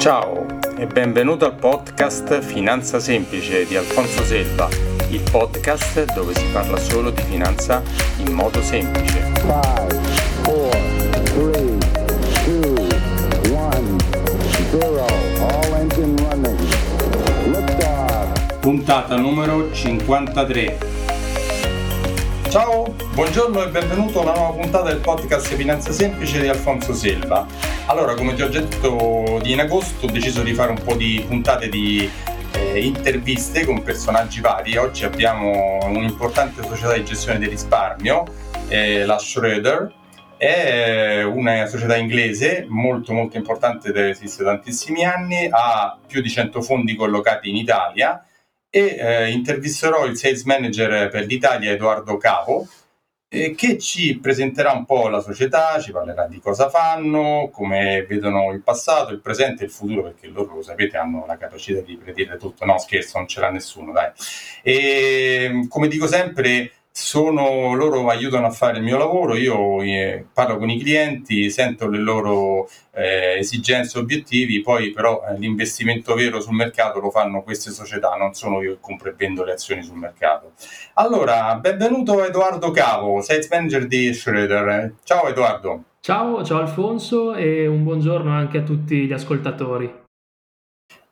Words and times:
Ciao 0.00 0.46
e 0.78 0.86
benvenuto 0.86 1.44
al 1.44 1.56
podcast 1.56 2.40
Finanza 2.40 2.98
Semplice 2.98 3.66
di 3.66 3.76
Alfonso 3.76 4.24
Selva, 4.24 4.66
il 5.10 5.20
podcast 5.30 6.14
dove 6.14 6.34
si 6.34 6.46
parla 6.46 6.78
solo 6.78 7.10
di 7.10 7.20
finanza 7.20 7.82
in 8.16 8.32
modo 8.32 8.62
semplice. 8.62 9.20
Five, 9.42 10.00
four, 10.40 10.70
three, 11.34 11.76
two, 12.44 13.52
one, 13.52 13.98
zero. 14.70 15.04
All 15.38 15.74
engine 15.74 16.16
running. 16.16 16.58
Puntata 18.60 19.16
numero 19.16 19.70
53. 19.70 20.78
Ciao, 22.48 22.94
buongiorno 23.12 23.62
e 23.64 23.68
benvenuto 23.68 24.20
a 24.20 24.22
una 24.22 24.32
nuova 24.32 24.52
puntata 24.54 24.88
del 24.88 25.00
podcast 25.00 25.54
Finanza 25.54 25.92
Semplice 25.92 26.40
di 26.40 26.48
Alfonso 26.48 26.94
Selva. 26.94 27.46
Allora, 27.90 28.14
come 28.14 28.34
ti 28.34 28.42
ho 28.42 28.48
già 28.48 28.60
detto 28.60 29.40
in 29.42 29.58
agosto, 29.58 30.06
ho 30.06 30.10
deciso 30.12 30.44
di 30.44 30.54
fare 30.54 30.70
un 30.70 30.80
po' 30.80 30.94
di 30.94 31.24
puntate 31.26 31.68
di 31.68 32.08
eh, 32.52 32.84
interviste 32.84 33.64
con 33.64 33.82
personaggi 33.82 34.40
vari. 34.40 34.76
Oggi 34.76 35.04
abbiamo 35.04 35.80
un'importante 35.86 36.62
società 36.62 36.92
di 36.92 37.04
gestione 37.04 37.40
del 37.40 37.48
risparmio, 37.48 38.26
eh, 38.68 39.04
la 39.04 39.18
Schroeder, 39.18 39.92
è 40.36 41.24
una 41.24 41.66
società 41.66 41.96
inglese 41.96 42.64
molto 42.68 43.12
molto 43.12 43.36
importante, 43.36 43.92
esiste 44.08 44.44
da 44.44 44.52
tantissimi 44.52 45.04
anni, 45.04 45.48
ha 45.50 45.98
più 46.06 46.20
di 46.22 46.30
100 46.30 46.62
fondi 46.62 46.94
collocati 46.94 47.50
in 47.50 47.56
Italia 47.56 48.24
e 48.70 48.96
eh, 49.00 49.30
intervisterò 49.32 50.04
il 50.06 50.16
sales 50.16 50.44
manager 50.44 51.08
per 51.08 51.26
l'Italia 51.26 51.72
Edoardo 51.72 52.16
Capo 52.18 52.68
eh, 53.32 53.54
che 53.54 53.78
ci 53.78 54.18
presenterà 54.18 54.72
un 54.72 54.84
po' 54.84 55.06
la 55.08 55.20
società, 55.20 55.78
ci 55.80 55.92
parlerà 55.92 56.26
di 56.26 56.40
cosa 56.40 56.68
fanno, 56.68 57.48
come 57.52 58.04
vedono 58.04 58.50
il 58.50 58.60
passato, 58.60 59.12
il 59.12 59.20
presente 59.20 59.62
e 59.62 59.66
il 59.66 59.70
futuro, 59.70 60.02
perché 60.02 60.26
loro 60.26 60.56
lo 60.56 60.62
sapete 60.62 60.96
hanno 60.96 61.24
la 61.26 61.36
capacità 61.36 61.80
di 61.80 61.96
predire 61.96 62.36
tutto. 62.38 62.64
No, 62.64 62.76
scherzo, 62.78 63.18
non 63.18 63.28
ce 63.28 63.38
l'ha 63.38 63.50
nessuno, 63.50 63.92
dai. 63.92 64.10
E 64.62 65.64
come 65.68 65.86
dico 65.86 66.08
sempre, 66.08 66.72
sono, 66.92 67.74
loro 67.74 68.08
aiutano 68.08 68.46
a 68.46 68.50
fare 68.50 68.78
il 68.78 68.84
mio 68.84 68.98
lavoro, 68.98 69.36
io 69.36 69.80
eh, 69.80 70.26
parlo 70.32 70.58
con 70.58 70.68
i 70.70 70.78
clienti, 70.78 71.48
sento 71.50 71.88
le 71.88 71.98
loro 71.98 72.68
eh, 72.92 73.38
esigenze 73.38 73.96
e 73.96 74.00
obiettivi, 74.00 74.60
poi 74.60 74.90
però 74.90 75.22
eh, 75.24 75.38
l'investimento 75.38 76.14
vero 76.14 76.40
sul 76.40 76.54
mercato 76.54 76.98
lo 76.98 77.10
fanno 77.10 77.42
queste 77.42 77.70
società, 77.70 78.14
non 78.14 78.34
sono 78.34 78.60
io 78.60 78.72
che 78.72 78.78
compro 78.80 79.10
e 79.10 79.14
vendo 79.16 79.44
le 79.44 79.52
azioni 79.52 79.82
sul 79.82 79.96
mercato. 79.96 80.52
Allora, 80.94 81.54
benvenuto 81.56 82.24
Edoardo 82.24 82.70
Cavo, 82.72 83.20
Sales 83.22 83.48
Manager 83.48 83.86
di 83.86 84.12
Schroeder. 84.12 84.94
Ciao 85.04 85.28
Edoardo. 85.28 85.84
Ciao, 86.00 86.42
ciao 86.44 86.58
Alfonso 86.58 87.34
e 87.34 87.66
un 87.66 87.84
buongiorno 87.84 88.32
anche 88.32 88.58
a 88.58 88.62
tutti 88.62 89.06
gli 89.06 89.12
ascoltatori. 89.12 89.98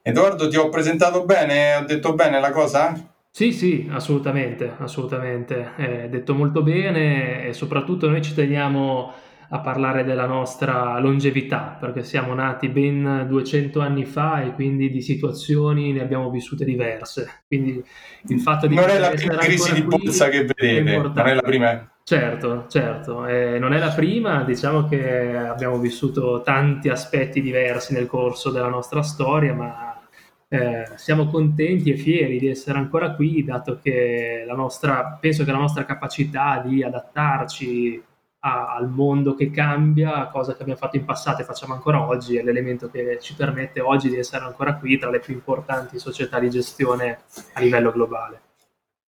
Edoardo, 0.02 0.48
ti 0.48 0.56
ho 0.56 0.70
presentato 0.70 1.24
bene? 1.24 1.76
Ho 1.76 1.84
detto 1.84 2.14
bene 2.14 2.40
la 2.40 2.50
cosa? 2.50 3.16
Sì, 3.38 3.52
sì, 3.52 3.88
assolutamente, 3.88 4.74
assolutamente. 4.78 5.76
È 5.76 6.08
detto 6.08 6.34
molto 6.34 6.60
bene 6.64 7.46
e 7.46 7.52
soprattutto 7.52 8.08
noi 8.08 8.20
ci 8.20 8.34
teniamo 8.34 9.12
a 9.50 9.60
parlare 9.60 10.02
della 10.02 10.26
nostra 10.26 10.98
longevità, 10.98 11.76
perché 11.78 12.02
siamo 12.02 12.34
nati 12.34 12.68
ben 12.68 13.26
200 13.28 13.78
anni 13.78 14.06
fa 14.06 14.42
e 14.42 14.54
quindi 14.54 14.90
di 14.90 15.00
situazioni 15.00 15.92
ne 15.92 16.00
abbiamo 16.00 16.30
vissute 16.30 16.64
diverse. 16.64 17.42
Quindi 17.46 17.80
il 18.26 18.40
fatto 18.40 18.66
di 18.66 18.74
non 18.74 18.88
è 18.88 18.98
la 18.98 19.10
prima 19.10 19.36
crisi 19.36 19.72
di 19.72 19.82
borsa 19.82 20.28
che 20.30 20.44
vedete, 20.44 20.96
non 20.96 21.26
è 21.28 21.34
la 21.34 21.40
prima. 21.40 21.92
Certo, 22.02 22.64
certo, 22.68 23.24
eh, 23.24 23.60
non 23.60 23.72
è 23.72 23.78
la 23.78 23.90
prima, 23.90 24.42
diciamo 24.42 24.88
che 24.88 25.36
abbiamo 25.36 25.78
vissuto 25.78 26.42
tanti 26.44 26.88
aspetti 26.88 27.40
diversi 27.40 27.92
nel 27.92 28.06
corso 28.06 28.50
della 28.50 28.68
nostra 28.68 29.02
storia, 29.02 29.54
ma 29.54 29.87
eh, 30.48 30.84
siamo 30.96 31.26
contenti 31.26 31.90
e 31.90 31.96
fieri 31.96 32.38
di 32.38 32.48
essere 32.48 32.78
ancora 32.78 33.14
qui, 33.14 33.44
dato 33.44 33.78
che 33.82 34.44
la 34.46 34.54
nostra, 34.54 35.18
penso 35.20 35.44
che 35.44 35.52
la 35.52 35.58
nostra 35.58 35.84
capacità 35.84 36.62
di 36.64 36.82
adattarci 36.82 38.02
a, 38.40 38.74
al 38.74 38.88
mondo 38.88 39.34
che 39.34 39.50
cambia, 39.50 40.28
cosa 40.28 40.54
che 40.54 40.62
abbiamo 40.62 40.80
fatto 40.80 40.96
in 40.96 41.04
passato 41.04 41.42
e 41.42 41.44
facciamo 41.44 41.74
ancora 41.74 42.06
oggi, 42.06 42.36
è 42.36 42.42
l'elemento 42.42 42.88
che 42.90 43.18
ci 43.20 43.34
permette 43.34 43.80
oggi 43.80 44.08
di 44.08 44.16
essere 44.16 44.44
ancora 44.44 44.76
qui 44.76 44.98
tra 44.98 45.10
le 45.10 45.20
più 45.20 45.34
importanti 45.34 45.98
società 45.98 46.38
di 46.38 46.48
gestione 46.48 47.18
a 47.52 47.60
livello 47.60 47.92
globale. 47.92 48.47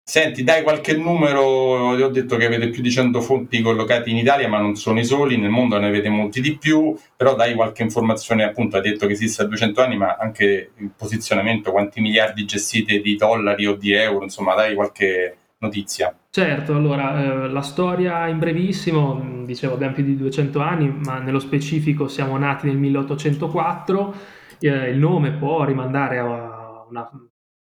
Senti, 0.09 0.43
dai 0.43 0.63
qualche 0.63 0.97
numero, 0.97 1.95
ti 1.95 2.01
ho 2.01 2.09
detto 2.09 2.35
che 2.35 2.47
avete 2.47 2.69
più 2.69 2.81
di 2.81 2.89
100 2.89 3.21
fonti 3.21 3.61
collocati 3.61 4.09
in 4.09 4.17
Italia, 4.17 4.47
ma 4.47 4.57
non 4.57 4.73
sono 4.73 4.97
i 4.97 5.05
soli, 5.05 5.37
nel 5.37 5.51
mondo 5.51 5.77
ne 5.77 5.85
avete 5.85 6.09
molti 6.09 6.41
di 6.41 6.57
più, 6.57 6.97
però 7.15 7.35
dai 7.35 7.53
qualche 7.53 7.83
informazione, 7.83 8.43
appunto, 8.43 8.77
hai 8.77 8.81
detto 8.81 9.05
che 9.05 9.13
esiste 9.13 9.43
da 9.43 9.49
200 9.49 9.81
anni, 9.83 9.97
ma 9.97 10.17
anche 10.19 10.71
il 10.77 10.89
posizionamento, 10.97 11.69
quanti 11.69 12.01
miliardi 12.01 12.43
gestite 12.43 13.01
di 13.01 13.15
dollari 13.17 13.67
o 13.67 13.75
di 13.75 13.91
euro, 13.91 14.23
insomma, 14.23 14.55
dai 14.55 14.73
qualche 14.73 15.37
notizia. 15.59 16.11
Certo, 16.31 16.73
allora, 16.73 17.43
eh, 17.43 17.47
la 17.47 17.61
storia 17.61 18.27
in 18.29 18.39
brevissimo, 18.39 19.43
dicevo, 19.45 19.75
abbiamo 19.75 19.93
più 19.93 20.03
di 20.03 20.17
200 20.17 20.59
anni, 20.59 20.91
ma 21.05 21.19
nello 21.19 21.37
specifico 21.37 22.07
siamo 22.07 22.35
nati 22.35 22.65
nel 22.65 22.77
1804, 22.77 24.15
eh, 24.57 24.89
il 24.89 24.97
nome 24.97 25.33
può 25.33 25.63
rimandare 25.65 26.17
a 26.17 26.85
una 26.89 27.07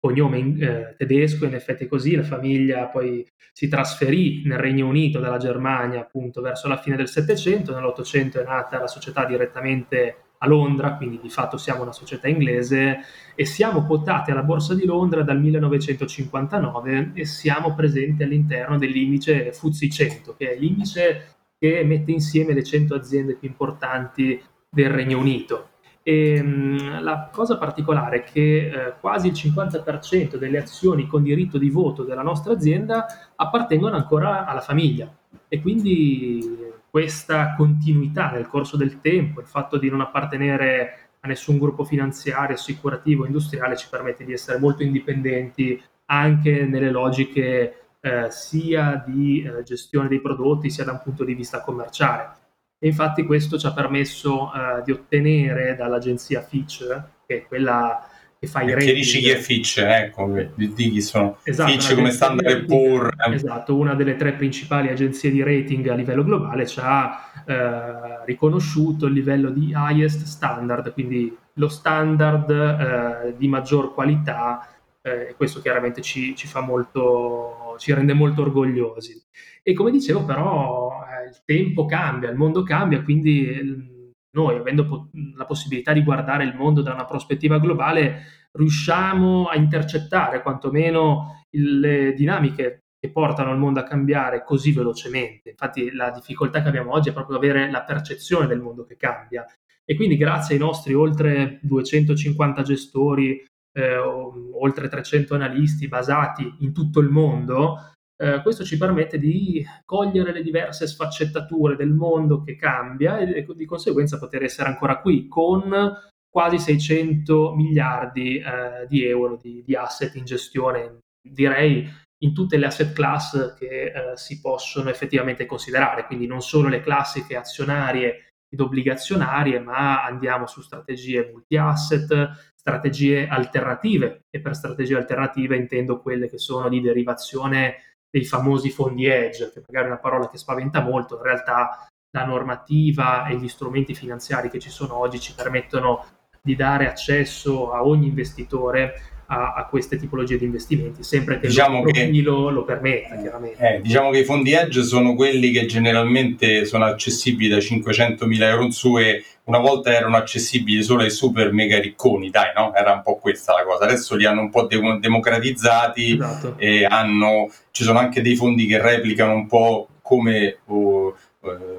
cognome 0.01 0.39
in, 0.39 0.63
eh, 0.63 0.95
tedesco, 0.97 1.45
in 1.47 1.55
effetti 1.55 1.85
è 1.85 1.89
così, 1.89 2.15
la 2.15 2.23
famiglia 2.23 2.87
poi 2.87 3.27
si 3.53 3.69
trasferì 3.69 4.43
nel 4.45 4.59
Regno 4.59 4.87
Unito 4.87 5.19
dalla 5.19 5.39
Germania 5.39 6.01
appunto 6.01 6.41
verso 6.41 6.69
la 6.69 6.77
fine 6.77 6.97
del 6.97 7.09
Settecento, 7.09 7.75
nell'Ottocento 7.75 8.41
è 8.41 8.45
nata 8.45 8.79
la 8.79 8.87
società 8.87 9.25
direttamente 9.25 10.17
a 10.39 10.47
Londra, 10.47 10.95
quindi 10.95 11.19
di 11.21 11.31
fatto 11.31 11.57
siamo 11.57 11.83
una 11.83 11.93
società 11.93 12.29
inglese 12.29 13.01
e 13.35 13.45
siamo 13.45 13.85
quotati 13.85 14.31
alla 14.31 14.43
Borsa 14.45 14.75
di 14.75 14.85
Londra 14.85 15.23
dal 15.23 15.41
1959 15.41 17.11
e 17.15 17.25
siamo 17.25 17.75
presenti 17.75 18.23
all'interno 18.23 18.79
dell'indice 18.79 19.53
FTSE 19.53 19.89
100, 19.89 20.37
che 20.37 20.53
è 20.53 20.59
l'indice 20.59 21.35
che 21.59 21.83
mette 21.83 22.13
insieme 22.13 22.55
le 22.55 22.63
100 22.63 22.95
aziende 22.95 23.35
più 23.35 23.49
importanti 23.49 24.41
del 24.71 24.91
Regno 24.91 25.19
Unito. 25.19 25.71
E, 26.09 26.43
mh, 26.43 27.03
la 27.03 27.29
cosa 27.31 27.59
particolare 27.59 28.21
è 28.21 28.23
che 28.23 28.71
eh, 28.71 28.95
quasi 28.99 29.27
il 29.27 29.35
50% 29.35 30.37
delle 30.37 30.57
azioni 30.57 31.07
con 31.07 31.23
diritto 31.23 31.59
di 31.59 31.69
voto 31.69 32.03
della 32.03 32.23
nostra 32.23 32.55
azienda 32.55 33.05
appartengono 33.37 33.95
ancora 33.95 34.47
alla 34.47 34.63
famiglia 34.63 35.15
e 35.49 35.61
quindi 35.61 36.73
questa 36.89 37.55
continuità 37.55 38.31
nel 38.31 38.47
corso 38.47 38.79
del 38.79 39.03
tempo, 39.03 39.41
il 39.41 39.47
fatto 39.47 39.77
di 39.77 39.91
non 39.91 40.01
appartenere 40.01 41.11
a 41.21 41.29
nessun 41.29 41.59
gruppo 41.59 41.85
finanziario, 41.85 42.55
assicurativo, 42.55 43.27
industriale 43.27 43.77
ci 43.77 43.89
permette 43.91 44.25
di 44.25 44.33
essere 44.33 44.59
molto 44.59 44.83
indipendenti 44.83 45.79
anche 46.07 46.65
nelle 46.65 46.91
logiche 46.91 47.89
eh, 48.01 48.31
sia 48.31 49.05
di 49.07 49.43
eh, 49.43 49.63
gestione 49.63 50.09
dei 50.09 50.23
prodotti 50.23 50.71
sia 50.71 50.85
da 50.85 50.93
un 50.93 51.03
punto 51.03 51.23
di 51.23 51.35
vista 51.35 51.61
commerciale. 51.61 52.47
E 52.81 52.87
infatti 52.87 53.25
questo 53.25 53.59
ci 53.59 53.67
ha 53.67 53.73
permesso 53.73 54.45
uh, 54.45 54.83
di 54.85 54.93
ottenere 54.93 55.75
dall'agenzia 55.75 56.43
Fitch, 56.43 56.87
che 57.27 57.37
è 57.39 57.47
quella 57.47 58.09
che 58.39 58.47
fa 58.47 58.63
i 58.63 58.69
rating. 58.69 58.85
Chiarisci 58.85 59.19
chi 59.19 59.31
è 59.31 59.37
Fitch, 59.37 59.79
ecco, 59.79 60.33
di 60.55 60.73
chi 60.73 61.03
sono 61.03 61.39
esatto, 61.43 61.73
Fitch 61.73 61.95
come 61.95 62.13
Standard 62.13 62.67
Poor. 62.67 63.13
Esatto, 63.33 63.75
una 63.75 63.95
delle 63.95 64.15
tre 64.15 64.35
principali 64.35 64.89
agenzie 64.91 65.33
di 65.33 65.43
rating 65.43 65.89
a 65.89 65.95
livello 65.95 66.23
globale 66.23 66.67
ci 66.67 66.79
ha 66.81 67.33
uh, 67.45 68.25
riconosciuto 68.25 69.07
il 69.07 69.13
livello 69.13 69.51
di 69.51 69.73
highest 69.75 70.25
standard, 70.25 70.93
quindi 70.93 71.37
lo 71.55 71.69
standard 71.69 72.49
uh, 72.49 73.37
di 73.37 73.49
maggior 73.49 73.93
qualità 73.93 74.73
e 75.01 75.35
questo 75.37 75.63
chiaramente 75.63 76.03
ci, 76.03 76.37
ci, 76.37 76.47
fa 76.47 76.61
molto, 76.61 77.77
ci 77.79 77.95
rende 77.95 78.13
molto 78.13 78.43
orgogliosi. 78.43 79.23
E 79.63 79.73
come 79.73 79.91
dicevo 79.91 80.25
però 80.25 81.03
il 81.29 81.43
tempo 81.45 81.85
cambia, 81.85 82.31
il 82.31 82.37
mondo 82.37 82.63
cambia, 82.63 83.03
quindi 83.03 83.97
noi 84.31 84.57
avendo 84.57 84.87
po- 84.87 85.11
la 85.37 85.47
possibilità 85.47 85.93
di 85.93 86.03
guardare 86.03 86.45
il 86.45 86.55
mondo 86.55 86.83
da 86.83 86.93
una 86.93 87.05
prospettiva 87.05 87.59
globale 87.59 88.23
riusciamo 88.53 89.47
a 89.47 89.57
intercettare 89.57 90.43
quantomeno 90.43 91.45
le 91.51 92.13
dinamiche 92.15 92.85
che 93.01 93.11
portano 93.11 93.53
il 93.53 93.59
mondo 93.59 93.81
a 93.81 93.85
cambiare 93.85 94.43
così 94.45 94.73
velocemente. 94.73 95.51
Infatti 95.51 95.93
la 95.93 96.11
difficoltà 96.11 96.63
che 96.63 96.69
abbiamo 96.69 96.93
oggi 96.93 97.11
è 97.11 97.13
proprio 97.13 97.37
avere 97.37 97.71
la 97.71 97.83
percezione 97.83 98.47
del 98.47 98.61
mondo 98.61 98.85
che 98.85 98.97
cambia. 98.97 99.47
E 99.85 99.95
quindi 99.95 100.17
grazie 100.17 100.55
ai 100.55 100.61
nostri 100.61 100.95
oltre 100.95 101.61
250 101.63 102.63
gestori, 102.63 103.43
eh, 103.73 103.97
oltre 103.97 104.89
300 104.89 105.35
analisti 105.35 105.89
basati 105.89 106.57
in 106.61 106.73
tutto 106.75 107.01
il 107.01 107.09
mondo, 107.09 107.95
eh, 108.21 108.43
questo 108.43 108.65
ci 108.65 108.77
permette 108.77 109.17
di 109.17 109.65
cogliere 109.85 110.33
le 110.33 110.43
diverse 110.43 110.89
sfaccettature 110.89 111.77
del 111.77 111.93
mondo 111.93 112.43
che 112.43 112.57
cambia 112.57 113.19
e, 113.19 113.47
di 113.55 113.65
conseguenza 113.65 114.19
poter 114.19 114.43
essere 114.43 114.69
ancora 114.69 115.01
qui 115.01 115.29
con 115.29 115.97
quasi 116.29 116.59
600 116.59 117.55
miliardi 117.55 118.39
eh, 118.39 118.87
di 118.89 119.05
euro 119.05 119.39
di, 119.41 119.63
di, 119.65 119.75
asset 119.77 120.17
in 120.17 120.25
gestione, 120.25 120.99
direi 121.23 121.89
in 122.25 122.35
tutte 122.35 122.57
le 122.57 122.67
asset 122.67 122.93
class 122.93 123.55
che 123.55 123.85
eh, 123.85 123.93
si 124.17 124.41
possono 124.41 124.91
effettivamente 124.91 125.47
considerare, 125.47 126.05
quindi 126.07 126.27
non 126.27 126.43
solo 126.43 126.69
le 126.69 126.81
classiche 126.81 127.37
azionarie 127.37 128.33
ed 128.51 128.61
obbligazionarie, 128.61 129.61
ma 129.61 130.05
andiamo 130.05 130.47
su 130.47 130.61
strategie 130.61 131.31
multi-asset, 131.31 132.53
strategie 132.55 133.29
alternative. 133.29 134.23
E 134.31 134.41
per 134.41 134.57
strategie 134.57 134.97
alternative 134.97 135.57
intendo 135.57 136.01
quelle 136.01 136.29
che 136.29 136.39
sono 136.39 136.69
di 136.69 136.81
derivazione 136.81 137.77
dei 138.11 138.25
famosi 138.25 138.71
fondi 138.71 139.07
edge, 139.07 139.51
che 139.53 139.63
magari 139.67 139.87
è 139.87 139.91
una 139.91 140.01
parola 140.01 140.29
che 140.29 140.39
spaventa 140.39 140.81
molto, 140.81 141.17
in 141.17 141.23
realtà 141.23 141.89
la 142.11 142.25
normativa 142.25 143.27
e 143.27 143.37
gli 143.37 143.49
strumenti 143.49 143.95
finanziari 143.95 144.49
che 144.49 144.59
ci 144.59 144.71
sono 144.71 144.97
oggi 144.97 145.21
ci 145.21 145.35
permettono 145.35 146.05
di 146.41 146.57
dare 146.57 146.89
accesso 146.89 147.73
a 147.73 147.85
ogni 147.85 148.07
investitore 148.07 149.18
a, 149.31 149.53
a, 149.55 149.65
queste 149.67 149.99
tipologie 149.99 150.39
di 150.39 150.47
investimenti, 150.47 151.03
sempre 151.03 151.39
che 151.39 151.49
diciamo 151.49 151.83
il 151.83 151.93
profilo 151.93 152.47
che, 152.47 152.53
lo 152.53 152.65
permetta, 152.65 153.17
chiaramente. 153.17 153.77
Eh, 153.77 153.81
diciamo 153.83 154.11
che 154.11 154.21
i 154.21 154.25
fondi 154.25 154.53
edge 154.53 154.83
sono 154.83 155.15
quelli 155.15 155.51
che 155.51 155.67
generalmente 155.67 156.65
sono 156.65 156.87
accessibili 156.87 157.49
da 157.49 157.59
500.000 157.59 158.43
euro 158.43 158.65
in 158.65 158.73
su 158.73 158.97
e 158.99 159.23
una 159.45 159.59
volta 159.59 159.93
erano 159.93 160.17
accessibili 160.17 160.83
solo 160.83 161.03
ai 161.03 161.11
super 161.11 161.53
mega 161.53 161.79
ricconi, 161.79 162.31
dai, 162.31 162.53
no? 162.55 162.75
Era 162.75 162.93
un 162.93 163.03
po' 163.03 163.17
questa 163.17 163.53
la 163.53 163.65
cosa. 163.65 163.85
Adesso 163.85 164.17
li 164.17 164.25
hanno 164.25 164.41
un 164.41 164.51
po' 164.51 164.65
de- 164.65 164.99
democratizzati 164.99 166.15
esatto. 166.15 166.55
e 166.57 166.85
hanno, 166.85 167.51
ci 167.71 167.85
sono 167.85 167.99
anche 167.99 168.23
dei 168.23 168.35
fondi 168.35 168.67
che 168.67 168.81
replicano 168.81 169.35
un 169.35 169.47
po' 169.47 169.89
come... 170.01 170.59
Eh, 170.67 171.13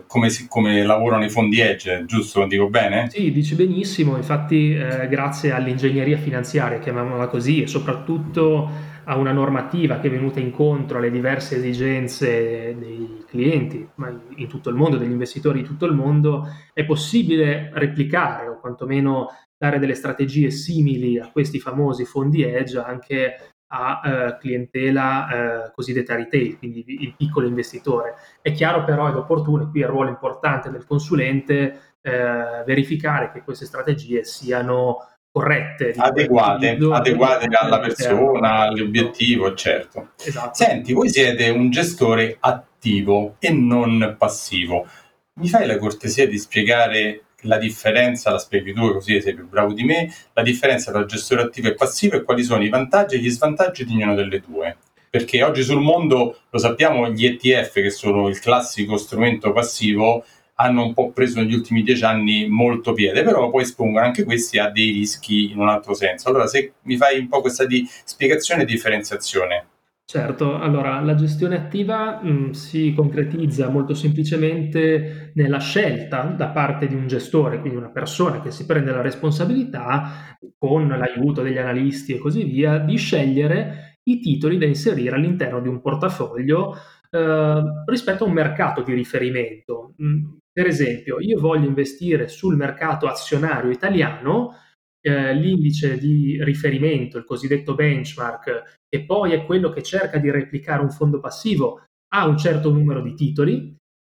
come, 0.08 0.30
si, 0.30 0.48
come, 0.48 0.84
lavorano 0.84 1.26
i 1.26 1.30
fondi 1.30 1.60
edge, 1.60 2.06
giusto? 2.06 2.46
Dico 2.46 2.70
bene? 2.70 3.10
Sì, 3.10 3.32
dici 3.32 3.56
benissimo, 3.56 4.16
infatti 4.16 4.74
eh, 4.74 5.08
grazie 5.10 5.52
all'ingegneria 5.52 6.18
finanziaria, 6.18 6.80
chiamiamola 6.80 7.28
così, 7.28 7.62
e 7.64 7.68
soprattutto 7.68 8.70
a 9.04 9.18
una 9.18 9.32
normativa 9.32 10.00
che 10.00 10.08
è 10.08 10.12
venuta 10.12 10.40
incontro 10.40 11.00
alle 11.00 11.12
diverse 11.12 11.58
esigenze 11.58 12.76
dei 12.78 13.26
clienti, 13.28 13.88
ma 13.96 14.10
in 14.36 14.48
tutto 14.48 14.70
il 14.70 14.76
mondo, 14.76 14.98
degli 14.98 15.12
investitori 15.12 15.62
di 15.62 15.68
tutto 15.68 15.86
il 15.86 15.94
mondo, 15.94 16.48
è 16.74 16.86
possibile 16.86 17.70
replicare 17.74 18.48
o 18.48 18.60
quantomeno 18.60 19.28
dare 19.58 19.80
delle 19.80 19.96
strategie 19.96 20.52
simili 20.52 21.20
a 21.20 21.30
questi 21.32 21.60
famosi 21.60 22.06
fondi 22.06 22.44
edge 22.44 22.78
anche 22.80 23.52
a 23.72 24.02
eh, 24.04 24.38
clientela 24.40 25.66
eh, 25.68 25.72
cosiddetta 25.74 26.16
retail, 26.16 26.58
quindi 26.58 26.84
il 26.88 27.14
piccolo 27.16 27.48
investitore. 27.48 28.16
È 28.42 28.52
chiaro 28.52 28.84
però 28.84 29.10
ed 29.10 29.16
opportuno, 29.16 29.64
e 29.64 29.70
qui 29.70 29.82
è 29.82 29.86
il 29.86 29.90
ruolo 29.90 30.10
importante 30.10 30.70
del 30.70 30.86
consulente, 30.86 31.96
eh, 32.02 32.64
verificare 32.66 33.32
che 33.32 33.44
queste 33.44 33.66
strategie 33.66 34.24
siano 34.24 35.08
corrette, 35.32 35.94
adeguate, 35.96 36.78
adeguate 36.92 37.48
alla 37.52 37.80
persona, 37.80 38.62
all'obiettivo, 38.62 39.54
certo. 39.54 40.10
Esatto. 40.18 40.56
Senti, 40.56 40.94
voi 40.94 41.10
siete 41.10 41.50
un 41.50 41.70
gestore 41.70 42.38
attivo 42.40 43.36
e 43.38 43.52
non 43.52 44.16
passivo. 44.18 44.88
Mi 45.34 45.48
fai 45.48 45.68
la 45.68 45.78
cortesia 45.78 46.28
di 46.28 46.38
spiegare 46.38 47.24
la 47.42 47.58
differenza, 47.58 48.32
la 48.32 48.40
spieghi 48.40 48.74
tu 48.74 48.94
così 48.94 49.22
sei 49.22 49.34
più 49.34 49.48
bravo 49.48 49.74
di 49.74 49.84
me, 49.84 50.14
la 50.34 50.42
differenza 50.42 50.92
tra 50.92 51.06
gestore 51.06 51.44
attivo 51.44 51.68
e 51.68 51.76
passivo 51.76 52.16
e 52.16 52.24
quali 52.24 52.44
sono 52.44 52.64
i 52.64 52.70
vantaggi 52.70 53.16
e 53.16 53.20
gli 53.20 53.30
svantaggi 53.30 53.86
di 53.86 53.94
ognuna 53.94 54.16
delle 54.16 54.40
due. 54.40 54.78
Perché 55.10 55.42
oggi 55.44 55.64
sul 55.64 55.82
mondo, 55.82 56.42
lo 56.50 56.60
sappiamo, 56.60 57.10
gli 57.10 57.26
ETF, 57.26 57.74
che 57.74 57.90
sono 57.90 58.28
il 58.28 58.40
classico 58.40 58.96
strumento 58.98 59.52
passivo, 59.52 60.24
hanno 60.62 60.84
un 60.84 60.94
po' 60.94 61.12
preso 61.12 61.40
negli 61.40 61.54
ultimi 61.54 61.84
dieci 61.84 62.04
anni 62.04 62.48
molto 62.48 62.94
piede, 62.94 63.24
però 63.24 63.50
poi 63.50 63.64
espongono 63.64 64.06
anche 64.06 64.24
questi 64.24 64.60
a 64.60 64.70
dei 64.70 64.92
rischi 64.92 65.52
in 65.52 65.60
un 65.60 65.70
altro 65.70 65.94
senso. 65.94 66.28
Allora, 66.30 66.48
se 66.48 66.74
mi 66.84 66.98
fai 66.98 67.18
un 67.18 67.28
po' 67.28 67.42
questa 67.42 67.66
di 67.66 67.88
spiegazione 68.04 68.64
e 68.64 68.66
differenziazione. 68.66 69.69
Certo, 70.10 70.56
allora 70.56 71.02
la 71.02 71.14
gestione 71.14 71.56
attiva 71.56 72.20
mh, 72.20 72.30
mm, 72.32 72.50
si 72.50 72.94
concretizza 72.96 73.70
molto 73.70 73.94
semplicemente 73.94 75.32
nella 75.36 75.60
scelta 75.60 76.24
da 76.24 76.48
parte 76.48 76.88
di 76.88 76.96
un 76.96 77.06
gestore, 77.06 77.60
quindi 77.60 77.78
una 77.78 77.92
persona 77.92 78.42
che 78.42 78.50
si 78.50 78.66
prende 78.66 78.92
la 78.92 79.02
responsabilità 79.02 80.36
con 80.58 80.88
l'aiuto 80.88 81.44
degli 81.44 81.60
analisti 81.60 82.16
e 82.16 82.18
così 82.18 82.44
via, 82.44 82.80
di 82.80 82.98
scegliere 82.98 84.00
i 84.06 84.20
titoli 84.20 84.58
da 84.58 84.66
inserire 84.66 85.16
all'interno 85.16 85.62
di 85.62 85.68
un 85.68 85.80
portafoglio 85.80 86.76
eh, 87.12 87.62
rispetto 87.86 88.24
a 88.24 88.28
un 88.28 88.34
mercato 88.34 88.82
di 88.82 88.96
riferimento. 88.96 89.94
Mm, 90.02 90.38
per 90.52 90.66
esempio, 90.66 91.20
io 91.20 91.40
voglio 91.40 91.68
investire 91.68 92.28
sul 92.30 92.56
mercato 92.56 93.06
azionario 93.06 93.70
italiano, 93.70 94.56
eh, 95.02 95.36
l'indice 95.36 96.00
di 96.00 96.44
riferimento, 96.44 97.20
il 97.20 97.26
cosiddetto 97.26 97.76
benchmark, 97.76 98.79
che 98.90 99.06
poi 99.06 99.34
è 99.34 99.46
quello 99.46 99.70
che 99.70 99.84
cerca 99.84 100.18
di 100.18 100.32
replicare 100.32 100.82
un 100.82 100.90
fondo 100.90 101.20
passivo, 101.20 101.84
ha 102.14 102.26
un 102.26 102.38
certo 102.38 102.72
numero 102.72 103.02
di 103.02 103.14
titoli, 103.14 103.76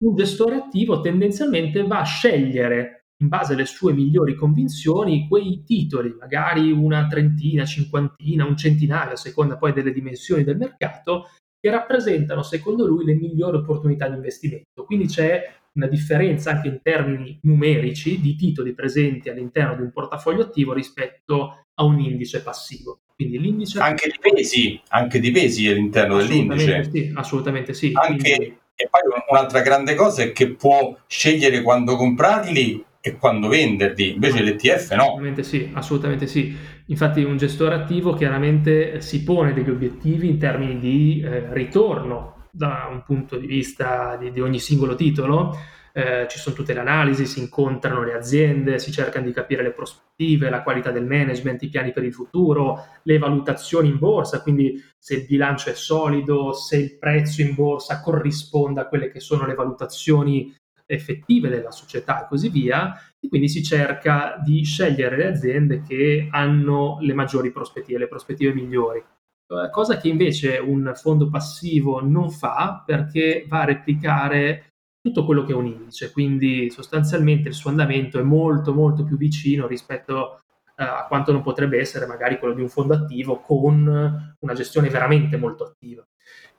un 0.06 0.16
gestore 0.16 0.56
attivo 0.56 1.02
tendenzialmente 1.02 1.84
va 1.84 2.00
a 2.00 2.06
scegliere 2.06 3.00
in 3.22 3.28
base 3.28 3.54
alle 3.54 3.66
sue 3.66 3.92
migliori 3.92 4.36
convinzioni 4.36 5.28
quei 5.28 5.64
titoli, 5.66 6.16
magari 6.18 6.72
una 6.72 7.06
trentina, 7.08 7.66
cinquantina, 7.66 8.46
un 8.46 8.56
centinaio, 8.56 9.14
a 9.14 9.18
seconda 9.18 9.58
poi 9.58 9.74
delle 9.74 9.92
dimensioni 9.92 10.44
del 10.46 10.56
mercato, 10.56 11.32
che 11.60 11.70
rappresentano 11.70 12.44
secondo 12.44 12.86
lui 12.86 13.04
le 13.04 13.16
migliori 13.16 13.58
opportunità 13.58 14.08
di 14.08 14.16
investimento. 14.16 14.86
Quindi 14.86 15.08
c'è 15.08 15.54
una 15.74 15.88
differenza 15.88 16.52
anche 16.52 16.70
in 16.70 16.80
termini 16.82 17.38
numerici 17.42 18.22
di 18.22 18.36
titoli 18.36 18.74
presenti 18.74 19.30
all'interno 19.30 19.76
di 19.76 19.82
un 19.82 19.92
portafoglio 19.92 20.44
attivo 20.44 20.72
rispetto 20.72 21.64
a 21.74 21.84
un 21.84 22.00
indice 22.00 22.42
passivo. 22.42 23.00
Quindi 23.20 23.38
l'indice 23.38 23.80
anche 23.80 24.08
di 24.08 24.18
pesi, 24.18 24.82
anche 24.88 25.20
di 25.20 25.30
pesi 25.32 25.68
all'interno 25.68 26.16
dell'indice. 26.16 26.90
Sì, 26.90 27.12
assolutamente 27.14 27.74
sì. 27.74 27.92
Anche, 27.94 28.36
Quindi... 28.36 28.58
E 28.76 28.88
poi 28.90 29.02
un'altra 29.30 29.60
grande 29.60 29.94
cosa 29.94 30.24
è 30.24 30.32
che 30.32 30.54
può 30.54 30.98
scegliere 31.06 31.62
quando 31.62 31.98
comprarli 31.98 32.82
e 33.02 33.18
quando 33.18 33.50
venderli, 33.50 34.14
invece 34.14 34.42
l'ETF 34.42 34.94
no. 34.94 35.02
Assolutamente 35.02 35.44
sì, 35.44 35.70
assolutamente 35.74 36.28
sì. 36.28 36.56
Infatti 36.86 37.22
un 37.22 37.36
gestore 37.36 37.76
attivo 37.76 38.14
chiaramente 38.14 39.02
si 39.02 39.22
pone 39.24 39.52
degli 39.52 39.70
obiettivi 39.70 40.30
in 40.30 40.40
termini 40.40 40.80
di 40.80 41.22
eh, 41.22 41.54
ritorno 41.54 42.48
da 42.52 42.88
un 42.90 43.04
punto 43.06 43.38
di 43.38 43.48
vista 43.48 44.16
di, 44.16 44.32
di 44.32 44.40
ogni 44.40 44.60
singolo 44.60 44.96
titolo, 44.96 45.58
eh, 46.00 46.28
ci 46.30 46.40
sono 46.40 46.56
tutte 46.56 46.74
le 46.74 46.80
analisi, 46.80 47.26
si 47.26 47.40
incontrano 47.40 48.04
le 48.04 48.14
aziende, 48.14 48.80
si 48.80 48.90
cercano 48.90 49.26
di 49.26 49.34
capire 49.34 49.62
le 49.62 49.74
prospettive, 49.74 50.50
la 50.50 50.64
qualità 50.64 50.92
del 50.92 51.06
management, 51.06 51.62
i 51.62 51.68
piani 51.68 51.92
per 51.92 52.06
il 52.06 52.14
futuro, 52.14 52.86
le 53.04 53.18
valutazioni 53.18 53.90
in 53.90 53.98
borsa, 53.98 54.42
quindi 54.42 54.82
se 54.98 55.16
il 55.16 55.26
bilancio 55.26 55.70
è 55.70 55.74
solido, 55.74 56.54
se 56.54 56.78
il 56.78 56.98
prezzo 56.98 57.42
in 57.42 57.54
borsa 57.54 58.02
corrisponde 58.02 58.80
a 58.80 58.88
quelle 58.88 59.12
che 59.12 59.20
sono 59.20 59.46
le 59.46 59.56
valutazioni 59.56 60.56
effettive 60.86 61.50
della 61.50 61.72
società 61.72 62.24
e 62.24 62.28
così 62.30 62.48
via, 62.48 62.94
e 63.20 63.28
quindi 63.28 63.50
si 63.50 63.62
cerca 63.62 64.40
di 64.42 64.64
scegliere 64.64 65.18
le 65.18 65.28
aziende 65.28 65.82
che 65.82 66.30
hanno 66.32 66.98
le 67.02 67.14
maggiori 67.14 67.52
prospettive, 67.52 68.00
le 68.00 68.08
prospettive 68.08 68.54
migliori. 68.54 69.00
Eh, 69.00 69.70
cosa 69.72 69.98
che 69.98 70.08
invece 70.08 70.58
un 70.58 70.94
fondo 70.96 71.30
passivo 71.30 72.02
non 72.02 72.32
fa 72.32 72.84
perché 72.86 73.46
va 73.48 73.62
a 73.62 73.66
replicare 73.66 74.64
tutto 75.02 75.26
quello 75.26 75.44
che 75.44 75.54
è 75.54 75.56
un 75.56 75.66
indice, 75.66 76.12
quindi 76.12 76.70
sostanzialmente 76.70 77.48
il 77.48 77.54
suo 77.54 77.70
andamento 77.70 78.20
è 78.20 78.24
molto 78.24 78.74
molto 78.74 79.04
più 79.04 79.18
vicino 79.18 79.66
rispetto 79.66 80.42
eh, 80.78 80.84
a 80.84 81.06
quanto 81.08 81.32
non 81.32 81.42
potrebbe 81.42 81.80
essere 81.80 82.06
magari 82.06 82.38
quello 82.38 82.54
di 82.54 82.62
un 82.62 82.70
fondo 82.70 82.94
attivo 82.94 83.40
con 83.40 84.36
una 84.40 84.54
gestione 84.54 84.90
veramente 84.90 85.38
molto 85.38 85.64
attiva. 85.64 86.06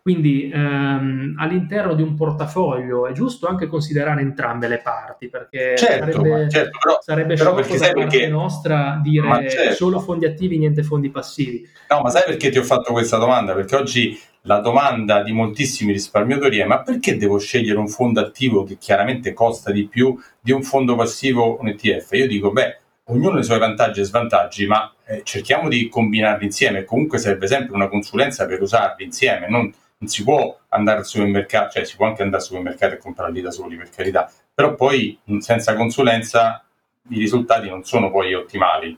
Quindi 0.03 0.51
ehm, 0.51 1.35
all'interno 1.39 1.95
di 1.95 2.03
un 2.03 2.15
portafoglio 2.15 3.07
è 3.07 3.13
giusto 3.13 3.47
anche 3.47 3.67
considerare 3.67 4.23
entrambe 4.23 4.67
le 4.67 4.79
parti, 4.79 5.29
perché 5.29 5.75
certo, 5.77 6.13
sarebbe, 6.13 6.49
certo, 6.49 6.79
però, 6.83 6.99
sarebbe 7.01 7.35
però 7.35 7.63
sciocco 7.63 7.77
da 7.77 7.93
parte 7.93 8.01
perché... 8.01 8.29
nostra 8.29 8.99
dire 9.03 9.51
certo. 9.51 9.75
solo 9.75 10.01
fondi 10.01 10.25
attivi, 10.25 10.57
niente 10.57 10.83
fondi 10.83 11.11
passivi. 11.11 11.69
No, 11.91 12.01
ma 12.01 12.09
sai 12.09 12.23
perché 12.25 12.49
ti 12.49 12.57
ho 12.57 12.63
fatto 12.63 12.93
questa 12.93 13.19
domanda? 13.19 13.55
Perché 13.55 13.77
oggi 13.77 14.19
la 14.43 14.61
domanda 14.61 15.23
di 15.23 15.33
moltissimi 15.33 15.93
risparmiatori 15.93 16.59
è 16.59 16.65
ma 16.65 16.83
perché 16.83 17.17
devo 17.17 17.39
scegliere 17.39 17.79
un 17.79 17.89
fondo 17.89 18.21
attivo 18.21 18.65
che 18.65 18.79
chiaramente 18.79 19.33
costa 19.33 19.71
di 19.71 19.87
più 19.87 20.19
di 20.41 20.53
un 20.53 20.63
fondo 20.63 20.95
passivo, 20.97 21.59
un 21.61 21.69
ETF? 21.69 22.13
Io 22.13 22.27
dico, 22.27 22.51
beh, 22.51 22.79
ognuno 23.05 23.37
ha 23.37 23.41
i 23.41 23.45
suoi 23.45 23.59
vantaggi 23.59 24.01
e 24.01 24.05
svantaggi, 24.05 24.67
ma 24.67 24.93
eh, 25.07 25.23
cerchiamo 25.25 25.69
di 25.69 25.89
combinarli 25.89 26.45
insieme. 26.45 26.85
Comunque 26.85 27.19
serve 27.19 27.47
sempre 27.47 27.75
una 27.75 27.89
consulenza 27.89 28.47
per 28.47 28.63
usarli 28.63 29.05
insieme, 29.05 29.49
non 29.49 29.73
non 30.01 30.09
si 30.09 30.25
può 30.25 30.59
andare 30.69 30.99
al 31.01 31.07
supermercato, 31.07 31.73
cioè 31.73 31.85
si 31.85 31.97
può 31.97 32.07
anche 32.07 32.23
andare 32.23 32.43
al 32.43 32.49
supermercato 32.49 32.95
e 32.95 32.99
comprarli 32.99 33.41
da 33.43 33.51
soli, 33.51 33.77
per 33.77 33.91
carità, 33.91 34.31
però 34.55 34.75
poi 34.75 35.19
senza 35.41 35.75
consulenza 35.75 36.65
i 37.11 37.19
risultati 37.19 37.69
non 37.69 37.85
sono 37.85 38.11
poi 38.11 38.35
ottimali. 38.35 38.97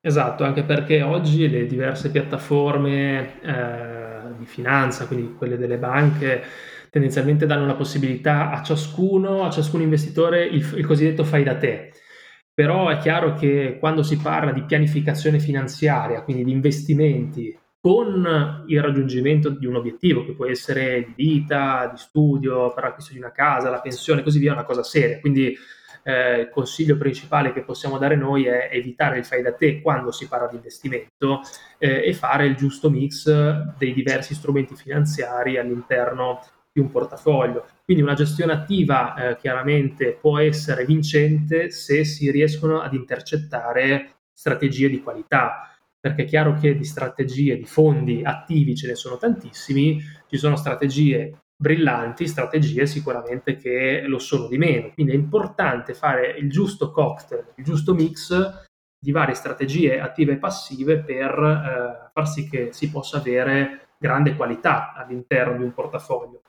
Esatto, 0.00 0.44
anche 0.44 0.62
perché 0.62 1.00
oggi 1.00 1.48
le 1.48 1.66
diverse 1.66 2.10
piattaforme 2.10 3.40
eh, 3.40 4.13
di 4.38 4.46
finanza, 4.46 5.06
quindi 5.06 5.34
quelle 5.34 5.56
delle 5.56 5.78
banche, 5.78 6.42
tendenzialmente 6.90 7.46
danno 7.46 7.66
la 7.66 7.74
possibilità 7.74 8.50
a 8.50 8.62
ciascuno, 8.62 9.44
a 9.44 9.50
ciascun 9.50 9.80
investitore, 9.80 10.44
il, 10.44 10.64
il 10.76 10.86
cosiddetto 10.86 11.24
fai 11.24 11.42
da 11.42 11.56
te. 11.56 11.92
Però 12.52 12.88
è 12.88 12.98
chiaro 12.98 13.34
che 13.34 13.78
quando 13.80 14.02
si 14.02 14.16
parla 14.16 14.52
di 14.52 14.62
pianificazione 14.62 15.40
finanziaria, 15.40 16.22
quindi 16.22 16.44
di 16.44 16.52
investimenti 16.52 17.58
con 17.80 18.64
il 18.66 18.80
raggiungimento 18.80 19.50
di 19.50 19.66
un 19.66 19.74
obiettivo 19.76 20.24
che 20.24 20.32
può 20.32 20.46
essere 20.46 21.04
di 21.04 21.12
vita, 21.14 21.90
di 21.92 21.98
studio, 21.98 22.72
per 22.72 22.84
l'acquisto 22.84 23.12
di 23.12 23.18
una 23.18 23.32
casa, 23.32 23.68
la 23.68 23.80
pensione, 23.80 24.22
così 24.22 24.38
via, 24.38 24.52
è 24.52 24.54
una 24.54 24.64
cosa 24.64 24.82
seria. 24.82 25.20
Quindi 25.20 25.54
eh, 26.04 26.40
il 26.40 26.50
consiglio 26.50 26.96
principale 26.96 27.52
che 27.52 27.62
possiamo 27.62 27.98
dare 27.98 28.14
noi 28.14 28.44
è 28.44 28.68
evitare 28.70 29.18
il 29.18 29.24
fai 29.24 29.42
da 29.42 29.52
te 29.52 29.80
quando 29.80 30.12
si 30.12 30.28
parla 30.28 30.46
di 30.46 30.56
investimento 30.56 31.40
eh, 31.78 32.06
e 32.06 32.12
fare 32.12 32.46
il 32.46 32.54
giusto 32.54 32.90
mix 32.90 33.28
dei 33.76 33.92
diversi 33.92 34.34
strumenti 34.34 34.76
finanziari 34.76 35.58
all'interno 35.58 36.40
di 36.70 36.80
un 36.80 36.90
portafoglio. 36.90 37.66
Quindi 37.84 38.02
una 38.02 38.14
gestione 38.14 38.52
attiva 38.52 39.14
eh, 39.14 39.36
chiaramente 39.36 40.18
può 40.20 40.38
essere 40.38 40.84
vincente 40.84 41.70
se 41.70 42.04
si 42.04 42.30
riescono 42.30 42.80
ad 42.80 42.94
intercettare 42.94 44.16
strategie 44.32 44.88
di 44.88 45.00
qualità, 45.00 45.70
perché 45.98 46.24
è 46.24 46.26
chiaro 46.26 46.54
che 46.54 46.76
di 46.76 46.84
strategie, 46.84 47.56
di 47.56 47.64
fondi 47.64 48.22
attivi 48.24 48.74
ce 48.74 48.88
ne 48.88 48.94
sono 48.94 49.16
tantissimi, 49.16 50.02
ci 50.28 50.36
sono 50.36 50.56
strategie 50.56 51.43
brillanti, 51.56 52.26
strategie 52.26 52.86
sicuramente 52.86 53.56
che 53.56 54.02
lo 54.06 54.18
sono 54.18 54.48
di 54.48 54.58
meno. 54.58 54.90
Quindi 54.92 55.12
è 55.12 55.16
importante 55.16 55.94
fare 55.94 56.36
il 56.38 56.50
giusto 56.50 56.90
cocktail, 56.90 57.52
il 57.56 57.64
giusto 57.64 57.94
mix 57.94 58.62
di 58.98 59.10
varie 59.12 59.34
strategie 59.34 60.00
attive 60.00 60.32
e 60.32 60.38
passive 60.38 60.98
per 60.98 61.30
eh, 61.30 62.10
far 62.12 62.28
sì 62.28 62.48
che 62.48 62.72
si 62.72 62.90
possa 62.90 63.18
avere 63.18 63.88
grande 63.98 64.34
qualità 64.34 64.92
all'interno 64.92 65.56
di 65.56 65.62
un 65.62 65.72
portafoglio. 65.72 66.42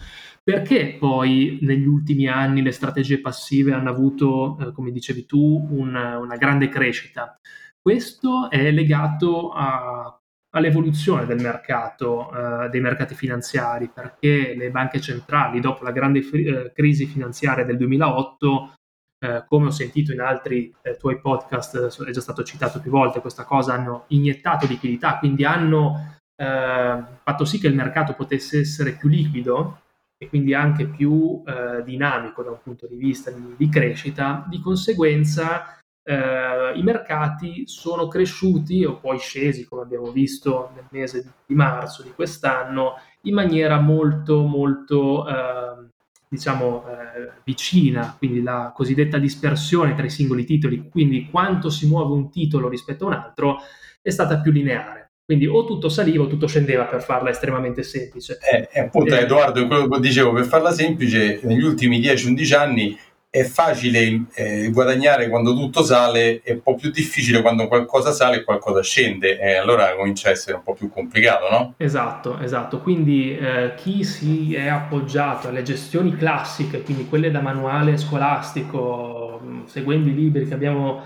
Perché 0.43 0.97
poi 0.99 1.59
negli 1.61 1.85
ultimi 1.85 2.27
anni 2.27 2.61
le 2.61 2.71
strategie 2.71 3.21
passive 3.21 3.73
hanno 3.73 3.89
avuto, 3.89 4.57
eh, 4.59 4.71
come 4.71 4.91
dicevi 4.91 5.25
tu, 5.25 5.67
una, 5.71 6.17
una 6.17 6.35
grande 6.35 6.69
crescita? 6.69 7.37
Questo 7.81 8.49
è 8.49 8.71
legato 8.71 9.51
a, 9.51 10.19
all'evoluzione 10.55 11.25
del 11.25 11.41
mercato, 11.41 12.31
eh, 12.63 12.69
dei 12.69 12.79
mercati 12.79 13.13
finanziari, 13.13 13.89
perché 13.93 14.55
le 14.55 14.71
banche 14.71 15.01
centrali, 15.01 15.59
dopo 15.59 15.83
la 15.83 15.91
grande 15.91 16.19
eh, 16.19 16.71
crisi 16.73 17.05
finanziaria 17.05 17.65
del 17.65 17.77
2008, 17.77 18.73
eh, 19.19 19.43
come 19.47 19.67
ho 19.67 19.71
sentito 19.71 20.13
in 20.13 20.21
altri 20.21 20.73
eh, 20.81 20.95
tuoi 20.95 21.19
podcast, 21.19 22.03
è 22.05 22.11
già 22.11 22.21
stato 22.21 22.43
citato 22.43 22.79
più 22.79 22.89
volte 22.89 23.19
questa 23.19 23.43
cosa, 23.43 23.73
hanno 23.73 24.05
iniettato 24.07 24.65
liquidità, 24.65 25.17
quindi 25.17 25.43
hanno 25.43 26.17
eh, 26.35 27.03
fatto 27.21 27.45
sì 27.45 27.59
che 27.59 27.67
il 27.67 27.75
mercato 27.75 28.13
potesse 28.13 28.59
essere 28.59 28.93
più 28.93 29.09
liquido 29.09 29.81
e 30.17 30.29
quindi 30.29 30.53
anche 30.53 30.85
più 30.85 31.43
dinamico 31.83 32.41
da 32.41 32.51
un 32.51 32.59
punto 32.63 32.87
di 32.87 32.95
vista 32.95 33.31
di, 33.31 33.53
di 33.57 33.67
crescita, 33.67 34.45
di 34.47 34.61
conseguenza 34.61 35.77
eh, 36.07 36.77
i 36.77 36.83
mercati 36.83 37.63
sono 37.65 38.07
cresciuti 38.07 38.85
o 38.85 38.99
poi 38.99 39.17
scesi, 39.17 39.65
come 39.65 39.81
abbiamo 39.81 40.11
visto 40.11 40.69
nel 40.75 40.85
mese 40.91 41.33
di, 41.47 41.55
marzo 41.55 42.03
di 42.03 42.11
quest'anno, 42.13 42.93
in 43.21 43.33
maniera 43.33 43.79
molto, 43.79 44.43
molto 44.43 45.27
eh, 45.27 45.89
diciamo 46.27 46.85
eh, 46.87 47.31
vicina, 47.43 48.13
quindi 48.17 48.43
la 48.43 48.71
cosiddetta 48.73 49.17
dispersione 49.17 49.95
tra 49.95 50.05
i 50.05 50.11
singoli 50.11 50.45
titoli, 50.45 50.89
quindi 50.89 51.27
quanto 51.29 51.71
si 51.71 51.87
muove 51.87 52.13
un 52.13 52.29
titolo 52.29 52.69
rispetto 52.69 53.05
a 53.05 53.07
un 53.07 53.13
altro, 53.13 53.57
è 54.01 54.09
stata 54.11 54.39
più 54.39 54.51
lineare. 54.51 55.09
Quindi 55.25 55.47
o 55.47 55.65
tutto 55.65 55.89
saliva 55.89 56.25
o 56.25 56.27
tutto 56.27 56.45
scendeva 56.45 56.83
per 56.83 57.01
farla 57.01 57.31
estremamente 57.31 57.81
semplice. 57.81 58.37
Eh, 58.39 58.79
appunto, 58.79 59.15
eh, 59.15 59.21
Edoardo, 59.21 59.65
quello 59.65 59.87
che 59.87 59.99
dicevo, 59.99 60.31
per 60.33 60.45
farla 60.45 60.71
semplice, 60.71 61.39
negli 61.41 61.63
ultimi 61.63 61.99
10-11 61.99 62.55
anni 62.55 62.95
è 63.35 63.43
facile 63.43 64.27
eh, 64.33 64.69
guadagnare 64.71 65.27
quando 65.27 65.53
tutto 65.53 65.83
sale, 65.83 66.39
è 66.41 66.53
un 66.53 66.61
po' 66.61 66.75
più 66.75 66.89
difficile 66.89 67.41
quando 67.41 67.67
qualcosa 67.67 68.13
sale 68.13 68.37
e 68.37 68.43
qualcosa 68.45 68.81
scende, 68.81 69.37
e 69.37 69.55
allora 69.55 69.93
comincia 69.93 70.29
a 70.29 70.31
essere 70.31 70.55
un 70.55 70.63
po' 70.63 70.73
più 70.73 70.89
complicato, 70.89 71.49
no? 71.49 71.73
Esatto, 71.75 72.39
esatto. 72.39 72.79
Quindi 72.79 73.37
eh, 73.37 73.73
chi 73.75 74.05
si 74.05 74.55
è 74.55 74.67
appoggiato 74.67 75.49
alle 75.49 75.63
gestioni 75.63 76.15
classiche, 76.15 76.81
quindi 76.81 77.09
quelle 77.09 77.29
da 77.29 77.41
manuale 77.41 77.97
scolastico, 77.97 79.41
mm, 79.43 79.65
seguendo 79.65 80.07
i 80.07 80.15
libri 80.15 80.47
che 80.47 80.53
abbiamo 80.53 81.03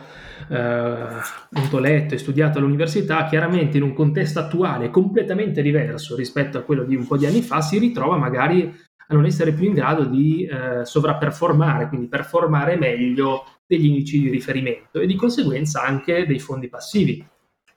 eh, 0.49 1.79
letto 1.79 2.13
e 2.13 2.17
studiato 2.19 2.59
all'università, 2.59 3.25
chiaramente 3.25 3.77
in 3.77 3.83
un 3.83 3.93
contesto 3.93 4.37
attuale 4.37 4.91
completamente 4.91 5.63
diverso 5.63 6.15
rispetto 6.15 6.59
a 6.59 6.61
quello 6.61 6.83
di 6.83 6.95
un 6.95 7.07
po' 7.07 7.17
di 7.17 7.25
anni 7.25 7.41
fa, 7.41 7.61
si 7.61 7.79
ritrova 7.79 8.17
magari 8.17 8.87
a 9.11 9.15
non 9.15 9.25
essere 9.25 9.53
più 9.53 9.65
in 9.65 9.73
grado 9.73 10.05
di 10.05 10.45
eh, 10.45 10.85
sovrapperformare, 10.85 11.87
quindi 11.87 12.07
performare 12.07 12.77
meglio 12.77 13.45
degli 13.65 13.85
indici 13.85 14.19
di 14.19 14.29
riferimento 14.29 14.99
e 14.99 15.07
di 15.07 15.15
conseguenza 15.15 15.83
anche 15.83 16.25
dei 16.25 16.39
fondi 16.39 16.69
passivi. 16.69 17.25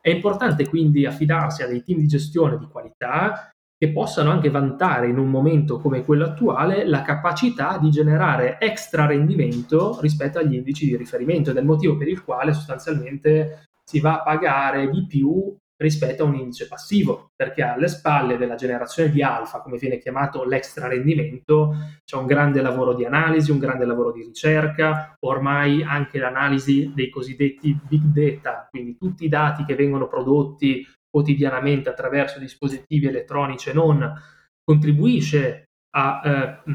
È 0.00 0.10
importante 0.10 0.68
quindi 0.68 1.06
affidarsi 1.06 1.62
a 1.62 1.66
dei 1.66 1.82
team 1.82 2.00
di 2.00 2.06
gestione 2.06 2.58
di 2.58 2.66
qualità 2.66 3.50
che 3.78 3.90
possano 3.90 4.30
anche 4.30 4.50
vantare 4.50 5.08
in 5.08 5.18
un 5.18 5.28
momento 5.28 5.78
come 5.78 6.04
quello 6.04 6.26
attuale 6.26 6.86
la 6.86 7.02
capacità 7.02 7.78
di 7.78 7.90
generare 7.90 8.58
extra 8.60 9.06
rendimento 9.06 9.98
rispetto 10.00 10.38
agli 10.38 10.54
indici 10.54 10.86
di 10.86 10.96
riferimento 10.96 11.50
ed 11.50 11.56
è 11.56 11.60
il 11.60 11.66
motivo 11.66 11.96
per 11.96 12.08
il 12.08 12.22
quale 12.22 12.52
sostanzialmente 12.52 13.64
si 13.84 14.00
va 14.00 14.18
a 14.18 14.22
pagare 14.22 14.88
di 14.88 15.06
più 15.06 15.56
rispetto 15.82 16.22
a 16.22 16.26
un 16.26 16.36
indice 16.36 16.66
passivo, 16.66 17.30
perché 17.36 17.62
alle 17.62 17.88
spalle 17.88 18.38
della 18.38 18.54
generazione 18.54 19.10
di 19.10 19.22
alfa, 19.22 19.60
come 19.60 19.76
viene 19.76 19.98
chiamato 19.98 20.44
l'extra 20.44 20.88
rendimento, 20.88 21.74
c'è 22.04 22.16
un 22.16 22.26
grande 22.26 22.62
lavoro 22.62 22.94
di 22.94 23.04
analisi, 23.04 23.50
un 23.50 23.58
grande 23.58 23.84
lavoro 23.84 24.12
di 24.12 24.22
ricerca, 24.22 25.14
ormai 25.20 25.82
anche 25.82 26.18
l'analisi 26.18 26.92
dei 26.94 27.10
cosiddetti 27.10 27.78
big 27.86 28.04
data, 28.04 28.66
quindi 28.70 28.96
tutti 28.96 29.24
i 29.24 29.28
dati 29.28 29.64
che 29.64 29.74
vengono 29.74 30.08
prodotti 30.08 30.86
quotidianamente 31.10 31.90
attraverso 31.90 32.38
dispositivi 32.38 33.06
elettronici 33.06 33.68
e 33.68 33.72
non, 33.74 34.12
contribuisce 34.64 35.64
a 35.94 36.22
eh, 36.24 36.70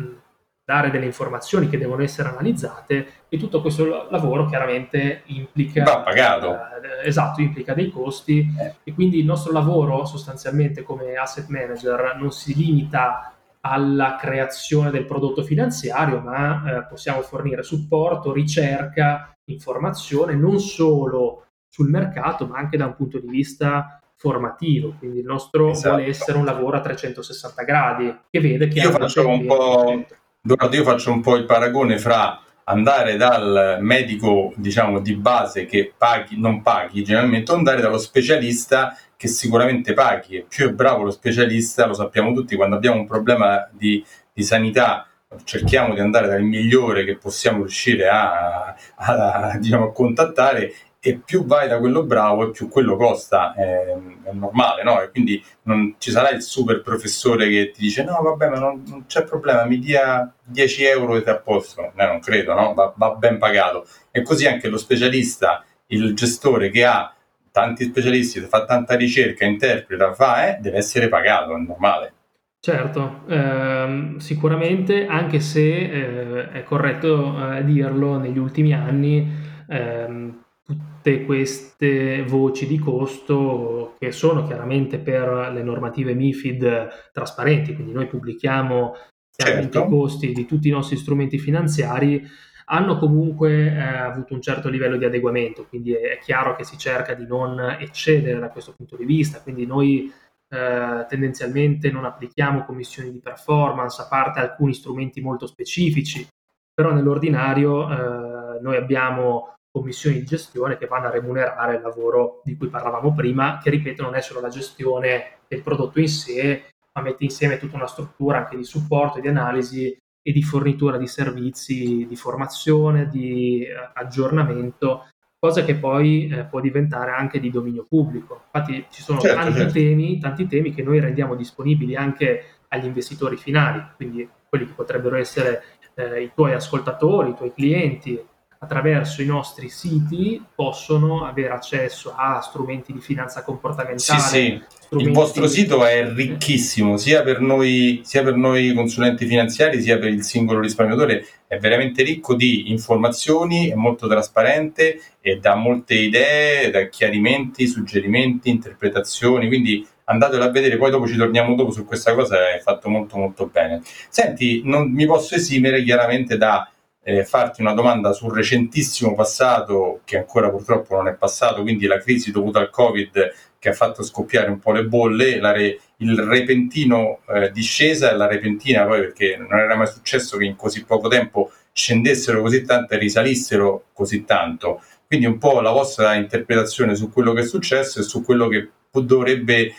dare 0.68 0.92
delle 0.92 1.06
informazioni 1.06 1.70
che 1.70 1.78
devono 1.78 2.04
essere 2.04 2.28
analizzate 2.28 3.08
e 3.30 3.38
tutto 3.38 3.62
questo 3.62 4.10
lavoro 4.10 4.48
chiaramente 4.48 5.22
implica, 5.28 5.82
Va 5.86 6.02
pagato. 6.02 6.56
Eh, 6.56 7.08
esatto, 7.08 7.40
implica 7.40 7.74
dei 7.74 7.90
costi 7.90 8.54
eh. 8.60 8.74
e 8.84 8.94
quindi 8.94 9.18
il 9.18 9.24
nostro 9.24 9.54
lavoro 9.54 10.04
sostanzialmente 10.04 10.84
come 10.84 11.16
asset 11.16 11.48
manager 11.48 12.18
non 12.20 12.34
si 12.34 12.54
limita 12.54 13.34
alla 13.62 14.18
creazione 14.20 14.92
del 14.92 15.06
prodotto 15.06 15.42
finanziario, 15.42 16.20
ma 16.20 16.80
eh, 16.80 16.84
possiamo 16.84 17.22
fornire 17.22 17.64
supporto, 17.64 18.34
ricerca, 18.34 19.34
informazione 19.46 20.36
non 20.36 20.60
solo 20.60 21.46
sul 21.70 21.90
mercato, 21.90 22.46
ma 22.46 22.58
anche 22.58 22.76
da 22.76 22.88
un 22.88 22.96
punto 22.98 23.20
di 23.20 23.30
vista 23.30 24.02
formativo, 24.18 24.96
quindi 25.00 25.20
il 25.20 25.26
nostro 25.26 25.70
esatto. 25.70 25.96
vuole 25.96 26.10
essere 26.10 26.38
un 26.38 26.44
lavoro 26.44 26.76
a 26.76 26.82
360 26.82 27.64
gradi 27.64 28.20
che 28.30 28.42
vede 28.42 28.68
che 28.68 28.80
io 28.80 28.92
faccio 28.92 29.26
un 29.26 29.46
po' 29.46 30.06
Dorado, 30.48 30.78
io 30.78 30.84
faccio 30.86 31.12
un 31.12 31.20
po' 31.20 31.36
il 31.36 31.44
paragone 31.44 32.00
fra 32.00 32.42
andare 32.64 33.18
dal 33.18 33.80
medico, 33.82 34.54
diciamo, 34.56 35.02
di 35.02 35.14
base 35.14 35.66
che 35.66 35.92
paghi, 35.98 36.40
non 36.40 36.62
paghi 36.62 37.04
generalmente, 37.04 37.52
o 37.52 37.56
andare 37.56 37.82
dallo 37.82 37.98
specialista 37.98 38.98
che 39.18 39.28
sicuramente 39.28 39.92
paghi. 39.92 40.38
E 40.38 40.46
più 40.48 40.70
è 40.70 40.72
bravo 40.72 41.04
lo 41.04 41.12
specialista, 41.12 41.86
lo 41.86 41.94
sappiamo 41.94 42.32
tutti, 42.32 42.56
quando 42.56 42.78
abbiamo 42.78 42.98
un 42.98 43.06
problema 43.06 43.68
di, 43.74 44.02
di 44.32 44.44
sanità 44.44 45.06
cerchiamo 45.44 45.94
di 45.94 46.00
andare 46.00 46.28
dal 46.28 46.42
migliore 46.42 47.04
che 47.04 47.18
possiamo 47.18 47.58
riuscire 47.58 48.08
a, 48.08 48.68
a, 48.96 49.32
a, 49.52 49.58
diciamo, 49.58 49.88
a 49.88 49.92
contattare 49.92 50.74
e 51.00 51.22
più 51.24 51.46
vai 51.46 51.68
da 51.68 51.80
quello 51.80 52.04
bravo 52.04 52.48
e 52.48 52.52
più 52.52 52.68
quello 52.68 52.96
costa, 52.96 53.54
è, 53.54 53.96
è 54.24 54.32
normale, 54.32 54.84
no? 54.84 55.02
E 55.02 55.10
quindi 55.10 55.44
non 55.64 55.96
ci 55.98 56.12
sarà 56.12 56.30
il 56.30 56.42
super 56.42 56.82
professore 56.82 57.48
che 57.50 57.72
ti 57.72 57.82
dice 57.82 58.04
no 58.04 58.20
vabbè 58.22 58.50
ma 58.50 58.60
non, 58.60 58.84
non 58.88 59.06
c'è 59.06 59.24
problema, 59.24 59.66
mi 59.66 59.80
dia 59.80 60.32
10 60.44 60.84
euro 60.86 61.16
e 61.16 61.24
ti 61.24 61.30
a 61.30 61.38
posto, 61.38 61.92
no, 61.96 62.06
non 62.06 62.20
credo, 62.20 62.54
no? 62.54 62.74
Va, 62.74 62.94
va, 62.96 63.12
ben 63.12 63.38
pagato. 63.38 63.86
E 64.12 64.22
così 64.24 64.48
anche 64.48 64.68
lo 64.70 64.78
specialista, 64.78 65.64
il 65.88 66.14
gestore 66.16 66.70
che 66.70 66.86
ha 66.86 67.14
tanti 67.52 67.86
specialisti, 67.86 68.40
fa 68.42 68.66
tanta 68.66 68.96
ricerca, 68.96 69.46
interpreta, 69.46 70.14
fa, 70.14 70.48
eh, 70.48 70.60
deve 70.60 70.78
essere 70.78 71.10
pagato, 71.10 71.56
è 71.56 71.60
normale. 71.60 72.14
Certo, 72.60 73.22
ehm, 73.30 74.18
sicuramente 74.18 75.06
anche 75.06 75.40
se 75.40 75.62
eh, 75.62 76.52
è 76.52 76.64
corretto 76.64 77.54
eh, 77.54 77.64
dirlo, 77.64 78.18
negli 78.18 78.38
ultimi 78.38 78.74
anni 78.74 79.26
ehm, 79.70 80.44
tutte 80.68 81.24
queste 81.24 82.24
voci 82.24 82.68
di 82.68 82.78
costo 82.78 83.96
che 83.98 84.12
sono 84.12 84.46
chiaramente 84.46 85.00
per 85.00 85.52
le 85.54 85.64
normative 85.64 86.14
MIFID 86.14 87.12
trasparenti, 87.14 87.74
quindi 87.74 87.94
noi 87.94 88.08
pubblichiamo 88.08 88.94
certo. 89.32 89.86
i 89.86 89.88
costi 89.88 90.34
di 90.34 90.46
tutti 90.46 90.68
i 90.68 90.72
nostri 90.72 90.98
strumenti 90.98 91.40
finanziari, 91.40 92.22
hanno 92.66 92.98
comunque 92.98 93.68
eh, 93.68 93.80
avuto 93.80 94.34
un 94.34 94.42
certo 94.42 94.68
livello 94.68 94.98
di 94.98 95.06
adeguamento, 95.06 95.66
quindi 95.68 95.94
è, 95.94 96.20
chiaro 96.20 96.58
che 96.58 96.66
si 96.66 96.78
cerca 96.78 97.14
di 97.14 97.26
non 97.26 97.78
eccedere 97.80 98.40
da 98.40 98.50
questo 98.50 98.74
punto 98.76 98.98
di 98.98 99.06
vista, 99.06 99.42
quindi 99.42 99.66
noi 99.66 100.12
eh, 100.50 101.06
tendenzialmente 101.08 101.90
non 101.90 102.04
applichiamo 102.04 102.66
commissioni 102.66 103.10
di 103.10 103.22
performance, 103.22 104.02
a 104.02 104.08
parte 104.10 104.42
alcuni 104.42 104.74
strumenti 104.74 105.22
molto 105.22 105.48
specifici, 105.48 106.28
però 106.74 106.92
nell'ordinario 106.92 107.90
eh, 107.90 108.60
noi 108.60 108.76
abbiamo 108.76 109.57
commissioni 109.80 110.18
di 110.18 110.26
gestione 110.26 110.78
che 110.78 110.88
vanno 110.88 111.08
a 111.08 111.12
remunerare 111.12 111.76
il 111.76 111.82
lavoro 111.82 112.42
di 112.44 112.58
cui 112.58 112.68
parlavamo 112.68 113.14
prima, 113.14 113.60
che 113.62 113.70
ripeto 113.70 114.02
non 114.04 114.16
è 114.16 114.22
solo 114.22 114.42
la 114.42 114.50
gestione 114.50 115.40
del 115.48 115.62
prodotto 115.62 116.00
in 116.00 116.10
sé, 116.10 116.64
ma 116.94 117.02
mette 117.02 117.24
insieme 117.24 117.58
tutta 117.58 117.76
una 117.76 117.88
struttura 117.88 118.40
anche 118.40 118.58
di 118.58 118.64
supporto 118.64 119.20
di 119.20 119.28
analisi 119.28 119.96
e 120.22 120.32
di 120.32 120.44
fornitura 120.44 120.98
di 120.98 121.08
servizi 121.08 122.06
di 122.08 122.16
formazione, 122.16 123.08
di 123.08 123.64
eh, 123.64 123.74
aggiornamento, 123.94 125.08
cosa 125.40 125.64
che 125.64 125.76
poi 125.76 126.28
eh, 126.28 126.44
può 126.44 126.60
diventare 126.60 127.12
anche 127.12 127.40
di 127.40 127.50
dominio 127.50 127.86
pubblico. 127.88 128.42
Infatti 128.46 128.86
ci 128.90 129.02
sono 129.02 129.20
certo, 129.22 129.38
tanti, 129.38 129.58
certo. 129.60 129.74
Temi, 129.74 130.20
tanti 130.20 130.48
temi 130.48 130.74
che 130.74 130.84
noi 130.84 131.00
rendiamo 131.00 131.36
disponibili 131.36 131.96
anche 131.96 132.44
agli 132.70 132.86
investitori 132.86 133.38
finali, 133.38 133.82
quindi 133.96 134.28
quelli 134.50 134.66
che 134.66 134.74
potrebbero 134.74 135.16
essere 135.16 135.64
eh, 135.94 136.24
i 136.24 136.32
tuoi 136.34 136.54
ascoltatori, 136.54 137.30
i 137.30 137.36
tuoi 137.36 137.54
clienti, 137.54 138.22
attraverso 138.60 139.22
i 139.22 139.26
nostri 139.26 139.70
siti 139.70 140.44
possono 140.56 141.26
avere 141.26 141.54
accesso 141.54 142.14
a 142.16 142.42
strumenti 142.42 142.92
di 142.92 143.00
finanza 143.00 143.44
comportamentale. 143.44 144.20
Sì, 144.20 144.20
sì. 144.20 144.62
Il 144.92 145.12
vostro 145.12 145.48
sito 145.48 145.86
è 145.86 146.14
ricchissimo 146.14 146.96
sia 146.96 147.22
per, 147.22 147.42
noi, 147.42 148.02
sia 148.06 148.24
per 148.24 148.36
noi 148.36 148.74
consulenti 148.74 149.26
finanziari 149.26 149.82
sia 149.82 149.98
per 149.98 150.10
il 150.10 150.24
singolo 150.24 150.62
risparmiatore. 150.62 151.26
È 151.46 151.58
veramente 151.58 152.04
ricco 152.04 152.36
di 152.36 152.72
informazioni, 152.72 153.70
è 153.70 153.76
molto 153.76 154.08
trasparente 154.08 155.00
e 155.20 155.40
dà 155.40 155.56
molte 155.56 155.94
idee, 155.94 156.70
dà 156.72 156.88
chiarimenti, 156.88 157.68
suggerimenti, 157.68 158.50
interpretazioni. 158.50 159.48
Quindi 159.48 159.86
andatelo 160.06 160.46
a 160.46 160.52
vedere, 160.52 160.78
poi 160.78 160.90
dopo 160.90 161.06
ci 161.06 161.18
torniamo 161.18 161.54
dopo 161.56 161.72
su 161.72 161.84
questa 161.84 162.14
cosa, 162.14 162.54
è 162.56 162.60
fatto 162.60 162.88
molto 162.88 163.18
molto 163.18 163.48
bene. 163.48 163.82
Senti, 164.10 164.62
non 164.64 164.90
mi 164.90 165.06
posso 165.06 165.36
esimere 165.36 165.84
chiaramente 165.84 166.38
da 166.38 166.72
eh, 167.10 167.24
farti 167.24 167.62
una 167.62 167.74
domanda 167.74 168.12
sul 168.12 168.34
recentissimo 168.34 169.16
passato, 169.16 170.02
che 170.04 170.18
ancora 170.18 170.50
purtroppo 170.50 170.94
non 170.94 171.08
è 171.08 171.14
passato, 171.14 171.62
quindi 171.62 171.86
la 171.86 172.00
crisi 172.00 172.32
dovuta 172.32 172.60
al 172.60 172.70
Covid 172.70 173.34
che 173.58 173.70
ha 173.70 173.74
fatto 173.74 174.04
scoppiare 174.04 174.50
un 174.50 174.60
po' 174.60 174.74
le 174.74 174.84
bolle, 174.84 175.40
re, 175.40 175.80
il 175.98 176.20
repentino 176.20 177.20
eh, 177.30 177.50
discesa 177.52 178.12
e 178.12 178.18
la 178.18 178.28
repentina 178.28 178.86
poi 178.86 179.00
perché 179.00 179.38
non 179.38 179.58
era 179.58 179.78
mai 179.78 179.88
successo 179.88 180.36
che 180.36 180.44
in 180.44 180.58
così 180.58 180.84
poco 180.84 181.08
tempo 181.08 181.50
scendessero 181.72 182.42
così 182.42 182.66
tanto 182.66 182.94
e 182.94 182.98
risalissero 182.98 183.86
così 183.94 184.26
tanto. 184.26 184.82
Quindi 185.08 185.28
un 185.28 185.38
po' 185.38 185.62
la 185.62 185.72
vostra 185.72 186.14
interpretazione 186.16 186.94
su 186.94 187.10
quello 187.10 187.32
che 187.32 187.42
è 187.42 187.46
successo 187.46 188.02
e 188.02 188.04
su 188.04 188.22
quello 188.22 188.50
che 188.50 188.70
dovrebbe 188.92 189.74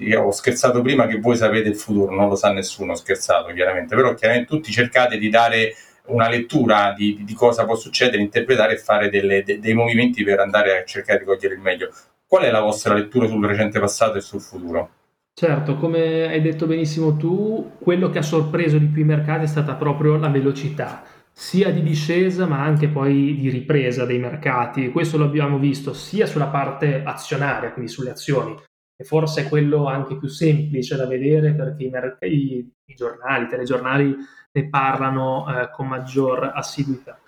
io 0.00 0.22
ho 0.22 0.32
scherzato 0.32 0.82
prima 0.82 1.06
che 1.06 1.18
voi 1.18 1.36
sapete 1.36 1.68
il 1.70 1.76
futuro, 1.76 2.14
non 2.14 2.28
lo 2.28 2.34
sa 2.34 2.52
nessuno, 2.52 2.92
ho 2.92 2.96
scherzato 2.96 3.54
chiaramente, 3.54 3.96
però 3.96 4.12
chiaramente 4.12 4.50
tutti 4.50 4.70
cercate 4.70 5.16
di 5.16 5.30
dare 5.30 5.74
una 6.06 6.28
lettura 6.28 6.92
di, 6.96 7.22
di, 7.24 7.34
cosa 7.34 7.64
può 7.64 7.74
succedere, 7.76 8.22
interpretare 8.22 8.74
e 8.74 8.78
fare 8.78 9.08
delle, 9.08 9.42
de, 9.42 9.58
dei 9.58 9.74
movimenti 9.74 10.22
per 10.22 10.40
andare 10.40 10.78
a 10.78 10.84
cercare 10.84 11.20
di 11.20 11.24
cogliere 11.24 11.54
il 11.54 11.60
meglio. 11.60 11.90
Qual 12.26 12.42
è 12.42 12.50
la 12.50 12.60
vostra 12.60 12.94
lettura 12.94 13.26
sul 13.26 13.44
recente 13.46 13.80
passato 13.80 14.18
e 14.18 14.20
sul 14.20 14.40
futuro? 14.40 14.90
Certo, 15.32 15.76
come 15.76 16.28
hai 16.28 16.40
detto 16.40 16.66
benissimo 16.66 17.16
tu, 17.16 17.72
quello 17.80 18.08
che 18.10 18.18
ha 18.18 18.22
sorpreso 18.22 18.78
di 18.78 18.86
più 18.86 19.02
i 19.02 19.06
mercati 19.06 19.44
è 19.44 19.48
stata 19.48 19.74
proprio 19.74 20.16
la 20.16 20.28
velocità, 20.28 21.02
sia 21.32 21.72
di 21.72 21.82
discesa 21.82 22.46
ma 22.46 22.62
anche 22.62 22.86
poi 22.86 23.36
di 23.36 23.50
ripresa 23.50 24.04
dei 24.04 24.18
mercati. 24.18 24.90
Questo 24.90 25.18
lo 25.18 25.24
abbiamo 25.24 25.58
visto 25.58 25.92
sia 25.92 26.26
sulla 26.26 26.46
parte 26.46 27.02
azionaria, 27.04 27.72
quindi 27.72 27.90
sulle 27.90 28.10
azioni, 28.10 28.56
e 28.96 29.04
forse 29.04 29.42
è 29.42 29.48
quello 29.48 29.86
anche 29.86 30.16
più 30.16 30.28
semplice 30.28 30.96
da 30.96 31.06
vedere 31.06 31.52
perché 31.52 31.84
i, 31.84 31.90
mer- 31.90 32.18
i, 32.20 32.72
i 32.84 32.94
giornali, 32.94 33.44
i 33.44 33.48
telegiornali 33.48 34.16
ne 34.52 34.68
parlano 34.68 35.46
eh, 35.48 35.70
con 35.70 35.88
maggior 35.88 36.52
assiduità. 36.54 37.18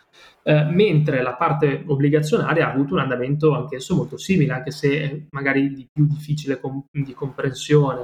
Eh, 0.43 0.63
mentre 0.65 1.23
la 1.23 1.35
parte 1.35 1.83
obbligazionaria 1.85 2.69
ha 2.69 2.73
avuto 2.73 2.95
un 2.95 3.01
andamento 3.01 3.53
anch'esso 3.53 3.97
molto 3.97 4.17
simile, 4.17 4.53
anche 4.53 4.71
se 4.71 5.27
magari 5.31 5.73
di 5.73 5.89
più 5.93 6.07
difficile 6.07 6.61
com- 6.61 6.85
di 6.89 7.13
comprensione, 7.15 8.03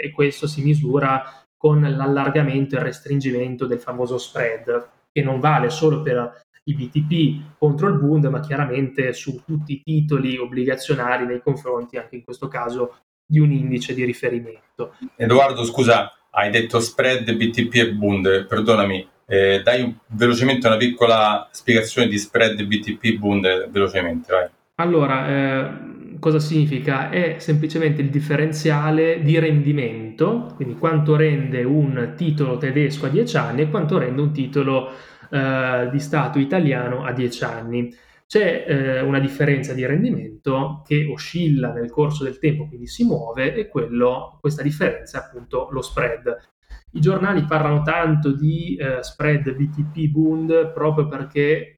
eh, 0.00 0.06
e 0.06 0.10
questo 0.10 0.46
si 0.46 0.62
misura 0.62 1.22
con 1.56 1.80
l'allargamento 1.80 2.74
e 2.74 2.78
il 2.78 2.84
restringimento 2.84 3.66
del 3.66 3.80
famoso 3.80 4.16
spread, 4.16 4.88
che 5.12 5.22
non 5.22 5.38
vale 5.38 5.68
solo 5.68 6.00
per 6.02 6.45
i 6.68 6.74
BTP 6.74 7.58
contro 7.58 7.88
il 7.88 7.98
Bund, 7.98 8.24
ma 8.26 8.40
chiaramente 8.40 9.12
su 9.12 9.42
tutti 9.44 9.72
i 9.72 9.82
titoli 9.82 10.36
obbligazionari 10.36 11.26
nei 11.26 11.40
confronti, 11.42 11.96
anche 11.96 12.16
in 12.16 12.24
questo 12.24 12.48
caso, 12.48 12.96
di 13.24 13.38
un 13.38 13.52
indice 13.52 13.94
di 13.94 14.04
riferimento. 14.04 14.94
Edoardo, 15.16 15.64
scusa, 15.64 16.12
hai 16.30 16.50
detto 16.50 16.80
spread, 16.80 17.32
BTP 17.34 17.74
e 17.74 17.92
Bund, 17.92 18.46
perdonami, 18.46 19.08
eh, 19.26 19.60
dai 19.62 19.96
velocemente 20.08 20.66
una 20.66 20.76
piccola 20.76 21.48
spiegazione 21.50 22.08
di 22.08 22.18
spread, 22.18 22.62
BTP 22.62 23.04
e 23.04 23.16
Bund, 23.16 23.70
velocemente, 23.70 24.32
vai. 24.32 24.48
Allora, 24.76 25.28
eh, 25.28 25.70
cosa 26.18 26.38
significa? 26.38 27.10
È 27.10 27.36
semplicemente 27.38 28.02
il 28.02 28.10
differenziale 28.10 29.22
di 29.22 29.38
rendimento, 29.38 30.52
quindi 30.56 30.74
quanto 30.74 31.16
rende 31.16 31.62
un 31.64 32.14
titolo 32.16 32.58
tedesco 32.58 33.06
a 33.06 33.08
10 33.08 33.36
anni 33.36 33.62
e 33.62 33.70
quanto 33.70 33.98
rende 33.98 34.20
un 34.20 34.32
titolo 34.32 34.90
eh, 35.30 35.88
di 35.90 35.98
Stato 35.98 36.38
italiano 36.38 37.04
a 37.04 37.12
10 37.12 37.44
anni 37.44 37.94
c'è 38.26 38.64
eh, 38.66 39.00
una 39.00 39.20
differenza 39.20 39.72
di 39.72 39.86
rendimento 39.86 40.82
che 40.84 41.06
oscilla 41.10 41.72
nel 41.72 41.90
corso 41.90 42.24
del 42.24 42.38
tempo, 42.38 42.66
quindi 42.66 42.88
si 42.88 43.04
muove, 43.04 43.54
e 43.54 43.68
quello, 43.68 44.38
questa 44.40 44.62
differenza 44.62 45.18
è 45.18 45.24
appunto 45.26 45.68
lo 45.70 45.80
spread. 45.80 46.36
I 46.92 47.00
giornali 47.00 47.44
parlano 47.44 47.82
tanto 47.82 48.32
di 48.32 48.76
eh, 48.76 49.02
spread 49.02 49.54
BTP 49.54 50.10
Bund 50.10 50.72
proprio 50.72 51.06
perché 51.06 51.76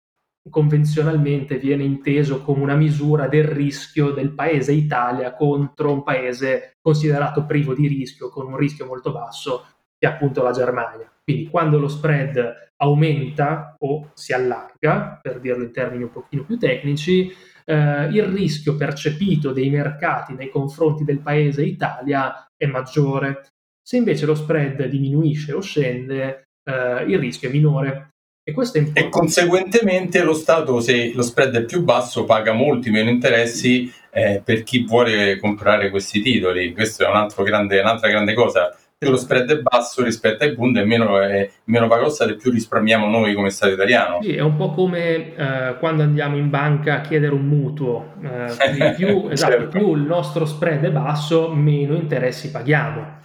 convenzionalmente 0.48 1.58
viene 1.58 1.84
inteso 1.84 2.40
come 2.42 2.62
una 2.62 2.76
misura 2.76 3.28
del 3.28 3.44
rischio 3.44 4.12
del 4.12 4.32
paese 4.32 4.72
Italia 4.72 5.34
contro 5.34 5.92
un 5.92 6.02
paese 6.02 6.76
considerato 6.80 7.44
privo 7.44 7.74
di 7.74 7.86
rischio, 7.86 8.30
con 8.30 8.46
un 8.46 8.56
rischio 8.56 8.86
molto 8.86 9.12
basso, 9.12 9.66
che 9.98 10.06
è 10.06 10.10
appunto 10.10 10.42
la 10.42 10.52
Germania. 10.52 11.10
Quindi 11.22 11.48
quando 11.48 11.78
lo 11.78 11.88
spread 11.88 12.70
aumenta 12.76 13.74
o 13.78 14.10
si 14.14 14.32
allarga, 14.32 15.18
per 15.20 15.40
dirlo 15.40 15.64
in 15.64 15.72
termini 15.72 16.04
un 16.04 16.12
pochino 16.12 16.44
più 16.44 16.56
tecnici, 16.56 17.30
eh, 17.64 18.08
il 18.10 18.22
rischio 18.24 18.76
percepito 18.76 19.52
dei 19.52 19.68
mercati 19.68 20.32
nei 20.32 20.48
confronti 20.48 21.04
del 21.04 21.18
paese 21.18 21.64
Italia 21.64 22.48
è 22.56 22.66
maggiore. 22.66 23.48
Se 23.82 23.96
invece 23.96 24.26
lo 24.26 24.34
spread 24.34 24.86
diminuisce 24.86 25.52
o 25.52 25.60
scende, 25.60 26.44
eh, 26.64 27.04
il 27.06 27.18
rischio 27.18 27.48
è 27.48 27.52
minore. 27.52 28.10
E, 28.42 28.52
questo 28.52 28.78
è 28.78 28.90
e 28.94 29.08
conseguentemente 29.10 30.22
lo 30.22 30.32
Stato, 30.32 30.80
se 30.80 31.12
lo 31.14 31.20
spread 31.20 31.56
è 31.56 31.64
più 31.64 31.82
basso, 31.82 32.24
paga 32.24 32.52
molti 32.52 32.88
meno 32.88 33.10
interessi 33.10 33.92
eh, 34.10 34.40
per 34.42 34.62
chi 34.62 34.84
vuole 34.84 35.38
comprare 35.38 35.90
questi 35.90 36.22
titoli. 36.22 36.72
Questa 36.72 37.04
è 37.04 37.08
un 37.08 37.44
grande, 37.44 37.80
un'altra 37.80 38.08
grande 38.08 38.32
cosa 38.32 38.74
più 38.98 39.10
lo 39.10 39.16
spread 39.16 39.48
è 39.48 39.60
basso 39.60 40.02
rispetto 40.02 40.42
ai 40.42 40.54
Bund 40.54 40.76
e 40.76 40.84
meno, 40.84 41.20
è, 41.20 41.48
meno 41.64 41.86
paga 41.86 42.02
lo 42.02 42.08
Stato 42.08 42.32
e 42.32 42.36
più 42.36 42.50
risparmiamo 42.50 43.06
noi 43.06 43.32
come 43.32 43.50
Stato 43.50 43.72
italiano. 43.72 44.20
Sì, 44.20 44.34
è 44.34 44.40
un 44.40 44.56
po' 44.56 44.72
come 44.72 45.36
eh, 45.36 45.76
quando 45.78 46.02
andiamo 46.02 46.36
in 46.36 46.50
banca 46.50 46.96
a 46.96 47.00
chiedere 47.00 47.32
un 47.32 47.46
mutuo, 47.46 48.14
eh, 48.20 48.94
più, 48.98 49.28
esatto, 49.30 49.52
certo. 49.52 49.68
più 49.68 49.94
il 49.94 50.02
nostro 50.02 50.44
spread 50.44 50.84
è 50.84 50.90
basso, 50.90 51.48
meno 51.48 51.94
interessi 51.94 52.50
paghiamo. 52.50 53.16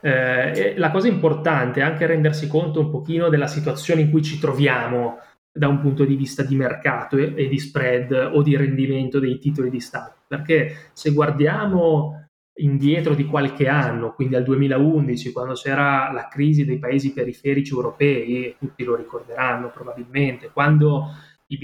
Eh, 0.00 0.74
la 0.76 0.90
cosa 0.90 1.06
importante 1.06 1.80
è 1.80 1.84
anche 1.84 2.06
rendersi 2.06 2.48
conto 2.48 2.80
un 2.80 2.90
pochino 2.90 3.28
della 3.28 3.46
situazione 3.46 4.00
in 4.00 4.10
cui 4.10 4.22
ci 4.22 4.40
troviamo 4.40 5.20
da 5.56 5.68
un 5.68 5.80
punto 5.80 6.04
di 6.04 6.16
vista 6.16 6.42
di 6.42 6.56
mercato 6.56 7.16
e, 7.16 7.32
e 7.36 7.46
di 7.46 7.58
spread 7.60 8.30
o 8.32 8.42
di 8.42 8.56
rendimento 8.56 9.20
dei 9.20 9.38
titoli 9.38 9.70
di 9.70 9.78
Stato, 9.78 10.22
perché 10.26 10.90
se 10.92 11.12
guardiamo 11.12 12.23
indietro 12.56 13.14
di 13.14 13.24
qualche 13.24 13.68
anno, 13.68 14.12
quindi 14.14 14.36
al 14.36 14.44
2011, 14.44 15.32
quando 15.32 15.54
c'era 15.54 16.12
la 16.12 16.28
crisi 16.28 16.64
dei 16.64 16.78
paesi 16.78 17.12
periferici 17.12 17.72
europei, 17.72 18.54
tutti 18.58 18.84
lo 18.84 18.94
ricorderanno 18.94 19.70
probabilmente, 19.70 20.50
quando 20.52 21.08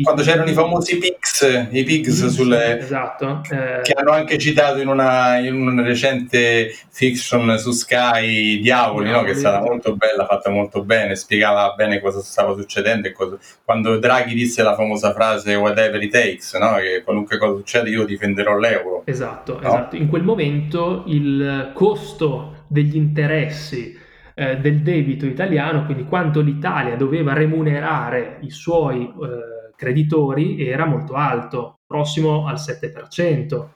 quando 0.03 0.23
c'erano 0.23 0.51
i 0.51 0.53
famosi 0.53 0.99
PIGS, 0.99 1.69
i 1.71 1.83
PIGS 1.83 2.27
sulle, 2.27 2.79
esatto, 2.79 3.43
eh, 3.51 3.81
che 3.83 3.93
hanno 3.93 4.13
anche 4.13 4.39
citato 4.39 4.81
in 4.81 4.89
una, 4.89 5.39
in 5.39 5.55
una, 5.55 5.83
recente 5.83 6.75
fiction 6.91 7.59
su 7.59 7.71
Sky 7.71 8.61
Diavoli, 8.61 9.11
no? 9.11 9.23
che 9.23 9.31
è 9.31 9.35
stata 9.35 9.61
molto 9.61 9.97
bella, 9.97 10.27
fatta 10.27 10.51
molto 10.51 10.83
bene, 10.85 11.17
spiegava 11.17 11.73
bene 11.77 12.01
cosa 12.01 12.21
stava 12.21 12.55
succedendo 12.55 13.09
e 13.09 13.13
cosa, 13.13 13.39
quando 13.65 13.99
Draghi 13.99 14.35
disse 14.35 14.63
la 14.63 14.75
famosa 14.75 15.13
frase 15.13 15.55
whatever 15.55 16.03
it 16.03 16.13
takes, 16.13 16.55
no? 16.55 16.75
che 16.77 17.03
qualunque 17.05 17.39
cosa 17.39 17.57
succeda 17.57 17.89
io 17.89 18.05
difenderò 18.05 18.59
l'euro. 18.59 19.03
Esatto, 19.07 19.59
no? 19.61 19.69
esatto. 19.69 19.97
In 19.97 20.09
quel 20.09 20.23
momento 20.23 21.05
il 21.07 21.71
costo 21.75 22.65
degli 22.67 22.97
interessi 22.97 23.99
eh, 24.41 24.57
del 24.59 24.81
debito 24.81 25.27
italiano, 25.27 25.85
quindi 25.85 26.05
quanto 26.05 26.41
l'Italia 26.41 26.97
doveva 26.97 27.33
remunerare 27.35 28.39
i 28.41 28.51
suoi 28.51 29.03
eh, 29.03 29.50
creditori 29.81 30.63
era 30.63 30.85
molto 30.85 31.15
alto, 31.15 31.81
prossimo 31.87 32.47
al 32.47 32.57
7%. 32.57 33.69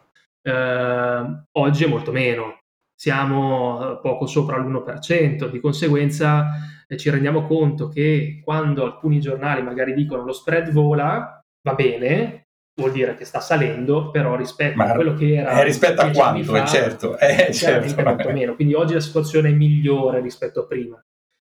Eh, 0.43 1.43
oggi 1.53 1.85
è 1.85 1.88
molto 1.88 2.12
meno, 2.12 2.59
siamo 2.95 3.99
poco 4.03 4.27
sopra 4.27 4.59
l'1%, 4.59 5.49
di 5.51 5.61
conseguenza 5.61 6.51
eh, 6.87 6.99
ci 6.99 7.09
rendiamo 7.09 7.47
conto 7.47 7.88
che 7.88 8.43
quando 8.45 8.85
alcuni 8.85 9.19
giornali 9.19 9.62
magari 9.62 9.95
dicono 9.95 10.25
lo 10.25 10.35
spread 10.35 10.71
vola, 10.73 11.40
va 11.62 11.75
bene, 11.75 12.49
vuol 12.79 12.93
dire 12.93 13.14
che 13.14 13.25
sta 13.25 13.40
salendo, 13.40 14.11
però 14.11 14.37
rispetto 14.37 14.77
Ma 14.77 14.90
a 14.90 14.95
quello 14.95 15.14
che 15.14 15.37
era... 15.37 15.61
Eh, 15.61 15.64
rispetto 15.64 16.03
a 16.03 16.11
quanto, 16.11 16.53
fa, 16.53 16.67
certo, 16.67 17.19
eh, 17.19 17.51
certo. 17.51 18.03
molto 18.03 18.31
meno. 18.31 18.55
Quindi 18.55 18.75
oggi 18.75 18.93
la 18.93 19.01
situazione 19.01 19.49
è 19.49 19.53
migliore 19.53 20.21
rispetto 20.21 20.61
a 20.61 20.67
prima. 20.67 21.03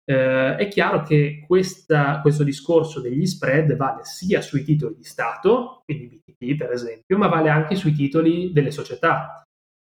Eh, 0.04 0.56
è 0.56 0.68
chiaro 0.68 1.02
che 1.02 1.42
questa, 1.46 2.20
questo 2.20 2.44
discorso 2.44 3.00
degli 3.00 3.26
spread 3.26 3.74
vale 3.76 4.04
sia 4.04 4.40
sui 4.40 4.62
titoli 4.62 4.96
di 4.96 5.04
Stato, 5.04 5.82
quindi 5.84 6.08
BTP 6.08 6.56
per 6.56 6.72
esempio, 6.72 7.16
ma 7.16 7.28
vale 7.28 7.48
anche 7.48 7.74
sui 7.74 7.92
titoli 7.92 8.52
delle 8.52 8.70
società. 8.70 9.38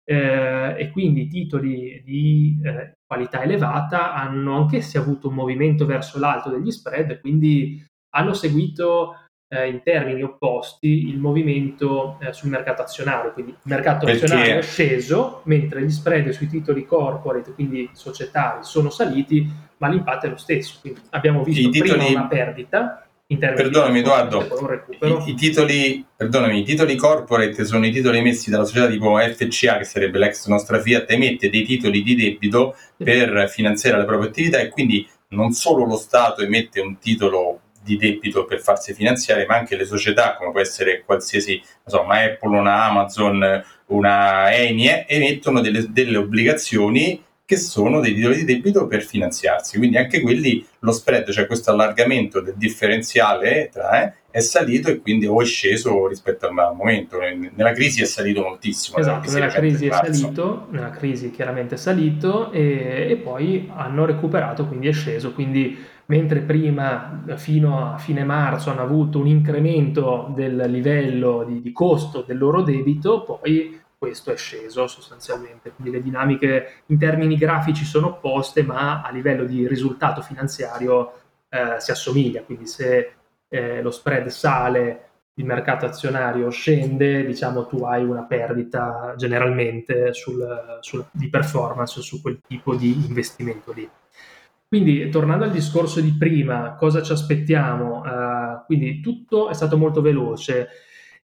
Eh, 0.06 0.74
e 0.76 0.90
quindi 0.90 1.28
titoli 1.28 2.02
di 2.04 2.60
eh, 2.62 2.98
qualità 3.06 3.42
elevata 3.42 4.12
hanno 4.12 4.56
anch'essi 4.56 4.98
avuto 4.98 5.28
un 5.28 5.34
movimento 5.34 5.86
verso 5.86 6.18
l'alto 6.18 6.50
degli 6.50 6.70
spread, 6.70 7.20
quindi 7.20 7.82
hanno 8.14 8.34
seguito 8.34 9.23
eh, 9.48 9.68
in 9.68 9.82
termini 9.82 10.22
opposti 10.22 11.08
il 11.08 11.18
movimento 11.18 12.18
eh, 12.20 12.32
sul 12.32 12.50
mercato 12.50 12.82
azionario, 12.82 13.32
quindi 13.32 13.52
il 13.52 13.58
mercato 13.62 14.06
Perché? 14.06 14.24
azionario 14.24 14.58
è 14.58 14.62
sceso, 14.62 15.42
mentre 15.44 15.82
gli 15.82 15.90
spread 15.90 16.28
sui 16.30 16.48
titoli 16.48 16.84
corporate, 16.84 17.52
quindi 17.52 17.88
societari, 17.92 18.64
sono 18.64 18.90
saliti, 18.90 19.48
ma 19.78 19.88
l'impatto 19.88 20.26
è 20.26 20.28
lo 20.28 20.36
stesso. 20.36 20.78
Quindi 20.80 21.00
abbiamo 21.10 21.42
visto 21.42 21.68
titoli... 21.70 21.90
prima 21.90 22.20
una 22.20 22.26
perdita 22.26 23.06
in 23.28 23.38
termini 23.38 23.62
perdonami, 23.62 23.92
di 23.92 23.98
Edoardo, 24.00 24.46
i, 25.00 25.30
i, 25.30 25.34
titoli, 25.34 26.04
perdonami, 26.14 26.60
i 26.60 26.64
titoli 26.64 26.94
corporate 26.94 27.64
sono 27.64 27.86
i 27.86 27.90
titoli 27.90 28.18
emessi 28.18 28.50
dalla 28.50 28.64
società 28.64 28.88
tipo 28.88 29.16
FCA, 29.16 29.78
che 29.78 29.84
sarebbe 29.84 30.18
l'ex 30.18 30.46
nostra 30.46 30.78
Fiat, 30.78 31.10
emette 31.10 31.48
dei 31.48 31.64
titoli 31.64 32.02
di 32.02 32.14
debito 32.14 32.76
per 32.96 33.48
finanziare 33.48 33.96
la 33.96 34.04
propria 34.04 34.28
attività 34.28 34.58
e 34.58 34.68
quindi 34.68 35.08
non 35.28 35.52
solo 35.52 35.86
lo 35.86 35.96
Stato 35.96 36.42
emette 36.42 36.80
un 36.80 36.98
titolo 36.98 37.60
di 37.84 37.96
debito 37.96 38.44
per 38.44 38.60
farsi 38.60 38.94
finanziare, 38.94 39.46
ma 39.46 39.56
anche 39.56 39.76
le 39.76 39.84
società, 39.84 40.36
come 40.36 40.50
può 40.50 40.60
essere 40.60 41.02
qualsiasi, 41.04 41.62
insomma, 41.84 42.22
Apple, 42.22 42.58
una 42.58 42.84
Amazon, 42.84 43.62
una 43.86 44.52
Enie, 44.52 45.06
emettono 45.06 45.60
delle, 45.60 45.86
delle 45.90 46.16
obbligazioni 46.16 47.22
che 47.46 47.58
sono 47.58 48.00
dei 48.00 48.14
titoli 48.14 48.36
di 48.36 48.44
debito 48.44 48.86
per 48.86 49.02
finanziarsi. 49.02 49.76
Quindi 49.76 49.98
anche 49.98 50.22
quelli, 50.22 50.66
lo 50.78 50.92
spread, 50.92 51.30
cioè 51.30 51.46
questo 51.46 51.70
allargamento 51.70 52.40
del 52.40 52.54
differenziale 52.56 53.68
tra, 53.70 54.02
eh, 54.02 54.12
è 54.30 54.40
salito 54.40 54.88
e 54.88 54.98
quindi 54.98 55.26
o 55.26 55.40
è 55.40 55.44
sceso 55.44 56.08
rispetto 56.08 56.46
al 56.46 56.54
momento. 56.54 57.18
Nella 57.18 57.72
crisi 57.72 58.02
è 58.02 58.06
salito 58.06 58.42
moltissimo. 58.42 58.96
Esatto, 58.96 59.30
nella 59.30 59.48
crisi 59.48 59.86
è 59.86 59.92
salito, 59.92 60.66
nella 60.70 60.90
crisi 60.90 61.30
chiaramente 61.30 61.74
è 61.74 61.78
salito 61.78 62.50
e, 62.50 63.08
e 63.10 63.16
poi 63.16 63.70
hanno 63.74 64.06
recuperato, 64.06 64.66
quindi 64.66 64.88
è 64.88 64.92
sceso. 64.92 65.32
Quindi 65.32 65.78
mentre 66.06 66.40
prima 66.40 67.22
fino 67.36 67.92
a 67.92 67.98
fine 67.98 68.24
marzo 68.24 68.70
hanno 68.70 68.82
avuto 68.82 69.18
un 69.18 69.26
incremento 69.26 70.30
del 70.34 70.64
livello 70.68 71.44
di, 71.44 71.60
di 71.60 71.72
costo 71.72 72.22
del 72.22 72.38
loro 72.38 72.62
debito, 72.62 73.22
poi 73.22 73.80
questo 73.96 74.32
è 74.32 74.36
sceso 74.36 74.86
sostanzialmente. 74.86 75.72
Quindi 75.72 75.96
le 75.96 76.02
dinamiche 76.02 76.82
in 76.86 76.98
termini 76.98 77.36
grafici 77.36 77.84
sono 77.84 78.08
opposte, 78.08 78.62
ma 78.62 79.02
a 79.02 79.10
livello 79.10 79.44
di 79.44 79.66
risultato 79.66 80.20
finanziario 80.20 81.20
eh, 81.48 81.80
si 81.80 81.90
assomiglia. 81.90 82.42
Quindi 82.42 82.66
se 82.66 83.12
eh, 83.48 83.80
lo 83.80 83.90
spread 83.90 84.26
sale, 84.26 85.08
il 85.36 85.46
mercato 85.46 85.86
azionario 85.86 86.50
scende, 86.50 87.24
diciamo 87.24 87.66
tu 87.66 87.82
hai 87.84 88.04
una 88.04 88.24
perdita 88.24 89.14
generalmente 89.16 90.12
sul, 90.12 90.78
sul, 90.80 91.06
di 91.10 91.28
performance 91.28 92.00
su 92.02 92.20
quel 92.20 92.40
tipo 92.46 92.74
di 92.76 92.92
investimento 93.06 93.72
lì. 93.72 93.88
Quindi, 94.74 95.08
tornando 95.08 95.44
al 95.44 95.52
discorso 95.52 96.00
di 96.00 96.16
prima, 96.18 96.74
cosa 96.74 97.00
ci 97.00 97.12
aspettiamo? 97.12 98.00
Uh, 98.00 98.64
quindi 98.66 99.00
tutto 99.00 99.48
è 99.48 99.54
stato 99.54 99.76
molto 99.76 100.00
veloce 100.00 100.66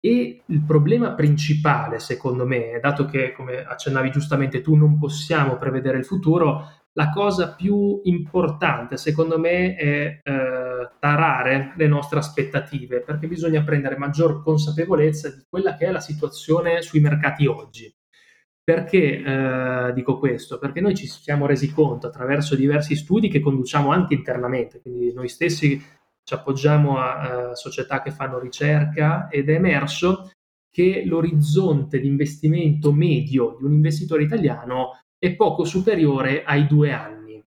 e 0.02 0.41
il 0.45 0.62
problema 0.65 1.13
principale, 1.13 1.99
secondo 1.99 2.45
me, 2.45 2.80
dato 2.82 3.06
che, 3.06 3.32
come 3.32 3.63
accennavi 3.63 4.12
giustamente 4.12 4.60
tu, 4.60 4.75
non 4.75 4.99
possiamo 4.99 5.56
prevedere 5.56 5.97
il 5.97 6.04
futuro, 6.04 6.82
la 6.91 7.12
cosa 7.12 7.56
più 7.56 8.02
importante, 8.04 8.97
secondo 8.97 9.39
me, 9.39 9.73
è 9.75 10.19
uh, 10.21 10.89
tarare 10.99 11.71
le 11.78 11.88
nostre 11.88 12.19
aspettative, 12.19 12.99
perché 12.99 13.28
bisogna 13.28 13.63
prendere 13.63 13.97
maggior 13.97 14.43
consapevolezza 14.43 15.30
di 15.30 15.45
quella 15.47 15.78
che 15.78 15.86
è 15.86 15.91
la 15.91 16.02
situazione 16.02 16.82
sui 16.82 16.99
mercati 16.99 17.45
oggi. 17.45 17.89
Perché 18.69 19.23
eh, 19.23 19.93
dico 19.93 20.19
questo? 20.19 20.60
Perché 20.60 20.79
noi 20.79 20.93
ci 20.93 21.08
siamo 21.08 21.47
resi 21.47 21.73
conto 21.73 22.05
attraverso 22.05 22.55
diversi 22.55 22.95
studi 22.95 23.27
che 23.27 23.39
conduciamo 23.39 23.89
anche 23.89 24.13
internamente, 24.13 24.79
quindi 24.79 25.12
noi 25.12 25.27
stessi 25.27 25.84
ci 26.23 26.34
appoggiamo 26.36 26.99
a, 26.99 27.49
a 27.49 27.55
società 27.55 28.03
che 28.03 28.12
fanno 28.12 28.38
ricerca 28.38 29.27
ed 29.27 29.49
è 29.49 29.53
emerso 29.53 30.34
che 30.69 31.01
l'orizzonte 31.03 31.99
di 31.99 32.05
investimento 32.05 32.93
medio 32.93 33.55
di 33.58 33.65
un 33.65 33.73
investitore 33.73 34.21
italiano 34.21 34.99
è 35.17 35.36
poco 35.36 35.63
superiore 35.63 36.43
ai 36.43 36.67
due 36.67 36.91
anni. 36.91 37.43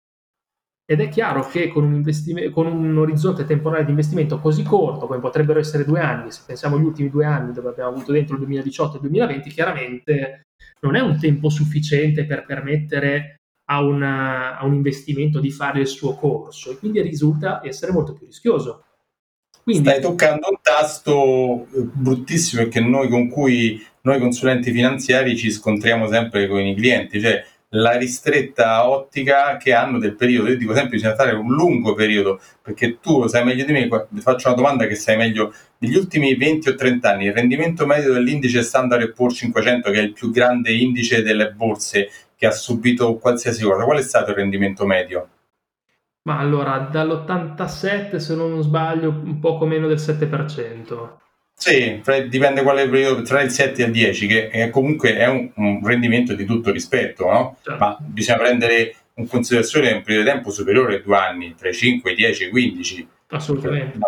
Ed 0.85 1.01
è 1.01 1.09
chiaro 1.09 1.45
che 1.49 1.67
con 1.67 1.83
un, 1.83 1.95
investime- 1.95 2.49
con 2.49 2.65
un, 2.65 2.97
orizzonte 2.97 3.43
temporale 3.43 3.83
di 3.83 3.89
investimento 3.89 4.39
così 4.39 4.63
corto, 4.63 5.05
come 5.05 5.19
potrebbero 5.19 5.59
essere 5.59 5.83
due 5.83 5.99
anni, 5.99 6.31
se 6.31 6.43
pensiamo 6.47 6.77
agli 6.77 6.85
ultimi 6.85 7.09
due 7.09 7.25
anni 7.25 7.51
dove 7.51 7.67
abbiamo 7.67 7.89
avuto 7.89 8.13
dentro 8.13 8.35
il 8.35 8.39
2018 8.39 8.91
e 8.91 8.95
il 8.95 9.01
2020, 9.01 9.49
chiaramente 9.49 10.43
non 10.81 10.95
è 10.95 10.99
un 10.99 11.19
tempo 11.19 11.49
sufficiente 11.49 12.25
per 12.25 12.45
permettere 12.45 13.35
a, 13.69 13.81
una, 13.81 14.57
a 14.57 14.65
un 14.65 14.73
investimento 14.73 15.39
di 15.39 15.51
fare 15.51 15.81
il 15.81 15.87
suo 15.87 16.15
corso 16.15 16.71
e 16.71 16.77
quindi 16.77 17.01
risulta 17.01 17.61
essere 17.63 17.91
molto 17.91 18.13
più 18.13 18.25
rischioso. 18.25 18.83
Quindi, 19.63 19.87
Stai 19.87 20.01
toccando 20.01 20.47
un 20.49 20.57
tasto 20.61 21.67
eh, 21.73 21.83
bruttissimo 21.93 22.67
che 22.67 22.79
noi 22.79 23.07
con 23.09 23.29
cui 23.29 23.79
noi 24.01 24.19
consulenti 24.19 24.71
finanziari 24.71 25.37
ci 25.37 25.51
scontriamo 25.51 26.07
sempre 26.07 26.47
con 26.47 26.61
i 26.61 26.75
clienti, 26.75 27.21
cioè 27.21 27.45
la 27.73 27.97
ristretta 27.97 28.87
ottica 28.89 29.57
che 29.57 29.73
hanno 29.73 29.99
del 29.99 30.15
periodo. 30.15 30.49
Io 30.49 30.57
dico 30.57 30.73
sempre 30.73 30.95
bisogna 30.95 31.15
fare 31.15 31.33
un 31.33 31.53
lungo 31.53 31.93
periodo, 31.93 32.39
perché 32.61 32.99
tu 32.99 33.27
sai 33.27 33.43
meglio 33.43 33.65
di 33.65 33.71
me, 33.71 33.87
ti 34.09 34.21
faccio 34.21 34.47
una 34.47 34.57
domanda 34.57 34.87
che 34.87 34.95
sai 34.95 35.17
meglio, 35.17 35.53
negli 35.79 35.95
ultimi 35.95 36.35
20 36.35 36.69
o 36.69 36.75
30 36.75 37.09
anni 37.09 37.25
il 37.25 37.33
rendimento 37.33 37.85
medio 37.85 38.13
dell'indice 38.13 38.63
Standard 38.63 39.13
Poor's 39.13 39.37
500, 39.37 39.91
che 39.91 39.99
è 39.99 40.01
il 40.01 40.13
più 40.13 40.31
grande 40.31 40.71
indice 40.71 41.21
delle 41.21 41.51
borse 41.51 42.09
che 42.35 42.47
ha 42.47 42.51
subito 42.51 43.17
qualsiasi 43.17 43.63
cosa, 43.63 43.83
qual 43.83 43.99
è 43.99 44.01
stato 44.01 44.31
il 44.31 44.37
rendimento 44.37 44.85
medio? 44.85 45.29
Ma 46.23 46.37
allora, 46.37 46.77
dall'87, 46.91 48.17
se 48.17 48.35
non 48.35 48.61
sbaglio, 48.61 49.09
un 49.09 49.39
poco 49.39 49.65
meno 49.65 49.87
del 49.87 49.97
7%. 49.97 51.17
Sì, 51.59 52.01
dipende 52.29 52.63
quale 52.63 52.87
periodo, 52.87 53.21
tra 53.21 53.41
il 53.41 53.49
7 53.49 53.81
e 53.81 53.85
il 53.87 53.91
10, 53.91 54.27
che 54.27 54.47
è 54.47 54.69
comunque 54.69 55.17
è 55.17 55.27
un, 55.27 55.51
un, 55.55 55.85
rendimento 55.85 56.33
di 56.33 56.45
tutto 56.45 56.71
rispetto, 56.71 57.29
no? 57.29 57.57
Certo. 57.61 57.83
Ma 57.83 57.97
bisogna 57.99 58.37
prendere 58.37 58.95
in 59.15 59.27
considerazione 59.27 59.91
un 59.91 60.01
periodo 60.01 60.23
di 60.23 60.31
tempo 60.31 60.51
superiore 60.51 60.95
a 60.95 61.01
due 61.01 61.17
anni, 61.17 61.55
tra 61.55 61.67
i 61.67 61.73
5, 61.73 62.11
i 62.11 62.15
10 62.15 62.43
e 62.43 62.47
i 62.47 62.49
15. 62.49 63.07
Assolutamente. 63.27 63.97
Ma 63.97 64.07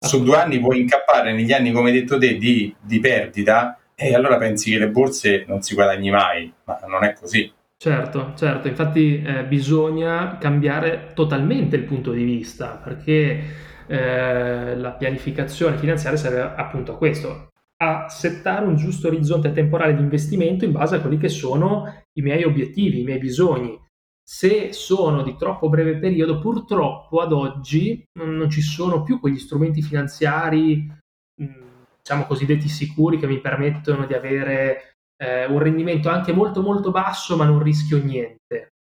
su 0.00 0.24
due 0.24 0.36
anni 0.38 0.58
puoi 0.58 0.80
incappare 0.80 1.32
negli 1.32 1.52
anni, 1.52 1.70
come 1.70 1.90
hai 1.90 2.00
detto 2.00 2.18
te, 2.18 2.36
di, 2.36 2.74
di 2.80 2.98
perdita 2.98 3.78
e 3.94 4.12
allora 4.12 4.36
pensi 4.36 4.72
che 4.72 4.78
le 4.78 4.88
borse 4.88 5.44
non 5.46 5.62
si 5.62 5.74
guadagni 5.74 6.10
mai, 6.10 6.52
ma 6.64 6.80
non 6.88 7.04
è 7.04 7.12
così. 7.12 7.52
Certo, 7.76 8.32
certo, 8.36 8.66
infatti 8.66 9.22
eh, 9.24 9.44
bisogna 9.44 10.36
cambiare 10.38 11.12
totalmente 11.14 11.76
il 11.76 11.84
punto 11.84 12.10
di 12.10 12.24
vista 12.24 12.80
perché 12.82 13.67
eh, 13.88 14.76
la 14.76 14.92
pianificazione 14.92 15.78
finanziaria 15.78 16.18
serve 16.18 16.40
appunto 16.40 16.92
a 16.92 16.96
questo, 16.96 17.48
a 17.82 18.08
settare 18.08 18.66
un 18.66 18.76
giusto 18.76 19.08
orizzonte 19.08 19.52
temporale 19.52 19.94
di 19.94 20.02
investimento 20.02 20.64
in 20.64 20.72
base 20.72 20.96
a 20.96 21.00
quelli 21.00 21.18
che 21.18 21.28
sono 21.28 22.04
i 22.12 22.22
miei 22.22 22.44
obiettivi, 22.44 23.00
i 23.00 23.04
miei 23.04 23.18
bisogni. 23.18 23.78
Se 24.22 24.74
sono 24.74 25.22
di 25.22 25.36
troppo 25.36 25.70
breve 25.70 25.96
periodo, 25.96 26.38
purtroppo 26.38 27.20
ad 27.20 27.32
oggi 27.32 28.04
non 28.18 28.50
ci 28.50 28.60
sono 28.60 29.02
più 29.02 29.20
quegli 29.20 29.38
strumenti 29.38 29.80
finanziari, 29.80 30.86
diciamo 31.34 32.26
cosiddetti 32.26 32.68
sicuri, 32.68 33.18
che 33.18 33.26
mi 33.26 33.40
permettono 33.40 34.04
di 34.04 34.12
avere 34.12 34.96
eh, 35.16 35.46
un 35.46 35.58
rendimento 35.58 36.10
anche 36.10 36.32
molto 36.32 36.60
molto 36.60 36.90
basso, 36.90 37.36
ma 37.36 37.46
non 37.46 37.62
rischio 37.62 38.04
niente. 38.04 38.72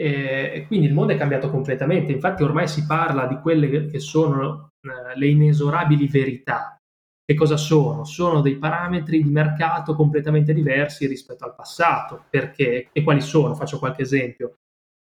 E, 0.00 0.64
quindi 0.66 0.86
il 0.86 0.94
mondo 0.94 1.12
è 1.12 1.18
cambiato 1.18 1.50
completamente, 1.50 2.10
infatti 2.10 2.42
ormai 2.42 2.66
si 2.66 2.86
parla 2.86 3.26
di 3.26 3.38
quelle 3.38 3.86
che 3.86 3.98
sono 3.98 4.70
eh, 4.80 5.18
le 5.18 5.26
inesorabili 5.26 6.08
verità. 6.08 6.74
Che 7.22 7.34
cosa 7.36 7.58
sono? 7.58 8.04
Sono 8.04 8.40
dei 8.40 8.56
parametri 8.56 9.22
di 9.22 9.30
mercato 9.30 9.94
completamente 9.94 10.54
diversi 10.54 11.06
rispetto 11.06 11.44
al 11.44 11.54
passato. 11.54 12.24
Perché? 12.30 12.88
E 12.90 13.02
quali 13.02 13.20
sono? 13.20 13.54
Faccio 13.54 13.78
qualche 13.78 14.02
esempio. 14.02 14.54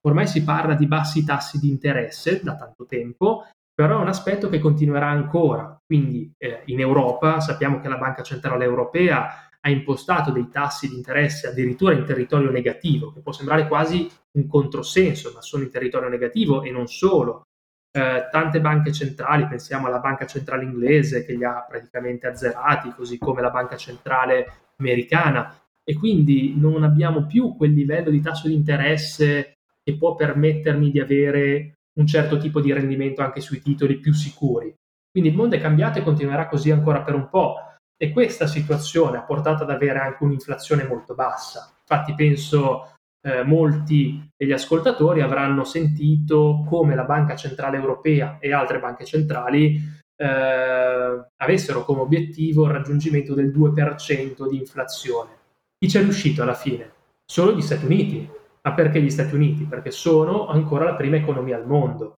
Ormai 0.05 0.27
si 0.27 0.43
parla 0.43 0.75
di 0.75 0.85
bassi 0.85 1.23
tassi 1.23 1.59
di 1.59 1.69
interesse 1.69 2.41
da 2.43 2.55
tanto 2.57 2.85
tempo, 2.85 3.45
però 3.73 3.99
è 3.99 4.01
un 4.01 4.09
aspetto 4.09 4.49
che 4.49 4.59
continuerà 4.59 5.07
ancora. 5.07 5.75
Quindi 5.85 6.29
eh, 6.37 6.63
in 6.65 6.81
Europa 6.81 7.39
sappiamo 7.39 7.79
che 7.79 7.87
la 7.87 7.97
Banca 7.97 8.21
Centrale 8.21 8.65
Europea 8.65 9.48
ha 9.61 9.69
impostato 9.69 10.31
dei 10.31 10.47
tassi 10.49 10.87
di 10.87 10.95
interesse 10.95 11.47
addirittura 11.47 11.93
in 11.93 12.05
territorio 12.05 12.49
negativo, 12.49 13.11
che 13.11 13.19
può 13.19 13.31
sembrare 13.31 13.67
quasi 13.67 14.09
un 14.37 14.47
controsenso, 14.47 15.31
ma 15.33 15.41
sono 15.41 15.63
in 15.63 15.69
territorio 15.69 16.09
negativo 16.09 16.63
e 16.63 16.71
non 16.71 16.87
solo. 16.87 17.43
Eh, 17.91 18.27
tante 18.31 18.61
banche 18.61 18.91
centrali, 18.91 19.47
pensiamo 19.47 19.87
alla 19.87 19.99
banca 19.99 20.25
centrale 20.25 20.63
inglese 20.63 21.25
che 21.25 21.33
li 21.33 21.43
ha 21.43 21.65
praticamente 21.67 22.27
azzerati, 22.27 22.93
così 22.93 23.17
come 23.17 23.41
la 23.41 23.49
banca 23.49 23.75
centrale 23.75 24.53
americana, 24.77 25.59
e 25.83 25.95
quindi 25.95 26.53
non 26.55 26.83
abbiamo 26.83 27.25
più 27.25 27.55
quel 27.55 27.73
livello 27.73 28.11
di 28.11 28.21
tasso 28.21 28.47
di 28.47 28.53
interesse 28.53 29.55
che 29.83 29.97
può 29.97 30.15
permettermi 30.15 30.91
di 30.91 30.99
avere 30.99 31.73
un 31.99 32.05
certo 32.05 32.37
tipo 32.37 32.61
di 32.61 32.71
rendimento 32.71 33.21
anche 33.21 33.41
sui 33.41 33.59
titoli 33.61 33.97
più 33.97 34.13
sicuri. 34.13 34.73
Quindi 35.11 35.31
il 35.31 35.35
mondo 35.35 35.55
è 35.55 35.59
cambiato 35.59 35.97
e 35.97 36.03
continuerà 36.03 36.47
così 36.47 36.69
ancora 36.69 37.01
per 37.01 37.15
un 37.15 37.27
po'. 37.27 37.55
E 38.01 38.11
questa 38.11 38.47
situazione 38.47 39.17
ha 39.17 39.23
portato 39.23 39.63
ad 39.63 39.71
avere 39.71 39.99
anche 39.99 40.23
un'inflazione 40.23 40.85
molto 40.85 41.15
bassa. 41.15 41.69
Infatti 41.81 42.13
penso 42.15 42.93
eh, 43.21 43.43
molti 43.43 44.31
degli 44.37 44.53
ascoltatori 44.53 45.21
avranno 45.21 45.65
sentito 45.65 46.63
come 46.67 46.95
la 46.95 47.03
Banca 47.03 47.35
Centrale 47.35 47.75
Europea 47.75 48.37
e 48.39 48.53
altre 48.53 48.79
banche 48.79 49.03
centrali 49.03 49.75
eh, 50.15 51.25
avessero 51.35 51.83
come 51.83 52.01
obiettivo 52.01 52.65
il 52.65 52.71
raggiungimento 52.71 53.33
del 53.33 53.51
2% 53.51 54.47
di 54.47 54.57
inflazione. 54.57 55.31
Chi 55.77 55.89
ci 55.89 55.97
è 55.97 56.01
riuscito 56.01 56.41
alla 56.41 56.53
fine? 56.53 56.91
Solo 57.25 57.53
gli 57.53 57.61
Stati 57.61 57.85
Uniti. 57.85 58.29
Ma 58.61 58.73
perché 58.73 59.01
gli 59.01 59.09
Stati 59.09 59.35
Uniti? 59.35 59.63
Perché 59.63 59.91
sono 59.91 60.47
ancora 60.47 60.85
la 60.85 60.95
prima 60.95 61.15
economia 61.15 61.55
al 61.55 61.65
mondo. 61.65 62.15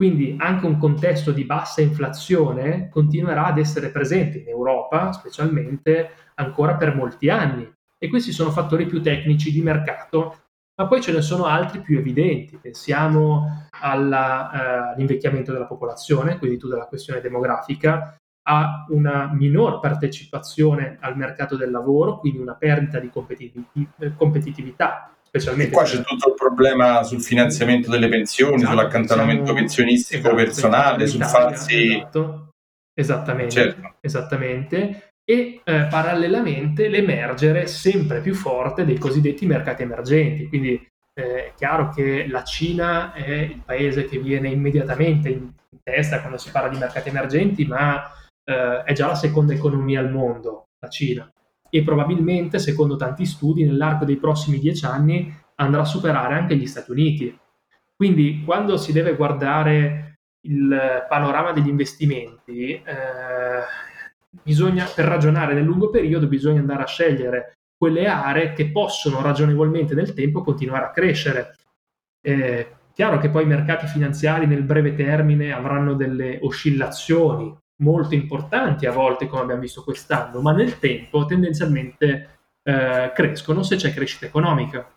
Quindi 0.00 0.34
anche 0.38 0.64
un 0.64 0.78
contesto 0.78 1.30
di 1.30 1.44
bassa 1.44 1.82
inflazione 1.82 2.88
continuerà 2.88 3.44
ad 3.44 3.58
essere 3.58 3.90
presente 3.90 4.38
in 4.38 4.48
Europa, 4.48 5.12
specialmente 5.12 6.12
ancora 6.36 6.76
per 6.76 6.94
molti 6.94 7.28
anni. 7.28 7.70
E 7.98 8.08
questi 8.08 8.32
sono 8.32 8.50
fattori 8.50 8.86
più 8.86 9.02
tecnici 9.02 9.52
di 9.52 9.60
mercato, 9.60 10.38
ma 10.76 10.86
poi 10.86 11.02
ce 11.02 11.12
ne 11.12 11.20
sono 11.20 11.44
altri 11.44 11.82
più 11.82 11.98
evidenti. 11.98 12.56
Pensiamo 12.56 13.68
alla, 13.78 14.50
eh, 14.50 14.94
all'invecchiamento 14.94 15.52
della 15.52 15.66
popolazione, 15.66 16.38
quindi 16.38 16.56
tutta 16.56 16.78
la 16.78 16.86
questione 16.86 17.20
demografica, 17.20 18.16
a 18.44 18.86
una 18.88 19.30
minor 19.34 19.80
partecipazione 19.80 20.96
al 20.98 21.14
mercato 21.14 21.56
del 21.56 21.70
lavoro, 21.70 22.20
quindi 22.20 22.38
una 22.38 22.54
perdita 22.54 22.98
di 22.98 23.10
competitività 24.16 25.14
specialmente. 25.30 25.72
E 25.72 25.74
qua 25.74 25.84
c'è 25.84 26.02
tutto 26.02 26.28
il 26.28 26.34
problema 26.34 27.02
sul 27.04 27.22
finanziamento 27.22 27.88
delle 27.88 28.08
pensioni, 28.08 28.56
esatto, 28.56 28.70
sull'accantonamento 28.70 29.44
siamo... 29.44 29.58
pensionistico 29.58 30.28
esatto, 30.28 30.34
personale, 30.34 31.06
sul 31.06 31.24
farsi... 31.24 31.94
Esatto. 31.96 32.48
Esattamente, 32.92 33.50
certo. 33.50 33.94
esattamente. 34.00 35.12
E 35.24 35.60
eh, 35.64 35.86
parallelamente 35.88 36.88
l'emergere 36.88 37.66
sempre 37.68 38.20
più 38.20 38.34
forte 38.34 38.84
dei 38.84 38.98
cosiddetti 38.98 39.46
mercati 39.46 39.82
emergenti. 39.82 40.48
Quindi 40.48 40.86
eh, 41.14 41.46
è 41.46 41.52
chiaro 41.54 41.90
che 41.90 42.26
la 42.26 42.42
Cina 42.42 43.12
è 43.12 43.30
il 43.30 43.62
paese 43.64 44.06
che 44.06 44.18
viene 44.18 44.48
immediatamente 44.48 45.28
in, 45.28 45.50
in 45.70 45.78
testa 45.82 46.20
quando 46.20 46.36
si 46.36 46.50
parla 46.50 46.68
di 46.68 46.78
mercati 46.78 47.08
emergenti, 47.08 47.64
ma 47.64 48.12
eh, 48.44 48.82
è 48.82 48.92
già 48.92 49.06
la 49.06 49.14
seconda 49.14 49.54
economia 49.54 50.00
al 50.00 50.10
mondo, 50.10 50.64
la 50.80 50.90
Cina 50.90 51.30
e 51.70 51.82
probabilmente, 51.82 52.58
secondo 52.58 52.96
tanti 52.96 53.24
studi, 53.24 53.64
nell'arco 53.64 54.04
dei 54.04 54.16
prossimi 54.16 54.58
dieci 54.58 54.84
anni 54.84 55.32
andrà 55.54 55.82
a 55.82 55.86
superare 55.86 56.34
anche 56.34 56.56
gli 56.56 56.66
Stati 56.66 56.90
Uniti. 56.90 57.38
Quindi 57.94 58.42
quando 58.44 58.76
si 58.76 58.92
deve 58.92 59.14
guardare 59.14 60.18
il 60.42 61.06
panorama 61.08 61.52
degli 61.52 61.68
investimenti, 61.68 62.72
eh, 62.72 62.82
bisogna, 64.42 64.86
per 64.86 65.04
ragionare 65.06 65.54
nel 65.54 65.64
lungo 65.64 65.90
periodo 65.90 66.26
bisogna 66.26 66.60
andare 66.60 66.82
a 66.82 66.86
scegliere 66.86 67.58
quelle 67.76 68.06
aree 68.06 68.52
che 68.52 68.70
possono 68.70 69.22
ragionevolmente 69.22 69.94
nel 69.94 70.12
tempo 70.12 70.42
continuare 70.42 70.86
a 70.86 70.90
crescere. 70.90 71.56
È 72.20 72.66
chiaro 72.92 73.18
che 73.18 73.30
poi 73.30 73.44
i 73.44 73.46
mercati 73.46 73.86
finanziari 73.86 74.46
nel 74.46 74.62
breve 74.62 74.94
termine 74.94 75.52
avranno 75.52 75.94
delle 75.94 76.38
oscillazioni 76.42 77.56
molto 77.80 78.14
importanti 78.14 78.86
a 78.86 78.92
volte, 78.92 79.26
come 79.26 79.42
abbiamo 79.42 79.60
visto 79.60 79.82
quest'anno, 79.82 80.40
ma 80.40 80.52
nel 80.52 80.78
tempo 80.78 81.26
tendenzialmente 81.26 82.38
eh, 82.62 83.12
crescono 83.14 83.62
se 83.62 83.76
c'è 83.76 83.92
crescita 83.92 84.26
economica. 84.26 84.88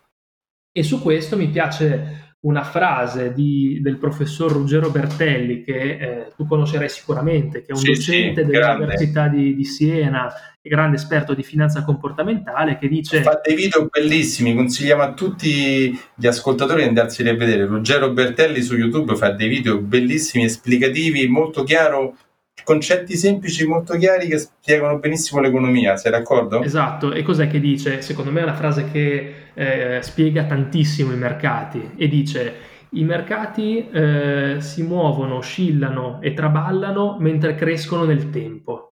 E 0.72 0.84
su 0.84 1.02
questo 1.02 1.38
mi 1.38 1.50
piace 1.50 2.34
una 2.44 2.64
frase 2.64 3.32
di, 3.32 3.80
del 3.82 3.98
professor 3.98 4.52
Ruggero 4.52 4.90
Bertelli, 4.90 5.64
che 5.64 5.98
eh, 5.98 6.34
tu 6.36 6.46
conoscerai 6.46 6.90
sicuramente, 6.90 7.62
che 7.62 7.68
è 7.68 7.72
un 7.72 7.78
sì, 7.78 7.94
docente 7.94 8.44
sì, 8.44 8.50
dell'Università 8.50 9.28
di, 9.30 9.56
di, 9.56 9.64
Siena, 9.64 10.30
grande 10.62 10.98
esperto 10.98 11.34
di 11.34 11.44
finanza 11.44 11.86
comportamentale, 11.86 12.78
che 12.78 12.90
dice... 12.90 13.22
Fa 13.22 13.40
dei 13.42 13.56
video 13.56 13.88
bellissimi, 13.88 14.56
consigliamo 14.56 15.04
a 15.04 15.14
tutti 15.14 15.98
gli 16.16 16.28
ascoltatori 16.28 16.82
di 16.82 16.90
andarseli 16.90 17.30
a 17.30 17.36
vedere. 17.36 17.66
Ruggero 17.66 18.12
Bertelli 18.12 18.62
su 18.62 18.76
YouTube 18.76 19.16
fa 19.16 19.32
dei 19.32 19.48
video 19.48 19.80
bellissimi, 19.80 20.44
esplicativi, 20.44 21.26
molto 21.28 21.64
chiaro 21.64 22.18
concetti 22.64 23.16
semplici, 23.16 23.66
molto 23.66 23.98
chiari 23.98 24.28
che 24.28 24.38
spiegano 24.38 25.00
benissimo 25.00 25.42
l'economia, 25.42 25.96
sei 25.98 26.12
d'accordo? 26.12 26.62
Esatto, 26.62 27.14
e 27.14 27.22
cos'è 27.24 27.48
che 27.48 27.60
dice? 27.60 28.02
Secondo 28.02 28.32
me 28.32 28.42
è 28.42 28.44
una 28.44 28.56
frase 28.56 28.90
che 28.92 29.34
eh, 29.54 30.00
spiega 30.02 30.46
tantissimo 30.46 31.12
i 31.12 31.18
mercati 31.18 31.92
e 31.96 32.08
dice 32.08 32.72
i 32.94 33.04
mercati 33.04 33.90
eh, 33.90 34.58
si 34.60 34.84
muovono, 34.84 35.38
oscillano 35.38 36.22
e 36.22 36.34
traballano 36.34 37.18
mentre 37.20 37.56
crescono 37.56 38.04
nel 38.04 38.30
tempo. 38.30 38.90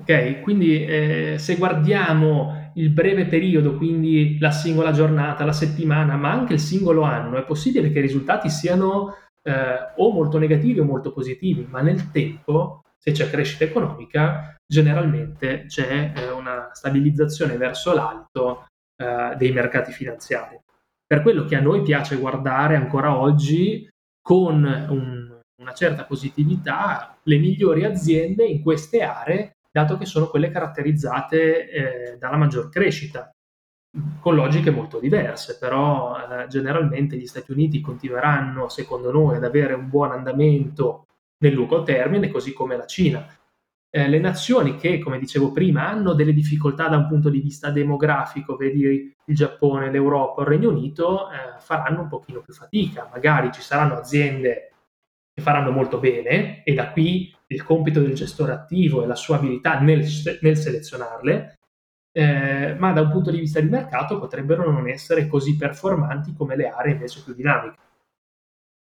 Ok, 0.00 0.40
quindi 0.40 0.84
eh, 0.84 1.34
se 1.38 1.56
guardiamo 1.56 2.72
il 2.74 2.90
breve 2.90 3.26
periodo, 3.26 3.76
quindi 3.76 4.38
la 4.38 4.50
singola 4.50 4.92
giornata, 4.92 5.44
la 5.44 5.52
settimana, 5.52 6.16
ma 6.16 6.30
anche 6.30 6.54
il 6.54 6.60
singolo 6.60 7.02
anno, 7.02 7.36
è 7.36 7.44
possibile 7.44 7.90
che 7.90 7.98
i 7.98 8.02
risultati 8.02 8.48
siano 8.48 9.14
eh, 9.42 9.92
o 9.96 10.10
molto 10.10 10.38
negativi 10.38 10.80
o 10.80 10.84
molto 10.84 11.12
positivi, 11.12 11.66
ma 11.68 11.80
nel 11.80 12.10
tempo, 12.10 12.82
se 12.98 13.12
c'è 13.12 13.28
crescita 13.30 13.64
economica, 13.64 14.56
generalmente 14.66 15.64
c'è 15.66 16.12
eh, 16.14 16.30
una 16.30 16.70
stabilizzazione 16.72 17.56
verso 17.56 17.94
l'alto 17.94 18.66
eh, 18.96 19.34
dei 19.36 19.52
mercati 19.52 19.92
finanziari. 19.92 20.60
Per 21.06 21.22
quello 21.22 21.44
che 21.44 21.56
a 21.56 21.60
noi 21.60 21.82
piace 21.82 22.16
guardare 22.16 22.76
ancora 22.76 23.18
oggi 23.18 23.88
con 24.20 24.62
un, 24.64 25.40
una 25.60 25.72
certa 25.74 26.04
positività 26.04 27.18
le 27.22 27.38
migliori 27.38 27.84
aziende 27.84 28.44
in 28.44 28.62
queste 28.62 29.02
aree, 29.02 29.56
dato 29.72 29.96
che 29.96 30.04
sono 30.04 30.28
quelle 30.28 30.50
caratterizzate 30.50 31.68
eh, 31.68 32.16
dalla 32.18 32.36
maggior 32.36 32.68
crescita 32.68 33.30
con 34.20 34.34
logiche 34.34 34.70
molto 34.70 35.00
diverse, 35.00 35.58
però 35.58 36.16
eh, 36.16 36.46
generalmente 36.46 37.16
gli 37.16 37.26
Stati 37.26 37.52
Uniti 37.52 37.80
continueranno, 37.80 38.68
secondo 38.68 39.10
noi, 39.10 39.36
ad 39.36 39.44
avere 39.44 39.74
un 39.74 39.88
buon 39.88 40.12
andamento 40.12 41.06
nel 41.38 41.52
lungo 41.52 41.82
termine, 41.82 42.30
così 42.30 42.52
come 42.52 42.76
la 42.76 42.86
Cina. 42.86 43.26
Eh, 43.92 44.08
le 44.08 44.20
nazioni 44.20 44.76
che, 44.76 45.00
come 45.00 45.18
dicevo 45.18 45.50
prima, 45.50 45.88
hanno 45.88 46.12
delle 46.12 46.32
difficoltà 46.32 46.86
da 46.86 46.96
un 46.96 47.08
punto 47.08 47.28
di 47.28 47.40
vista 47.40 47.70
demografico, 47.70 48.54
vedi 48.56 49.12
il 49.24 49.34
Giappone, 49.34 49.90
l'Europa, 49.90 50.42
il 50.42 50.48
Regno 50.48 50.70
Unito, 50.70 51.28
eh, 51.30 51.58
faranno 51.58 52.02
un 52.02 52.08
pochino 52.08 52.40
più 52.40 52.54
fatica. 52.54 53.08
Magari 53.10 53.50
ci 53.50 53.62
saranno 53.62 53.94
aziende 53.94 54.72
che 55.34 55.42
faranno 55.42 55.72
molto 55.72 55.98
bene 55.98 56.62
e 56.62 56.74
da 56.74 56.90
qui 56.92 57.34
il 57.48 57.64
compito 57.64 58.00
del 58.00 58.14
gestore 58.14 58.52
attivo 58.52 59.02
e 59.02 59.06
la 59.06 59.16
sua 59.16 59.36
abilità 59.36 59.80
nel, 59.80 60.06
nel 60.40 60.56
selezionarle, 60.56 61.58
eh, 62.12 62.74
ma 62.78 62.92
da 62.92 63.02
un 63.02 63.10
punto 63.10 63.30
di 63.30 63.38
vista 63.38 63.60
di 63.60 63.68
mercato 63.68 64.18
potrebbero 64.18 64.70
non 64.70 64.88
essere 64.88 65.26
così 65.26 65.56
performanti 65.56 66.34
come 66.36 66.56
le 66.56 66.68
aree 66.68 66.92
invece 66.92 67.22
più 67.24 67.34
dinamiche. 67.34 67.76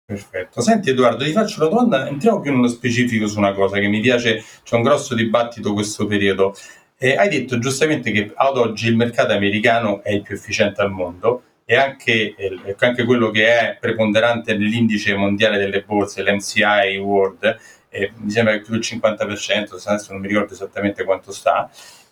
Perfetto. 0.07 0.61
Senti 0.61 0.91
Edoardo, 0.91 1.25
ti 1.25 1.33
faccio 1.33 1.61
una 1.61 1.69
domanda, 1.69 2.09
entriamo 2.09 2.41
più 2.41 2.53
nello 2.53 2.69
specifico 2.69 3.27
su 3.27 3.39
una 3.39 3.53
cosa 3.53 3.79
che 3.81 3.89
mi 3.89 4.01
piace, 4.01 4.41
c'è 4.63 4.77
un 4.77 4.83
grosso 4.83 5.15
dibattito 5.17 5.73
questo 5.73 6.07
periodo. 6.07 6.55
Eh, 6.97 7.17
hai 7.17 7.29
detto 7.29 7.59
giustamente 7.59 8.13
che 8.13 8.33
ad 8.35 8.57
oggi 8.57 8.87
il 8.87 8.97
mercato 8.97 9.33
americano 9.33 10.03
è 10.03 10.13
il 10.13 10.23
più 10.23 10.37
efficiente 10.37 10.81
al 10.81 10.93
mondo 10.93 11.43
e 11.65 11.75
anche, 11.75 12.37
eh, 12.37 12.77
anche 12.79 13.05
quello 13.05 13.31
che 13.31 13.47
è 13.49 13.77
preponderante 13.81 14.57
nell'indice 14.57 15.17
mondiale 15.17 15.59
delle 15.59 15.83
borse, 15.83 16.23
l'MCI 16.23 16.99
World, 16.99 17.59
eh, 17.89 18.13
mi 18.19 18.31
sembra 18.31 18.55
che 18.55 18.61
più 18.61 18.73
del 18.73 18.83
50%, 18.83 19.75
adesso 19.89 20.13
non 20.13 20.21
mi 20.21 20.29
ricordo 20.29 20.53
esattamente 20.53 21.03
quanto 21.03 21.33
sta, 21.33 21.69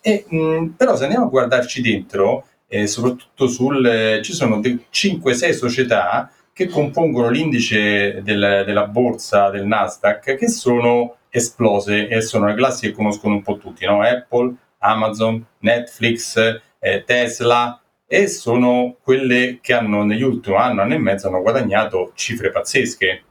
e, 0.07 0.23
mh, 0.27 0.75
però 0.77 0.95
se 0.95 1.05
andiamo 1.05 1.25
a 1.25 1.29
guardarci 1.29 1.81
dentro, 1.81 2.45
eh, 2.67 2.85
soprattutto 2.85 3.47
sul, 3.47 4.19
ci 4.21 4.33
sono 4.33 4.59
5-6 4.59 5.51
società 5.51 6.31
che 6.53 6.67
compongono 6.67 7.29
l'indice 7.29 8.21
del, 8.21 8.63
della 8.67 8.85
borsa 8.85 9.49
del 9.49 9.65
Nasdaq 9.65 10.35
che 10.35 10.47
sono 10.47 11.15
esplose 11.29 12.07
e 12.07 12.21
sono 12.21 12.45
le 12.45 12.53
classi 12.53 12.87
che 12.87 12.93
conoscono 12.93 13.33
un 13.33 13.41
po' 13.41 13.57
tutti, 13.57 13.83
no? 13.87 14.03
Apple, 14.03 14.53
Amazon, 14.77 15.43
Netflix, 15.59 16.37
eh, 16.77 17.03
Tesla 17.03 17.81
e 18.05 18.27
sono 18.27 18.97
quelle 19.01 19.57
che 19.59 19.73
hanno 19.73 20.03
negli 20.03 20.21
ultimi 20.21 20.55
anno, 20.55 20.83
anno 20.83 20.93
e 20.93 20.99
mezzo 20.99 21.27
hanno 21.27 21.41
guadagnato 21.41 22.11
cifre 22.13 22.51
pazzesche. 22.51 23.23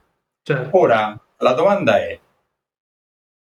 Certo. 0.42 0.76
Ora, 0.76 1.16
la 1.38 1.52
domanda 1.52 1.98
è, 1.98 2.18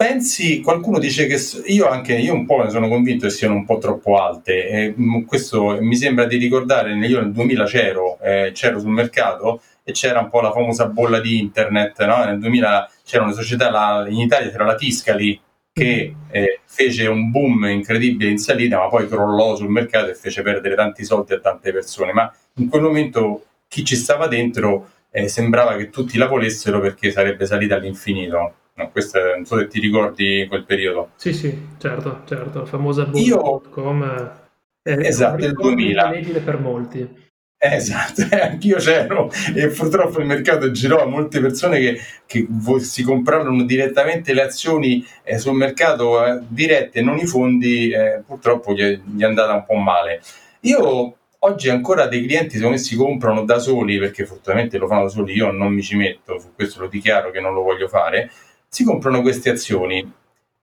pensi, 0.02 0.60
qualcuno 0.60 0.98
dice 0.98 1.26
che 1.26 1.38
io 1.66 1.88
anche 1.88 2.14
io 2.14 2.34
un 2.34 2.44
po' 2.44 2.60
ne 2.60 2.70
sono 2.70 2.88
convinto 2.88 3.26
che 3.26 3.32
siano 3.32 3.54
un 3.54 3.64
po' 3.64 3.78
troppo 3.78 4.16
alte. 4.16 4.68
E 4.68 4.94
mm, 4.98 5.22
questo 5.22 5.78
mi 5.80 5.94
sembra 5.94 6.24
di 6.24 6.38
ricordare, 6.38 6.92
io 7.06 7.20
nel 7.20 7.30
2000 7.30 7.64
c'ero, 7.66 8.18
eh, 8.20 8.50
c'ero 8.52 8.80
sul 8.80 8.90
mercato 8.90 9.62
e 9.84 9.92
c'era 9.92 10.18
un 10.18 10.28
po' 10.28 10.40
la 10.40 10.50
famosa 10.50 10.86
bolla 10.86 11.20
di 11.20 11.38
internet, 11.38 12.04
no? 12.04 12.24
nel 12.24 12.40
2000 12.40 12.90
c'era 13.04 13.22
una 13.22 13.32
società, 13.32 13.70
la, 13.70 14.04
in 14.08 14.18
Italia 14.18 14.50
c'era 14.50 14.64
la 14.64 14.74
Tiscali 14.74 15.40
che 15.72 16.14
eh, 16.30 16.60
fece 16.64 17.06
un 17.06 17.30
boom 17.30 17.66
incredibile 17.66 18.28
in 18.28 18.38
salita, 18.38 18.78
ma 18.78 18.88
poi 18.88 19.06
crollò 19.08 19.54
sul 19.54 19.70
mercato 19.70 20.10
e 20.10 20.14
fece 20.14 20.42
perdere 20.42 20.74
tanti 20.74 21.04
soldi 21.04 21.32
a 21.32 21.38
tante 21.38 21.72
persone. 21.72 22.12
Ma 22.12 22.32
in 22.56 22.68
quel 22.68 22.82
momento 22.82 23.44
chi 23.68 23.84
ci 23.84 23.94
stava 23.94 24.26
dentro 24.26 24.88
eh, 25.10 25.28
sembrava 25.28 25.76
che 25.76 25.90
tutti 25.90 26.18
la 26.18 26.26
volessero 26.26 26.80
perché 26.80 27.12
sarebbe 27.12 27.46
salita 27.46 27.76
all'infinito. 27.76 28.54
No, 28.74 28.90
questo 28.90 29.18
è, 29.18 29.34
non 29.36 29.44
so 29.44 29.58
se 29.58 29.66
ti 29.66 29.80
ricordi 29.80 30.46
quel 30.48 30.64
periodo. 30.64 31.10
Sì, 31.16 31.32
sì, 31.32 31.56
certo, 31.78 32.22
certo, 32.24 32.60
la 32.60 32.66
famosa 32.66 33.04
boom.com 33.04 34.40
è 34.82 34.92
esatto, 34.98 35.36
del 35.36 35.52
2000. 35.52 36.12
per 36.42 36.58
molti. 36.58 37.20
Esatto, 37.64 38.22
anch'io 38.34 38.78
c'ero 38.78 39.30
e 39.54 39.68
purtroppo 39.68 40.18
il 40.18 40.26
mercato 40.26 40.72
girò 40.72 41.00
a 41.00 41.06
molte 41.06 41.38
persone 41.38 41.78
che, 41.78 42.00
che 42.26 42.48
si 42.80 43.04
comprarono 43.04 43.62
direttamente 43.62 44.34
le 44.34 44.42
azioni 44.42 45.06
eh, 45.22 45.38
sul 45.38 45.54
mercato 45.54 46.24
eh, 46.24 46.40
dirette, 46.48 47.02
non 47.02 47.18
i 47.18 47.26
fondi, 47.26 47.90
eh, 47.92 48.20
purtroppo 48.26 48.72
gli 48.72 48.80
è, 48.80 49.00
gli 49.04 49.20
è 49.20 49.26
andata 49.26 49.52
un 49.52 49.64
po' 49.64 49.76
male. 49.76 50.20
Io 50.62 51.16
oggi 51.38 51.68
ancora 51.68 52.06
dei 52.08 52.24
clienti 52.24 52.56
secondo 52.56 52.76
me 52.76 52.82
si 52.82 52.96
comprano 52.96 53.44
da 53.44 53.60
soli 53.60 53.96
perché 53.98 54.26
fortunatamente 54.26 54.78
lo 54.78 54.88
fanno 54.88 55.04
da 55.04 55.08
soli, 55.10 55.34
io 55.34 55.52
non 55.52 55.72
mi 55.72 55.82
ci 55.82 55.94
metto, 55.94 56.40
su 56.40 56.54
questo 56.56 56.80
lo 56.80 56.88
dichiaro 56.88 57.30
che 57.30 57.38
non 57.38 57.54
lo 57.54 57.62
voglio 57.62 57.86
fare, 57.86 58.28
si 58.74 58.84
comprano 58.84 59.20
queste 59.20 59.50
azioni 59.50 60.10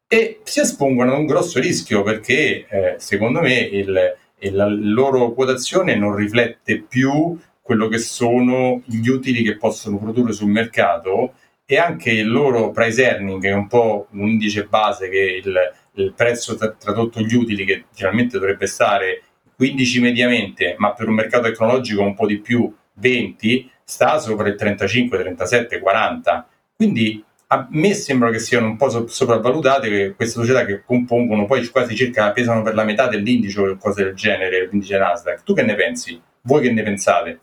e 0.08 0.40
si 0.44 0.60
espongono 0.62 1.14
a 1.14 1.18
un 1.18 1.28
grosso 1.28 1.60
rischio 1.60 2.02
perché 2.02 2.66
eh, 2.68 2.96
secondo 2.98 3.40
me 3.40 3.60
il, 3.60 4.16
la 4.52 4.68
loro 4.68 5.32
quotazione 5.34 5.96
non 5.96 6.16
riflette 6.16 6.82
più 6.82 7.38
quello 7.62 7.88
che 7.88 8.00
sono 8.00 8.82
gli 8.86 9.08
utili 9.08 9.44
che 9.44 9.58
possono 9.58 10.00
produrre 10.00 10.34
sul 10.34 10.50
mercato 10.50 11.34
e 11.68 11.78
anche 11.78 12.10
il 12.10 12.28
loro 12.28 12.72
price 12.72 13.04
earning, 13.04 13.40
che 13.40 13.50
è 13.50 13.54
un 13.54 13.68
po' 13.68 14.08
un 14.14 14.28
indice 14.28 14.66
base 14.66 15.08
che 15.08 15.42
il, 15.44 15.56
il 15.94 16.14
prezzo 16.16 16.56
tra, 16.56 16.72
tradotto 16.72 17.22
gli 17.22 17.36
utili, 17.36 17.64
che 17.64 17.86
generalmente 17.94 18.40
dovrebbe 18.40 18.66
stare 18.66 19.22
15 19.56 20.02
mediamente, 20.02 20.74
ma 20.80 20.94
per 20.94 21.10
un 21.10 21.14
mercato 21.14 21.44
tecnologico 21.44 22.02
un 22.02 22.16
po' 22.16 22.26
di 22.26 22.40
più 22.40 22.76
20, 22.94 23.70
sta 23.84 24.18
sopra 24.18 24.48
il 24.48 24.56
35, 24.56 25.20
37, 25.20 25.80
40. 25.80 26.48
Quindi 26.76 27.24
a 27.52 27.68
me 27.72 27.94
sembra 27.94 28.30
che 28.30 28.38
siano 28.38 28.68
un 28.68 28.78
po' 28.78 29.08
sopravvalutate 29.08 29.90
che 29.90 30.14
queste 30.14 30.40
società 30.40 30.66
che 30.66 30.84
compongono 30.86 31.46
poi 31.46 31.68
quasi 31.70 31.96
circa 31.96 32.32
pesano 32.32 32.62
per 32.62 32.76
la 32.76 32.84
metà 32.84 33.08
dell'indice 33.08 33.60
o 33.60 33.78
cose 33.78 34.04
del 34.04 34.14
genere, 34.14 34.68
l'indice 34.70 35.00
Nasdaq. 35.00 35.44
Tu 35.44 35.56
che 35.56 35.64
ne 35.64 35.74
pensi? 35.74 36.22
Voi 36.42 36.62
che 36.62 36.72
ne 36.72 36.84
pensate? 36.84 37.40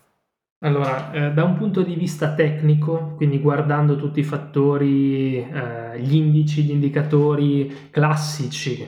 Allora, 0.59 1.11
eh, 1.11 1.33
da 1.33 1.43
un 1.43 1.57
punto 1.57 1.83
di 1.83 1.95
vista 1.95 2.33
tecnico, 2.33 3.15
quindi 3.15 3.39
guardando 3.39 3.97
tutti 3.97 4.21
i 4.21 4.23
fattori, 4.23 5.37
eh, 5.37 5.99
gli 5.99 6.15
indici, 6.15 6.63
gli 6.63 6.71
indicatori 6.71 7.89
classici 7.91 8.81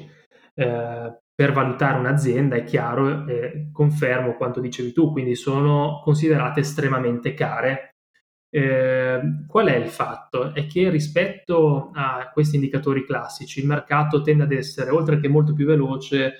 eh, 0.56 1.20
per 1.36 1.52
valutare 1.52 2.00
un'azienda, 2.00 2.56
è 2.56 2.64
chiaro, 2.64 3.28
e 3.28 3.70
confermo 3.74 4.36
quanto 4.36 4.62
dicevi 4.62 4.94
tu, 4.94 5.12
quindi 5.12 5.36
sono 5.36 6.02
considerate 6.02 6.62
estremamente 6.62 7.34
care 7.34 7.89
eh, 8.52 9.22
qual 9.48 9.68
è 9.68 9.76
il 9.76 9.90
fatto? 9.90 10.54
È 10.54 10.66
che 10.66 10.90
rispetto 10.90 11.92
a 11.94 12.30
questi 12.34 12.56
indicatori 12.56 13.06
classici 13.06 13.60
il 13.60 13.68
mercato 13.68 14.22
tende 14.22 14.44
ad 14.44 14.52
essere, 14.52 14.90
oltre 14.90 15.20
che 15.20 15.28
molto 15.28 15.54
più 15.54 15.66
veloce, 15.66 16.34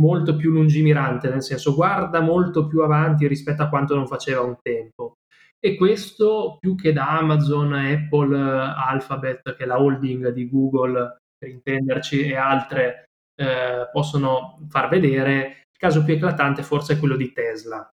molto 0.00 0.36
più 0.36 0.50
lungimirante, 0.50 1.28
nel 1.28 1.42
senso 1.42 1.74
guarda 1.74 2.20
molto 2.20 2.66
più 2.66 2.82
avanti 2.82 3.26
rispetto 3.26 3.62
a 3.62 3.68
quanto 3.68 3.94
non 3.94 4.06
faceva 4.06 4.42
un 4.42 4.56
tempo. 4.62 5.14
E 5.58 5.74
questo 5.74 6.58
più 6.60 6.74
che 6.76 6.92
da 6.92 7.18
Amazon, 7.18 7.72
Apple, 7.72 8.38
Alphabet, 8.38 9.56
che 9.56 9.64
è 9.64 9.66
la 9.66 9.80
holding 9.80 10.28
di 10.30 10.48
Google, 10.48 11.16
per 11.36 11.48
intenderci, 11.48 12.22
e 12.22 12.36
altre 12.36 13.04
eh, 13.34 13.88
possono 13.90 14.66
far 14.68 14.88
vedere, 14.88 15.62
il 15.70 15.78
caso 15.78 16.04
più 16.04 16.14
eclatante 16.14 16.62
forse 16.62 16.94
è 16.94 16.98
quello 16.98 17.16
di 17.16 17.32
Tesla. 17.32 17.88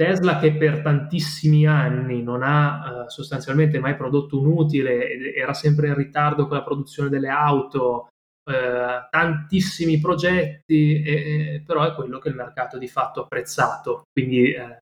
Tesla 0.00 0.38
che 0.38 0.54
per 0.54 0.80
tantissimi 0.80 1.66
anni 1.66 2.22
non 2.22 2.42
ha 2.42 3.04
eh, 3.04 3.10
sostanzialmente 3.10 3.78
mai 3.80 3.96
prodotto 3.96 4.40
un 4.40 4.46
utile, 4.46 5.34
era 5.34 5.52
sempre 5.52 5.88
in 5.88 5.94
ritardo 5.94 6.46
con 6.46 6.56
la 6.56 6.62
produzione 6.62 7.10
delle 7.10 7.28
auto, 7.28 8.08
eh, 8.50 9.06
tantissimi 9.10 10.00
progetti, 10.00 11.02
e, 11.02 11.62
però 11.66 11.84
è 11.84 11.92
quello 11.92 12.18
che 12.18 12.30
il 12.30 12.34
mercato 12.34 12.78
di 12.78 12.88
fatto 12.88 13.20
ha 13.20 13.24
apprezzato. 13.24 14.04
Quindi 14.10 14.54
eh, 14.54 14.78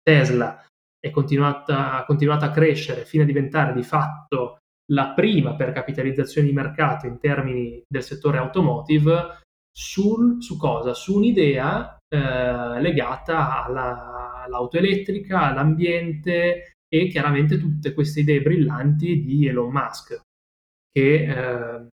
Tesla 0.00 0.64
è 1.00 1.10
continuata, 1.10 2.06
ha 2.06 2.06
a 2.06 2.50
crescere 2.52 3.04
fino 3.04 3.24
a 3.24 3.26
diventare 3.26 3.72
di 3.72 3.82
fatto 3.82 4.58
la 4.92 5.14
prima 5.14 5.56
per 5.56 5.72
capitalizzazione 5.72 6.46
di 6.46 6.52
mercato 6.52 7.08
in 7.08 7.18
termini 7.18 7.82
del 7.88 8.04
settore 8.04 8.38
automotive 8.38 9.40
sul, 9.76 10.40
su 10.40 10.56
cosa? 10.56 10.94
Su 10.94 11.16
un'idea 11.16 11.96
eh, 12.06 12.80
legata 12.80 13.64
alla, 13.64 14.23
all'auto 14.54 14.78
elettrica, 14.78 15.42
all'ambiente 15.42 16.74
e 16.88 17.08
chiaramente 17.08 17.58
tutte 17.58 17.92
queste 17.92 18.20
idee 18.20 18.40
brillanti 18.40 19.22
di 19.24 19.48
Elon 19.48 19.72
Musk, 19.72 20.20
che 20.90 21.14
eh, 21.24 21.88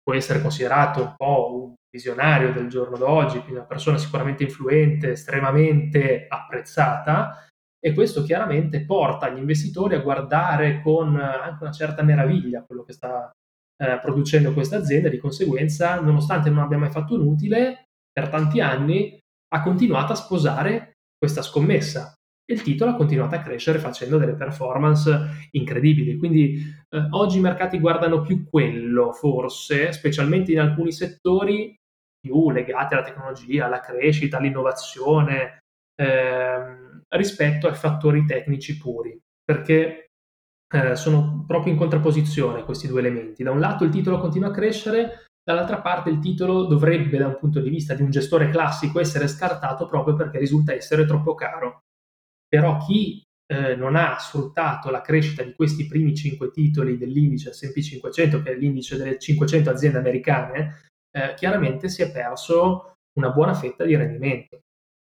può 0.00 0.14
essere 0.14 0.40
considerato 0.40 1.02
un 1.02 1.14
po' 1.16 1.62
un 1.62 1.74
visionario 1.90 2.52
del 2.52 2.68
giorno 2.68 2.96
d'oggi, 2.96 3.38
quindi 3.38 3.54
una 3.54 3.64
persona 3.64 3.98
sicuramente 3.98 4.44
influente, 4.44 5.10
estremamente 5.10 6.26
apprezzata, 6.28 7.44
e 7.82 7.94
questo 7.94 8.22
chiaramente 8.22 8.84
porta 8.84 9.30
gli 9.30 9.38
investitori 9.38 9.94
a 9.94 10.00
guardare 10.00 10.80
con 10.82 11.16
anche 11.16 11.62
una 11.62 11.72
certa 11.72 12.02
meraviglia 12.02 12.62
quello 12.64 12.82
che 12.84 12.92
sta 12.92 13.30
eh, 13.82 13.98
producendo 14.00 14.52
questa 14.52 14.76
azienda, 14.76 15.08
di 15.08 15.18
conseguenza, 15.18 15.98
nonostante 15.98 16.50
non 16.50 16.62
abbia 16.62 16.78
mai 16.78 16.90
fatto 16.90 17.14
un 17.14 17.26
utile, 17.26 17.86
per 18.12 18.28
tanti 18.28 18.60
anni 18.60 19.18
ha 19.52 19.62
continuato 19.62 20.12
a 20.12 20.16
sposare 20.16 20.89
questa 21.20 21.42
scommessa 21.42 22.14
e 22.50 22.54
il 22.54 22.62
titolo 22.62 22.92
ha 22.92 22.96
continuato 22.96 23.34
a 23.34 23.40
crescere 23.40 23.78
facendo 23.78 24.16
delle 24.16 24.34
performance 24.34 25.48
incredibili. 25.52 26.16
Quindi 26.16 26.56
eh, 26.88 27.06
oggi 27.10 27.36
i 27.36 27.42
mercati 27.42 27.78
guardano 27.78 28.22
più 28.22 28.48
quello, 28.48 29.12
forse, 29.12 29.92
specialmente 29.92 30.50
in 30.50 30.60
alcuni 30.60 30.90
settori 30.90 31.76
più 32.18 32.50
legati 32.50 32.94
alla 32.94 33.04
tecnologia, 33.04 33.66
alla 33.66 33.80
crescita, 33.80 34.38
all'innovazione, 34.38 35.60
ehm, 35.94 37.02
rispetto 37.08 37.68
ai 37.68 37.74
fattori 37.74 38.24
tecnici 38.24 38.78
puri, 38.78 39.18
perché 39.44 40.06
eh, 40.72 40.96
sono 40.96 41.44
proprio 41.46 41.72
in 41.72 41.78
contrapposizione 41.78 42.64
questi 42.64 42.88
due 42.88 43.00
elementi. 43.00 43.42
Da 43.42 43.50
un 43.50 43.60
lato 43.60 43.84
il 43.84 43.90
titolo 43.90 44.18
continua 44.18 44.48
a 44.48 44.52
crescere, 44.52 45.26
Dall'altra 45.50 45.80
parte 45.80 46.10
il 46.10 46.20
titolo 46.20 46.66
dovrebbe, 46.66 47.18
da 47.18 47.26
un 47.26 47.36
punto 47.36 47.58
di 47.58 47.70
vista 47.70 47.94
di 47.94 48.02
un 48.02 48.10
gestore 48.10 48.50
classico, 48.50 49.00
essere 49.00 49.26
scartato 49.26 49.84
proprio 49.84 50.14
perché 50.14 50.38
risulta 50.38 50.72
essere 50.72 51.04
troppo 51.04 51.34
caro. 51.34 51.80
Però 52.46 52.76
chi 52.76 53.20
eh, 53.52 53.74
non 53.74 53.96
ha 53.96 54.16
sfruttato 54.20 54.90
la 54.90 55.00
crescita 55.00 55.42
di 55.42 55.52
questi 55.54 55.88
primi 55.88 56.14
cinque 56.14 56.52
titoli 56.52 56.96
dell'indice 56.96 57.52
S&P 57.52 57.80
500, 57.80 58.42
che 58.42 58.52
è 58.52 58.54
l'indice 58.54 58.96
delle 58.96 59.18
500 59.18 59.70
aziende 59.70 59.98
americane, 59.98 60.82
eh, 61.10 61.34
chiaramente 61.34 61.88
si 61.88 62.02
è 62.02 62.12
perso 62.12 62.98
una 63.18 63.30
buona 63.30 63.54
fetta 63.54 63.82
di 63.82 63.96
rendimento. 63.96 64.60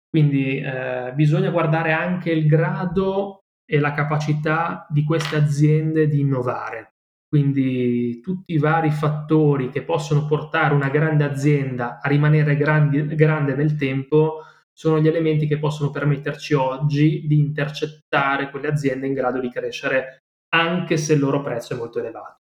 Quindi 0.09 0.61
eh, 0.61 1.11
bisogna 1.13 1.49
guardare 1.49 1.91
anche 1.91 2.31
il 2.31 2.47
grado 2.47 3.39
e 3.69 3.79
la 3.79 3.91
capacità 3.91 4.87
di 4.89 5.03
queste 5.03 5.35
aziende 5.35 6.07
di 6.07 6.21
innovare. 6.21 6.90
Quindi 7.31 8.19
tutti 8.19 8.51
i 8.51 8.57
vari 8.57 8.91
fattori 8.91 9.69
che 9.69 9.83
possono 9.83 10.25
portare 10.25 10.73
una 10.73 10.89
grande 10.89 11.23
azienda 11.23 12.01
a 12.01 12.09
rimanere 12.09 12.57
grandi, 12.57 13.15
grande 13.15 13.55
nel 13.55 13.77
tempo 13.77 14.41
sono 14.73 14.99
gli 14.99 15.07
elementi 15.07 15.47
che 15.47 15.57
possono 15.57 15.91
permetterci 15.91 16.53
oggi 16.55 17.25
di 17.27 17.39
intercettare 17.39 18.49
quelle 18.49 18.67
aziende 18.67 19.07
in 19.07 19.13
grado 19.13 19.39
di 19.39 19.49
crescere 19.49 20.23
anche 20.53 20.97
se 20.97 21.13
il 21.13 21.19
loro 21.19 21.41
prezzo 21.41 21.73
è 21.73 21.77
molto 21.77 21.99
elevato. 21.99 22.39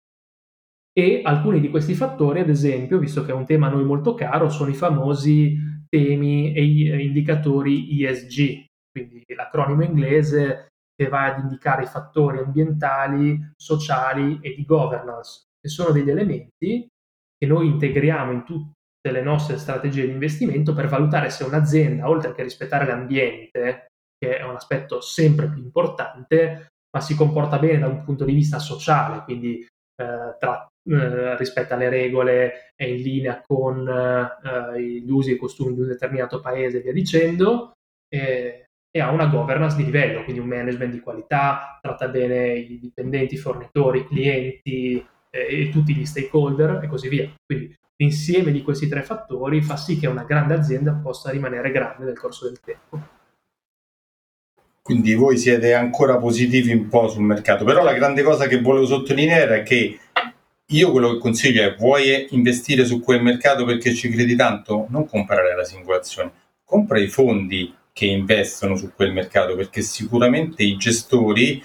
E 0.92 1.20
alcuni 1.22 1.60
di 1.60 1.70
questi 1.70 1.94
fattori, 1.94 2.40
ad 2.40 2.48
esempio, 2.48 2.98
visto 2.98 3.24
che 3.24 3.30
è 3.30 3.34
un 3.34 3.46
tema 3.46 3.68
a 3.68 3.70
noi 3.70 3.84
molto 3.84 4.14
caro, 4.14 4.48
sono 4.48 4.70
i 4.70 4.74
famosi 4.74 5.56
temi 5.88 6.52
e 6.54 6.64
indicatori 7.04 8.02
ESG, 8.02 8.64
quindi 8.90 9.22
l'acronimo 9.36 9.84
inglese 9.84 10.71
che 10.94 11.08
va 11.08 11.34
ad 11.34 11.42
indicare 11.42 11.84
i 11.84 11.86
fattori 11.86 12.38
ambientali, 12.38 13.52
sociali 13.56 14.38
e 14.40 14.54
di 14.54 14.64
governance, 14.64 15.44
che 15.60 15.68
sono 15.68 15.90
degli 15.90 16.10
elementi 16.10 16.86
che 17.36 17.46
noi 17.46 17.66
integriamo 17.66 18.30
in 18.30 18.44
tutte 18.44 19.10
le 19.10 19.22
nostre 19.22 19.58
strategie 19.58 20.06
di 20.06 20.12
investimento 20.12 20.74
per 20.74 20.86
valutare 20.86 21.28
se 21.30 21.42
un'azienda, 21.42 22.08
oltre 22.08 22.34
che 22.34 22.42
rispettare 22.42 22.86
l'ambiente, 22.86 23.88
che 24.16 24.38
è 24.38 24.44
un 24.44 24.54
aspetto 24.54 25.00
sempre 25.00 25.48
più 25.48 25.60
importante, 25.60 26.68
ma 26.94 27.00
si 27.00 27.16
comporta 27.16 27.58
bene 27.58 27.80
da 27.80 27.88
un 27.88 28.04
punto 28.04 28.24
di 28.24 28.32
vista 28.32 28.60
sociale, 28.60 29.24
quindi 29.24 29.58
eh, 29.58 30.36
tra, 30.38 30.68
eh, 30.88 31.36
rispetta 31.36 31.74
le 31.74 31.88
regole, 31.88 32.72
è 32.76 32.84
in 32.84 33.02
linea 33.02 33.42
con 33.44 33.88
eh, 33.88 34.80
gli 34.80 35.10
usi 35.10 35.30
e 35.30 35.34
i 35.34 35.38
costumi 35.38 35.74
di 35.74 35.80
un 35.80 35.88
determinato 35.88 36.40
paese 36.40 36.78
e 36.78 36.80
via 36.82 36.92
dicendo, 36.92 37.72
eh, 38.08 38.66
e 38.94 39.00
ha 39.00 39.10
una 39.10 39.26
governance 39.26 39.74
di 39.74 39.86
livello, 39.86 40.22
quindi 40.22 40.42
un 40.42 40.48
management 40.48 40.92
di 40.92 41.00
qualità, 41.00 41.78
tratta 41.80 42.08
bene 42.08 42.52
i 42.52 42.78
dipendenti, 42.78 43.34
i 43.34 43.38
fornitori, 43.38 44.00
i 44.00 44.06
clienti 44.06 45.06
eh, 45.30 45.60
e 45.60 45.70
tutti 45.70 45.94
gli 45.94 46.04
stakeholder 46.04 46.80
e 46.84 46.88
così 46.88 47.08
via. 47.08 47.32
Quindi 47.44 47.74
l'insieme 47.96 48.52
di 48.52 48.62
questi 48.62 48.88
tre 48.88 49.02
fattori 49.02 49.62
fa 49.62 49.78
sì 49.78 49.98
che 49.98 50.06
una 50.08 50.24
grande 50.24 50.54
azienda 50.54 50.92
possa 50.92 51.30
rimanere 51.30 51.70
grande 51.70 52.04
nel 52.04 52.18
corso 52.18 52.46
del 52.46 52.60
tempo. 52.60 53.20
Quindi 54.82 55.14
voi 55.14 55.38
siete 55.38 55.72
ancora 55.72 56.18
positivi 56.18 56.72
un 56.72 56.88
po' 56.88 57.08
sul 57.08 57.22
mercato, 57.22 57.64
però 57.64 57.82
la 57.82 57.94
grande 57.94 58.22
cosa 58.22 58.46
che 58.46 58.60
volevo 58.60 58.84
sottolineare 58.84 59.60
è 59.60 59.62
che 59.62 59.98
io 60.66 60.90
quello 60.90 61.12
che 61.12 61.18
consiglio 61.18 61.62
è 61.62 61.76
vuoi 61.76 62.26
investire 62.30 62.84
su 62.84 63.00
quel 63.00 63.22
mercato 63.22 63.64
perché 63.64 63.94
ci 63.94 64.10
credi 64.10 64.36
tanto? 64.36 64.86
Non 64.90 65.06
comprare 65.06 65.54
la 65.54 65.64
singola 65.64 66.00
compra 66.64 66.98
i 66.98 67.06
fondi 67.06 67.72
che 67.92 68.06
investono 68.06 68.76
su 68.76 68.92
quel 68.94 69.12
mercato 69.12 69.54
perché 69.54 69.82
sicuramente 69.82 70.62
i 70.62 70.76
gestori 70.76 71.62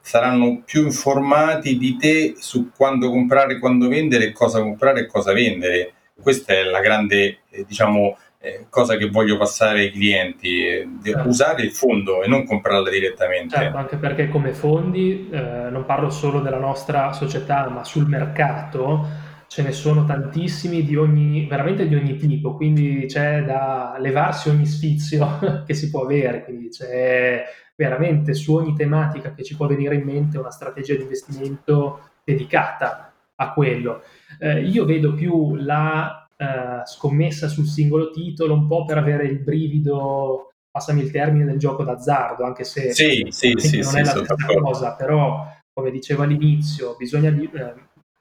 saranno 0.00 0.62
più 0.64 0.84
informati 0.84 1.76
di 1.76 1.96
te 1.96 2.34
su 2.38 2.70
quando 2.74 3.10
comprare, 3.10 3.58
quando 3.58 3.88
vendere, 3.88 4.32
cosa 4.32 4.60
comprare 4.60 5.00
e 5.00 5.06
cosa 5.06 5.32
vendere. 5.32 5.92
Questa 6.20 6.52
è 6.52 6.64
la 6.64 6.80
grande, 6.80 7.40
eh, 7.50 7.64
diciamo, 7.66 8.16
eh, 8.40 8.66
cosa 8.68 8.96
che 8.96 9.08
voglio 9.08 9.36
passare 9.36 9.80
ai 9.80 9.90
clienti, 9.92 10.66
eh, 10.66 10.88
certo. 11.02 11.28
usare 11.28 11.62
il 11.62 11.72
fondo 11.72 12.22
e 12.22 12.28
non 12.28 12.44
comprarla 12.44 12.90
direttamente. 12.90 13.54
Certo, 13.54 13.76
anche 13.76 13.96
perché 13.96 14.28
come 14.28 14.52
fondi, 14.52 15.28
eh, 15.30 15.68
non 15.70 15.84
parlo 15.86 16.10
solo 16.10 16.40
della 16.40 16.58
nostra 16.58 17.12
società, 17.12 17.68
ma 17.68 17.84
sul 17.84 18.06
mercato 18.06 19.28
ce 19.50 19.62
ne 19.62 19.72
sono 19.72 20.04
tantissimi 20.04 20.84
di 20.84 20.94
ogni, 20.94 21.44
veramente 21.46 21.88
di 21.88 21.96
ogni 21.96 22.14
tipo, 22.14 22.54
quindi 22.54 23.06
c'è 23.08 23.42
da 23.42 23.96
levarsi 23.98 24.48
ogni 24.48 24.64
sfizio 24.64 25.40
che 25.66 25.74
si 25.74 25.90
può 25.90 26.04
avere, 26.04 26.44
quindi 26.44 26.68
c'è 26.68 27.42
veramente 27.74 28.32
su 28.32 28.54
ogni 28.54 28.76
tematica 28.76 29.34
che 29.34 29.42
ci 29.42 29.56
può 29.56 29.66
venire 29.66 29.96
in 29.96 30.04
mente 30.04 30.38
una 30.38 30.52
strategia 30.52 30.94
di 30.94 31.02
investimento 31.02 32.10
dedicata 32.22 33.12
a 33.34 33.52
quello. 33.52 34.02
Eh, 34.38 34.62
io 34.62 34.84
vedo 34.84 35.14
più 35.14 35.56
la 35.56 36.28
eh, 36.36 36.86
scommessa 36.86 37.48
sul 37.48 37.66
singolo 37.66 38.12
titolo, 38.12 38.54
un 38.54 38.68
po' 38.68 38.84
per 38.84 38.98
avere 38.98 39.24
il 39.24 39.40
brivido, 39.40 40.52
passami 40.70 41.02
il 41.02 41.10
termine, 41.10 41.44
del 41.44 41.58
gioco 41.58 41.82
d'azzardo, 41.82 42.44
anche 42.44 42.62
se 42.62 42.92
sì, 42.92 43.26
sì, 43.30 43.54
sì, 43.56 43.80
non 43.80 43.96
è 43.96 44.04
la 44.04 44.10
stessa 44.10 44.34
cosa, 44.60 44.94
però 44.94 45.44
come 45.72 45.90
dicevo 45.90 46.22
all'inizio, 46.22 46.94
bisogna 46.96 47.30
eh, 47.30 47.74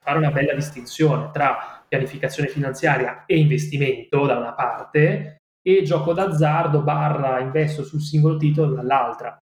fare 0.09 0.17
una 0.17 0.31
bella 0.31 0.53
distinzione 0.53 1.29
tra 1.31 1.83
pianificazione 1.87 2.49
finanziaria 2.49 3.25
e 3.25 3.37
investimento 3.37 4.25
da 4.25 4.37
una 4.37 4.53
parte 4.53 5.41
e 5.61 5.83
gioco 5.83 6.13
d'azzardo 6.13 6.81
barra 6.81 7.39
investo 7.39 7.83
sul 7.83 8.01
singolo 8.01 8.37
titolo 8.37 8.73
dall'altra. 8.73 9.37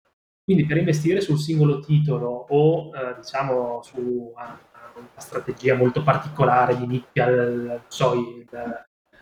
Quindi 0.45 0.67
per 0.67 0.77
investire 0.79 1.21
sul 1.21 1.39
singolo 1.39 1.81
titolo 1.81 2.47
o 2.49 2.91
eh, 2.95 3.17
diciamo 3.17 3.81
su 3.83 4.33
una, 4.35 4.59
una 4.97 5.09
strategia 5.17 5.77
molto 5.77 6.03
particolare 6.03 6.77
di 6.77 6.87
nicchia, 6.87 7.83
so, 7.89 8.15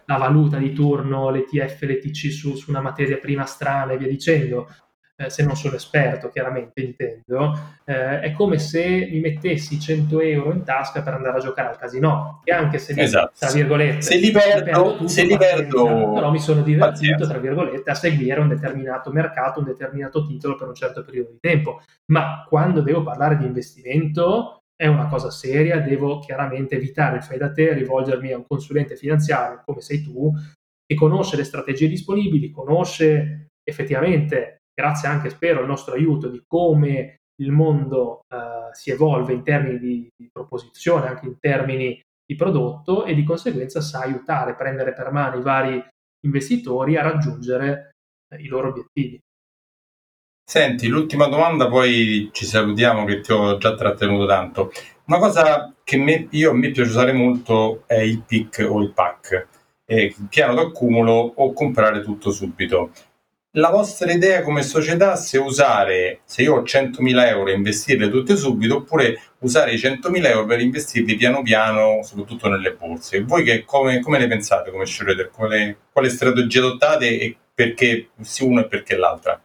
la 0.06 0.16
valuta 0.18 0.58
di 0.58 0.72
turno, 0.72 1.30
l'ETF, 1.30 1.80
l'ETC 1.82 2.30
su, 2.30 2.54
su 2.56 2.70
una 2.70 2.80
materia 2.80 3.18
prima 3.18 3.44
strana 3.46 3.92
e 3.92 3.98
via 3.98 4.08
dicendo, 4.08 4.68
eh, 5.16 5.30
se 5.30 5.44
non 5.44 5.56
sono 5.56 5.76
esperto 5.76 6.28
chiaramente 6.28 6.80
intendo, 6.80 7.56
eh, 7.84 8.20
è 8.20 8.32
come 8.32 8.58
se 8.58 9.08
mi 9.10 9.20
mettessi 9.20 9.78
100 9.78 10.20
euro 10.20 10.52
in 10.52 10.64
tasca 10.64 11.02
per 11.02 11.14
andare 11.14 11.38
a 11.38 11.40
giocare 11.40 11.68
al 11.68 11.78
casino, 11.78 12.40
e 12.42 12.52
anche 12.52 12.78
se, 12.78 13.00
esatto. 13.00 13.32
tra 13.38 13.50
virgolette, 13.52 14.02
se 14.02 14.16
li 14.16 14.30
perdo, 14.32 15.06
se 15.06 15.24
li 15.24 15.36
perdo 15.36 16.12
però 16.12 16.30
mi 16.30 16.40
sono 16.40 16.62
divertito, 16.62 16.90
pazienza. 16.90 17.28
tra 17.28 17.38
virgolette, 17.38 17.90
a 17.90 17.94
seguire 17.94 18.40
un 18.40 18.48
determinato 18.48 19.12
mercato, 19.12 19.60
un 19.60 19.66
determinato 19.66 20.26
titolo 20.26 20.56
per 20.56 20.68
un 20.68 20.74
certo 20.74 21.04
periodo 21.04 21.30
di 21.30 21.38
tempo. 21.40 21.82
Ma 22.06 22.44
quando 22.48 22.80
devo 22.80 23.02
parlare 23.02 23.36
di 23.36 23.46
investimento, 23.46 24.62
è 24.76 24.86
una 24.86 25.06
cosa 25.06 25.30
seria, 25.30 25.80
devo 25.80 26.18
chiaramente 26.18 26.74
evitare 26.74 27.18
il 27.18 27.22
fai 27.22 27.38
da 27.38 27.52
te, 27.52 27.72
rivolgermi 27.72 28.32
a 28.32 28.36
un 28.36 28.44
consulente 28.46 28.96
finanziario 28.96 29.62
come 29.64 29.80
sei 29.80 30.02
tu, 30.02 30.32
che 30.86 30.94
conosce 30.96 31.36
le 31.36 31.44
strategie 31.44 31.88
disponibili, 31.88 32.50
conosce 32.50 33.50
effettivamente, 33.62 34.63
grazie 34.74 35.08
anche 35.08 35.30
spero 35.30 35.60
al 35.60 35.66
nostro 35.66 35.94
aiuto, 35.94 36.28
di 36.28 36.42
come 36.46 37.16
il 37.40 37.50
mondo 37.50 38.22
eh, 38.28 38.74
si 38.74 38.90
evolve 38.90 39.32
in 39.32 39.42
termini 39.42 39.78
di, 39.78 40.08
di, 40.16 40.28
proposizione, 40.32 41.06
anche 41.06 41.26
in 41.26 41.38
termini 41.38 42.00
di 42.26 42.36
prodotto 42.36 43.04
e 43.04 43.14
di 43.14 43.24
conseguenza 43.24 43.80
sa 43.80 44.00
aiutare, 44.00 44.56
prendere 44.56 44.92
per 44.92 45.10
mano 45.10 45.38
i 45.38 45.42
vari 45.42 45.82
investitori 46.24 46.96
a 46.96 47.02
raggiungere 47.02 47.90
eh, 48.32 48.40
i 48.40 48.46
loro 48.46 48.68
obiettivi. 48.68 49.18
Senti, 50.46 50.88
l'ultima 50.88 51.26
domanda, 51.26 51.68
poi 51.68 52.28
ci 52.32 52.44
salutiamo 52.44 53.04
che 53.06 53.20
ti 53.20 53.32
ho 53.32 53.56
già 53.56 53.74
trattenuto 53.74 54.26
tanto. 54.26 54.70
Una 55.06 55.18
cosa 55.18 55.74
che 55.82 55.96
me, 55.96 56.28
io, 56.30 56.50
a 56.50 56.54
me 56.54 56.70
piace 56.70 56.90
usare 56.90 57.12
molto 57.12 57.84
è 57.86 58.00
il 58.00 58.22
PIC 58.22 58.66
o 58.68 58.80
il 58.80 58.92
PAC, 58.92 59.46
eh, 59.86 60.14
piano 60.28 60.54
d'accumulo 60.54 61.12
o 61.12 61.52
comprare 61.52 62.02
tutto 62.02 62.30
subito. 62.30 62.90
La 63.56 63.70
vostra 63.70 64.10
idea 64.10 64.42
come 64.42 64.62
società 64.62 65.14
se 65.14 65.38
usare, 65.38 66.22
se 66.24 66.42
io 66.42 66.56
ho 66.56 66.62
100.000 66.62 67.26
euro 67.28 67.50
e 67.50 67.54
investirle 67.54 68.10
tutte 68.10 68.34
subito, 68.34 68.78
oppure 68.78 69.16
usare 69.40 69.74
i 69.74 69.76
100.000 69.76 70.26
euro 70.26 70.44
per 70.44 70.60
investirli 70.60 71.14
piano 71.14 71.40
piano, 71.42 72.02
soprattutto 72.02 72.48
nelle 72.48 72.74
borse. 72.74 73.22
Voi 73.22 73.44
che, 73.44 73.64
come, 73.64 74.00
come 74.00 74.18
ne 74.18 74.26
pensate 74.26 74.72
come 74.72 74.86
Schroeder? 74.86 75.30
Quale, 75.30 75.76
quale 75.92 76.08
strategia 76.08 76.58
adottate 76.58 77.20
e 77.20 77.36
perché 77.54 78.08
uno 78.40 78.60
e 78.60 78.66
perché 78.66 78.96
l'altra? 78.96 79.40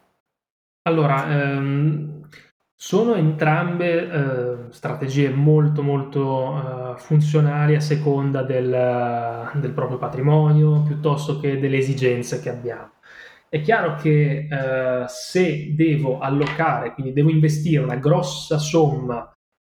Allora, 0.88 1.30
ehm, 1.30 2.28
sono 2.74 3.14
entrambe 3.14 4.10
eh, 4.10 4.72
strategie 4.72 5.28
molto 5.28 5.82
molto 5.82 6.96
eh, 6.96 6.98
funzionali 6.98 7.76
a 7.76 7.80
seconda 7.80 8.42
del, 8.42 9.50
del, 9.54 9.70
proprio 9.70 9.98
patrimonio 9.98 10.82
piuttosto 10.82 11.38
che 11.38 11.60
delle 11.60 11.76
esigenze 11.76 12.40
che 12.40 12.48
abbiamo. 12.48 12.90
È 13.52 13.60
chiaro 13.62 13.96
che 13.96 14.46
eh, 14.48 15.04
se 15.08 15.74
devo 15.74 16.20
allocare, 16.20 16.94
quindi 16.94 17.12
devo 17.12 17.30
investire 17.30 17.82
una 17.82 17.96
grossa 17.96 18.58
somma 18.58 19.28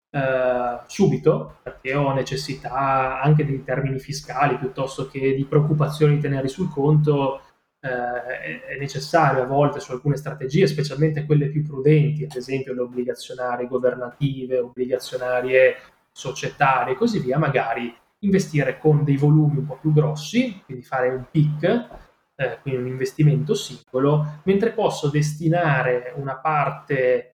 eh, 0.09 0.79
subito, 0.87 1.57
perché 1.61 1.93
ho 1.93 2.11
necessità 2.11 3.21
anche 3.21 3.43
in 3.43 3.63
termini 3.63 3.99
fiscali 3.99 4.57
piuttosto 4.57 5.07
che 5.07 5.35
di 5.35 5.45
preoccupazioni 5.45 6.15
di 6.15 6.21
tenere 6.21 6.47
sul 6.47 6.71
conto, 6.71 7.41
eh, 7.79 8.65
è 8.65 8.79
necessario 8.79 9.43
a 9.43 9.45
volte 9.45 9.79
su 9.79 9.91
alcune 9.91 10.15
strategie, 10.17 10.65
specialmente 10.65 11.27
quelle 11.27 11.49
più 11.49 11.63
prudenti, 11.63 12.23
ad 12.23 12.35
esempio 12.35 12.73
le 12.73 12.81
obbligazionarie 12.81 13.67
governative, 13.67 14.57
obbligazionarie 14.57 15.75
societarie 16.11 16.93
e 16.93 16.97
così 16.97 17.19
via, 17.19 17.37
magari 17.37 17.95
investire 18.21 18.79
con 18.79 19.03
dei 19.03 19.17
volumi 19.17 19.59
un 19.59 19.67
po' 19.67 19.77
più 19.79 19.93
grossi, 19.93 20.63
quindi 20.65 20.83
fare 20.83 21.09
un 21.09 21.25
PIC, 21.29 22.06
eh, 22.39 22.59
quindi 22.61 22.81
un 22.81 22.87
investimento 22.87 23.55
singolo, 23.55 24.41
mentre 24.43 24.71
posso 24.71 25.09
destinare 25.09 26.13
una 26.15 26.37
parte 26.37 27.33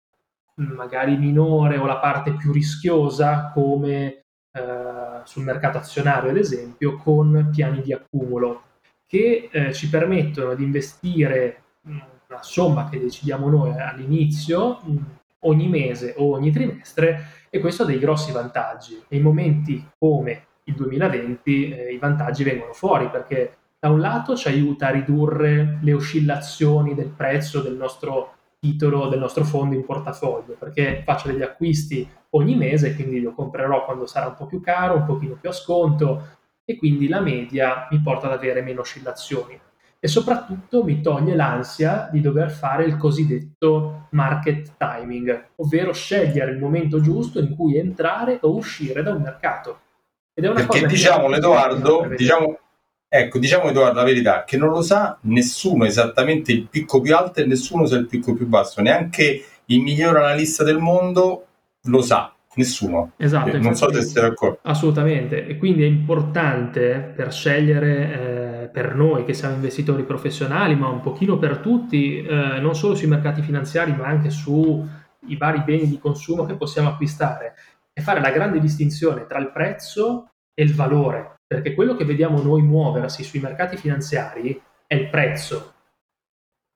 magari 0.55 1.17
minore 1.17 1.77
o 1.77 1.87
la 1.87 1.97
parte 1.97 2.35
più 2.35 2.53
rischiosa 2.53 3.51
come 3.53 4.25
eh, 4.53 5.21
sul 5.25 5.45
mercato 5.45 5.79
azionario 5.79 6.31
ad 6.31 6.37
esempio 6.37 6.99
con 6.99 7.49
piani 7.51 7.81
di 7.81 7.93
accumulo 7.93 8.65
che 9.07 9.49
eh, 9.51 9.73
ci 9.73 9.89
permettono 9.89 10.55
di 10.55 10.63
investire 10.63 11.63
una 11.85 12.43
somma 12.43 12.89
che 12.89 12.99
decidiamo 12.99 13.49
noi 13.51 13.79
all'inizio, 13.79 14.81
ogni 15.41 15.69
mese 15.69 16.15
o 16.17 16.33
ogni 16.33 16.51
trimestre, 16.51 17.47
e 17.51 17.61
questo 17.61 17.83
ha 17.83 17.87
dei 17.87 17.99
grossi 17.99 18.33
vantaggi. 18.33 18.99
In 19.09 19.21
momenti 19.21 19.87
come 19.99 20.47
il 20.65 20.75
2020 20.75 21.71
eh, 21.71 21.93
i 21.93 21.99
vantaggi 21.99 22.43
vengono 22.43 22.73
fuori 22.73 23.11
perché 23.11 23.57
da 23.83 23.91
un 23.91 23.99
lato 23.99 24.37
ci 24.37 24.47
aiuta 24.47 24.87
a 24.87 24.91
ridurre 24.91 25.81
le 25.83 25.93
oscillazioni 25.93 26.95
del 26.95 27.09
prezzo 27.09 27.61
del 27.63 27.75
nostro 27.75 28.35
titolo, 28.61 29.09
del 29.09 29.19
nostro 29.19 29.43
fondo 29.43 29.75
in 29.75 29.85
portafoglio, 29.85 30.55
perché 30.57 31.03
faccio 31.05 31.27
degli 31.27 31.43
acquisti 31.43 32.09
ogni 32.31 32.55
mese, 32.55 32.95
quindi 32.95 33.21
lo 33.21 33.33
comprerò 33.33 33.85
quando 33.85 34.07
sarà 34.07 34.29
un 34.29 34.37
po' 34.37 34.47
più 34.47 34.61
caro, 34.61 34.99
un 34.99 35.05
pochino 35.05 35.35
più 35.35 35.49
a 35.49 35.53
sconto, 35.53 36.29
e 36.65 36.77
quindi 36.77 37.09
la 37.09 37.19
media 37.19 37.89
mi 37.91 38.01
porta 38.01 38.27
ad 38.27 38.35
avere 38.35 38.63
meno 38.63 38.83
oscillazioni 38.83 39.59
e 39.99 40.07
soprattutto 40.07 40.85
mi 40.85 41.01
toglie 41.01 41.35
l'ansia 41.35 42.09
di 42.13 42.21
dover 42.21 42.53
fare 42.53 42.85
il 42.85 42.97
cosiddetto 42.97 44.07
market 44.11 44.75
timing, 44.77 45.49
ovvero 45.57 45.93
scegliere 45.93 46.53
il 46.53 46.59
momento 46.59 47.01
giusto 47.01 47.41
in 47.41 47.57
cui 47.57 47.79
entrare 47.79 48.39
o 48.43 48.55
uscire 48.55 49.03
da 49.03 49.13
un 49.13 49.23
mercato. 49.23 49.81
Ed 50.35 50.45
è 50.45 50.49
una 50.49 50.61
Perché 50.61 50.83
cosa 50.83 50.87
diciamo, 50.87 51.35
Edoardo, 51.35 52.07
diciamo, 52.17 52.59
ecco, 53.15 53.39
diciamo 53.39 53.69
Edoardo 53.69 53.99
la 53.99 54.05
verità, 54.05 54.45
che 54.45 54.57
non 54.57 54.71
lo 54.71 54.81
sa 54.81 55.19
nessuno 55.23 55.85
esattamente 55.85 56.51
il 56.51 56.67
picco 56.67 57.03
più 57.03 57.15
alto 57.15 57.41
e 57.41 57.45
nessuno 57.45 57.85
sa 57.85 57.97
il 57.97 58.07
picco 58.07 58.33
più 58.33 58.47
basso, 58.47 58.81
neanche 58.81 59.45
il 59.67 59.81
miglior 59.83 60.17
analista 60.17 60.65
del 60.65 60.79
mondo 60.79 61.47
lo 61.83 62.01
sa 62.01 62.35
nessuno. 62.55 63.13
Esatto, 63.19 63.59
non 63.59 63.75
so 63.75 63.93
se 63.93 64.01
siete 64.01 64.23
d'accordo. 64.23 64.61
Assolutamente, 64.63 65.47
e 65.47 65.59
quindi 65.59 65.83
è 65.83 65.87
importante 65.87 67.13
per 67.15 67.35
scegliere 67.35 68.63
eh, 68.63 68.69
per 68.69 68.95
noi 68.95 69.27
che 69.27 69.35
siamo 69.35 69.57
investitori 69.57 70.05
professionali, 70.05 70.75
ma 70.75 70.89
un 70.89 71.03
pochino 71.03 71.39
per 71.39 71.59
tutti, 71.59 72.23
eh, 72.23 72.61
non 72.61 72.75
solo 72.75 72.95
sui 72.95 73.09
mercati 73.09 73.43
finanziari, 73.43 73.95
ma 73.95 74.07
anche 74.07 74.31
sui 74.31 75.37
vari 75.37 75.63
beni 75.67 75.87
di 75.87 75.99
consumo 75.99 76.47
che 76.47 76.55
possiamo 76.55 76.89
acquistare, 76.89 77.53
è 77.93 78.01
fare 78.01 78.23
la 78.23 78.31
grande 78.31 78.59
distinzione 78.59 79.27
tra 79.27 79.39
il 79.39 79.53
prezzo 79.53 80.29
e 80.55 80.63
il 80.63 80.75
valore, 80.75 81.41
perché 81.53 81.75
quello 81.75 81.95
che 81.95 82.07
vediamo 82.07 82.41
noi 82.41 82.63
muoversi 82.63 83.23
sui 83.23 83.39
mercati 83.39 83.77
finanziari 83.77 84.59
è 84.87 84.95
il 84.95 85.11
prezzo. 85.11 85.75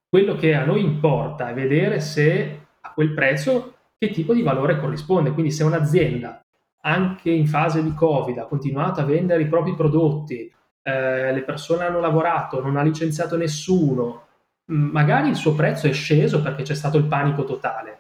quello 0.09 0.35
che 0.37 0.55
a 0.55 0.65
noi 0.65 0.83
importa 0.83 1.49
è 1.49 1.55
vedere 1.55 2.01
se 2.01 2.67
a 2.81 2.93
quel 2.93 3.13
prezzo 3.13 3.75
che 3.99 4.11
tipo 4.11 4.33
di 4.35 4.43
valore 4.43 4.79
corrisponde. 4.79 5.33
Quindi 5.33 5.51
se 5.51 5.65
un'azienda 5.65 6.41
anche 6.83 7.31
in 7.31 7.47
fase 7.47 7.83
di 7.83 7.93
Covid 7.93 8.39
ha 8.39 8.47
continuato 8.47 9.01
a 9.01 9.05
vendere 9.05 9.43
i 9.43 9.49
propri 9.49 9.75
prodotti, 9.75 10.51
eh, 10.83 11.33
le 11.33 11.43
persone 11.43 11.85
hanno 11.85 12.01
lavorato, 12.01 12.63
non 12.63 12.77
ha 12.77 12.83
licenziato 12.83 13.37
nessuno, 13.37 14.27
magari 14.67 15.29
il 15.29 15.37
suo 15.37 15.55
prezzo 15.55 15.87
è 15.87 15.93
sceso 15.93 16.41
perché 16.41 16.63
c'è 16.63 16.75
stato 16.75 16.97
il 16.97 17.05
panico 17.05 17.45
totale, 17.45 17.99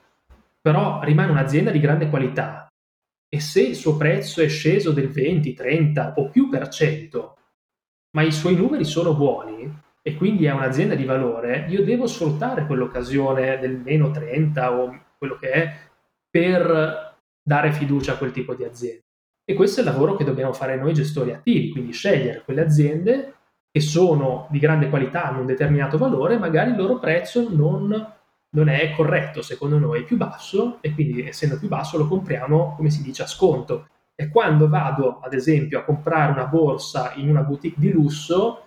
però 0.60 1.00
rimane 1.02 1.32
un'azienda 1.32 1.70
di 1.70 1.80
grande 1.80 2.08
qualità 2.08 2.65
e 3.28 3.40
se 3.40 3.62
il 3.62 3.74
suo 3.74 3.96
prezzo 3.96 4.40
è 4.40 4.48
sceso 4.48 4.92
del 4.92 5.08
20, 5.08 5.52
30 5.52 6.14
o 6.16 6.28
più 6.30 6.48
per 6.48 6.68
cento, 6.68 7.36
ma 8.16 8.22
i 8.22 8.32
suoi 8.32 8.54
numeri 8.54 8.84
sono 8.84 9.14
buoni 9.14 9.84
e 10.02 10.14
quindi 10.14 10.44
è 10.44 10.52
un'azienda 10.52 10.94
di 10.94 11.04
valore, 11.04 11.66
io 11.68 11.84
devo 11.84 12.06
sfruttare 12.06 12.66
quell'occasione 12.66 13.58
del 13.58 13.76
meno 13.76 14.10
30 14.10 14.72
o 14.80 15.00
quello 15.18 15.36
che 15.36 15.50
è 15.50 15.76
per 16.30 17.18
dare 17.42 17.72
fiducia 17.72 18.12
a 18.12 18.16
quel 18.16 18.32
tipo 18.32 18.54
di 18.54 18.64
azienda. 18.64 19.02
E 19.44 19.54
questo 19.54 19.80
è 19.80 19.84
il 19.84 19.90
lavoro 19.90 20.16
che 20.16 20.24
dobbiamo 20.24 20.52
fare 20.52 20.76
noi 20.76 20.94
gestori 20.94 21.32
attivi, 21.32 21.70
quindi 21.70 21.92
scegliere 21.92 22.42
quelle 22.44 22.62
aziende 22.62 23.34
che 23.70 23.80
sono 23.80 24.48
di 24.50 24.58
grande 24.58 24.88
qualità, 24.88 25.24
hanno 25.24 25.40
un 25.40 25.46
determinato 25.46 25.98
valore, 25.98 26.38
magari 26.38 26.70
il 26.70 26.76
loro 26.76 26.98
prezzo 26.98 27.48
non, 27.54 28.14
non 28.56 28.68
è 28.68 28.90
corretto, 28.92 29.42
secondo 29.42 29.78
noi 29.78 30.00
è 30.00 30.04
più 30.04 30.16
basso 30.16 30.78
e 30.80 30.94
quindi 30.94 31.26
essendo 31.26 31.58
più 31.58 31.68
basso 31.68 31.98
lo 31.98 32.08
compriamo, 32.08 32.74
come 32.74 32.88
si 32.88 33.02
dice, 33.02 33.22
a 33.22 33.26
sconto. 33.26 33.88
E 34.14 34.30
quando 34.30 34.66
vado, 34.66 35.20
ad 35.22 35.34
esempio, 35.34 35.78
a 35.78 35.84
comprare 35.84 36.32
una 36.32 36.46
borsa 36.46 37.12
in 37.16 37.28
una 37.28 37.42
boutique 37.42 37.78
di 37.78 37.90
lusso, 37.90 38.62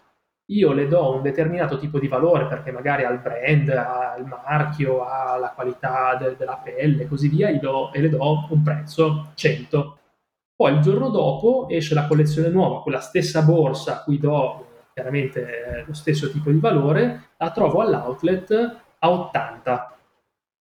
io 0.52 0.74
le 0.74 0.88
do 0.88 1.16
un 1.16 1.24
determinato 1.24 1.80
tipo 1.80 1.98
di 1.98 2.08
valore 2.08 2.46
perché 2.46 2.72
magari 2.72 3.04
ha 3.04 3.10
il 3.10 3.20
brand, 3.20 3.70
ha 3.70 4.16
il 4.20 4.26
marchio, 4.26 5.04
ha 5.04 5.38
la 5.38 5.52
qualità 5.56 6.16
de- 6.16 6.36
della 6.38 6.62
pelle 6.64 7.04
e 7.04 7.08
così 7.08 7.28
via, 7.28 7.52
do, 7.60 7.92
e 7.92 8.00
le 8.00 8.10
do 8.10 8.48
un 8.50 8.62
prezzo 8.62 9.32
100. 9.34 9.98
Poi 10.56 10.74
il 10.74 10.82
giorno 10.82 11.10
dopo 11.10 11.68
esce 11.68 11.96
la 11.96 12.06
collezione 12.06 12.50
nuova, 12.50 12.84
quella 12.84 13.00
stessa 13.00 13.42
borsa 13.42 13.94
a 13.94 14.04
cui 14.04 14.20
do 14.20 14.66
chiaramente 14.94 15.42
eh, 15.42 15.84
lo 15.88 15.94
stesso 15.94 16.30
tipo 16.30 16.52
di 16.52 16.60
valore, 16.60 17.30
la 17.38 17.52
trovo 17.52 17.82
all'outlet 17.82 18.88
a 19.00 19.10
80. 19.10 19.98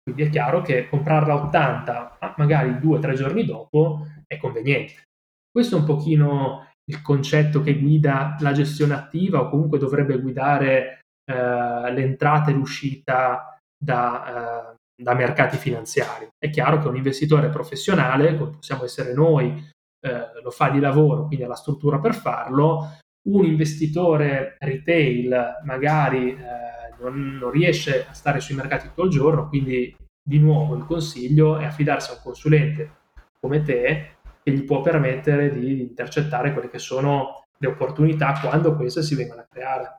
Quindi 0.04 0.24
è 0.24 0.30
chiaro 0.30 0.62
che 0.62 0.88
comprarla 0.90 1.34
a 1.34 1.44
80, 1.46 2.18
magari 2.38 2.80
due 2.80 2.98
o 2.98 3.00
tre 3.00 3.14
giorni 3.14 3.46
dopo, 3.46 4.08
è 4.26 4.38
conveniente. 4.38 5.04
Questo 5.52 5.76
è 5.76 5.80
un 5.80 5.86
pochino 5.86 6.70
il 6.86 7.02
concetto 7.02 7.62
che 7.62 7.78
guida 7.78 8.36
la 8.40 8.52
gestione 8.52 8.94
attiva 8.94 9.42
o 9.42 9.50
comunque 9.50 9.78
dovrebbe 9.78 10.20
guidare 10.20 11.02
eh, 11.24 11.92
l'entrata 11.94 12.50
e 12.50 12.54
l'uscita 12.54 13.58
da, 13.78 14.72
eh, 14.72 14.76
da, 15.02 15.14
mercati 15.14 15.58
finanziari. 15.58 16.28
È 16.38 16.50
chiaro 16.50 16.80
che 16.80 16.88
un 16.88 16.96
investitore 16.96 17.50
professionale, 17.50 18.38
come 18.38 18.52
possiamo 18.52 18.84
essere 18.84 19.14
noi, 19.14 19.70
eh, 20.04 20.42
lo 20.42 20.50
fa 20.50 20.70
di 20.70 20.80
lavoro, 20.80 21.28
quindi 21.28 21.46
ha 21.46 21.48
la 21.48 21.56
struttura 21.56 22.00
per 22.00 22.16
farlo, 22.16 22.98
un 23.30 23.46
investitore 23.46 24.56
retail 24.60 25.60
magari 25.64 26.36
eh, 26.36 26.81
non, 27.02 27.38
non 27.40 27.52
riesce 27.52 28.06
a 28.08 28.14
stare 28.14 28.40
sui 28.40 28.56
mercati 28.56 28.88
tutto 28.88 29.04
il 29.04 29.10
giorno, 29.10 29.48
quindi 29.48 29.96
di 30.24 30.40
nuovo 30.40 30.76
il 30.76 30.86
consiglio 30.86 31.58
è 31.58 31.66
affidarsi 31.66 32.12
a 32.12 32.14
un 32.14 32.20
consulente 32.24 32.92
come 33.40 33.64
te 33.64 34.16
che 34.44 34.52
gli 34.52 34.64
può 34.64 34.82
permettere 34.82 35.52
di 35.52 35.82
intercettare 35.82 36.54
quelle 36.54 36.70
che 36.70 36.80
sono 36.80 37.46
le 37.58 37.68
opportunità 37.68 38.40
quando 38.42 38.76
queste 38.76 39.04
si 39.04 39.16
vengono 39.16 39.42
a 39.42 39.48
creare. 39.50 39.96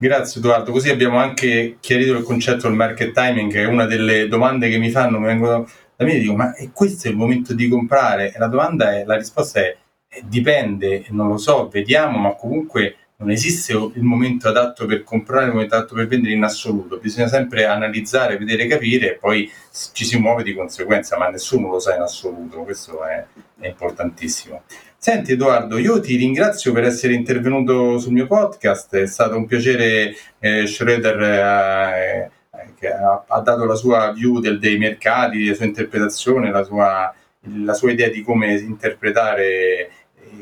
Grazie 0.00 0.40
Edoardo, 0.40 0.70
così 0.70 0.90
abbiamo 0.90 1.18
anche 1.18 1.78
chiarito 1.80 2.12
il 2.12 2.22
concetto 2.22 2.68
del 2.68 2.76
market 2.76 3.12
timing, 3.12 3.50
che 3.50 3.62
è 3.62 3.66
una 3.66 3.84
delle 3.84 4.28
domande 4.28 4.68
che 4.68 4.78
mi 4.78 4.90
fanno, 4.90 5.18
mi 5.18 5.26
vengono 5.26 5.66
da 5.96 6.04
me 6.04 6.12
e 6.14 6.20
dico 6.20 6.36
ma 6.36 6.54
è 6.54 6.70
questo 6.72 7.08
il 7.08 7.16
momento 7.16 7.52
di 7.52 7.68
comprare? 7.68 8.32
E 8.32 8.38
la 8.38 8.46
domanda 8.46 8.96
è, 8.96 9.04
la 9.04 9.16
risposta 9.16 9.58
è 9.58 9.76
eh, 10.08 10.22
dipende, 10.24 11.04
non 11.10 11.28
lo 11.28 11.36
so, 11.36 11.68
vediamo, 11.68 12.18
ma 12.18 12.34
comunque 12.34 13.07
non 13.20 13.30
esiste 13.30 13.72
il 13.72 14.02
momento 14.02 14.48
adatto 14.48 14.86
per 14.86 15.02
comprare, 15.02 15.46
il 15.46 15.52
momento 15.52 15.74
adatto 15.74 15.94
per 15.94 16.06
vendere 16.06 16.34
in 16.34 16.44
assoluto, 16.44 16.98
bisogna 16.98 17.26
sempre 17.26 17.64
analizzare, 17.64 18.38
vedere, 18.38 18.68
capire 18.68 19.10
e 19.10 19.14
poi 19.16 19.50
ci 19.92 20.04
si 20.04 20.18
muove 20.18 20.44
di 20.44 20.54
conseguenza, 20.54 21.18
ma 21.18 21.28
nessuno 21.28 21.68
lo 21.68 21.80
sa 21.80 21.96
in 21.96 22.02
assoluto, 22.02 22.62
questo 22.62 23.04
è, 23.04 23.26
è 23.58 23.66
importantissimo. 23.66 24.62
Senti 24.96 25.32
Edoardo, 25.32 25.78
io 25.78 25.98
ti 25.98 26.14
ringrazio 26.14 26.70
per 26.72 26.84
essere 26.84 27.14
intervenuto 27.14 27.98
sul 27.98 28.12
mio 28.12 28.28
podcast, 28.28 28.94
è 28.94 29.06
stato 29.06 29.36
un 29.36 29.46
piacere, 29.46 30.14
eh, 30.38 30.66
Schroeder 30.68 31.20
eh, 31.20 32.30
che 32.78 32.88
ha, 32.88 33.24
ha, 33.26 33.40
dato 33.40 33.64
la 33.64 33.74
sua 33.74 34.12
view 34.12 34.38
del, 34.38 34.60
dei 34.60 34.78
mercati, 34.78 35.44
la 35.44 35.54
sua 35.54 35.64
interpretazione, 35.64 36.52
la 36.52 36.62
sua, 36.62 37.12
la 37.40 37.74
sua 37.74 37.90
idea 37.90 38.10
di 38.10 38.22
come 38.22 38.54
interpretare 38.54 39.90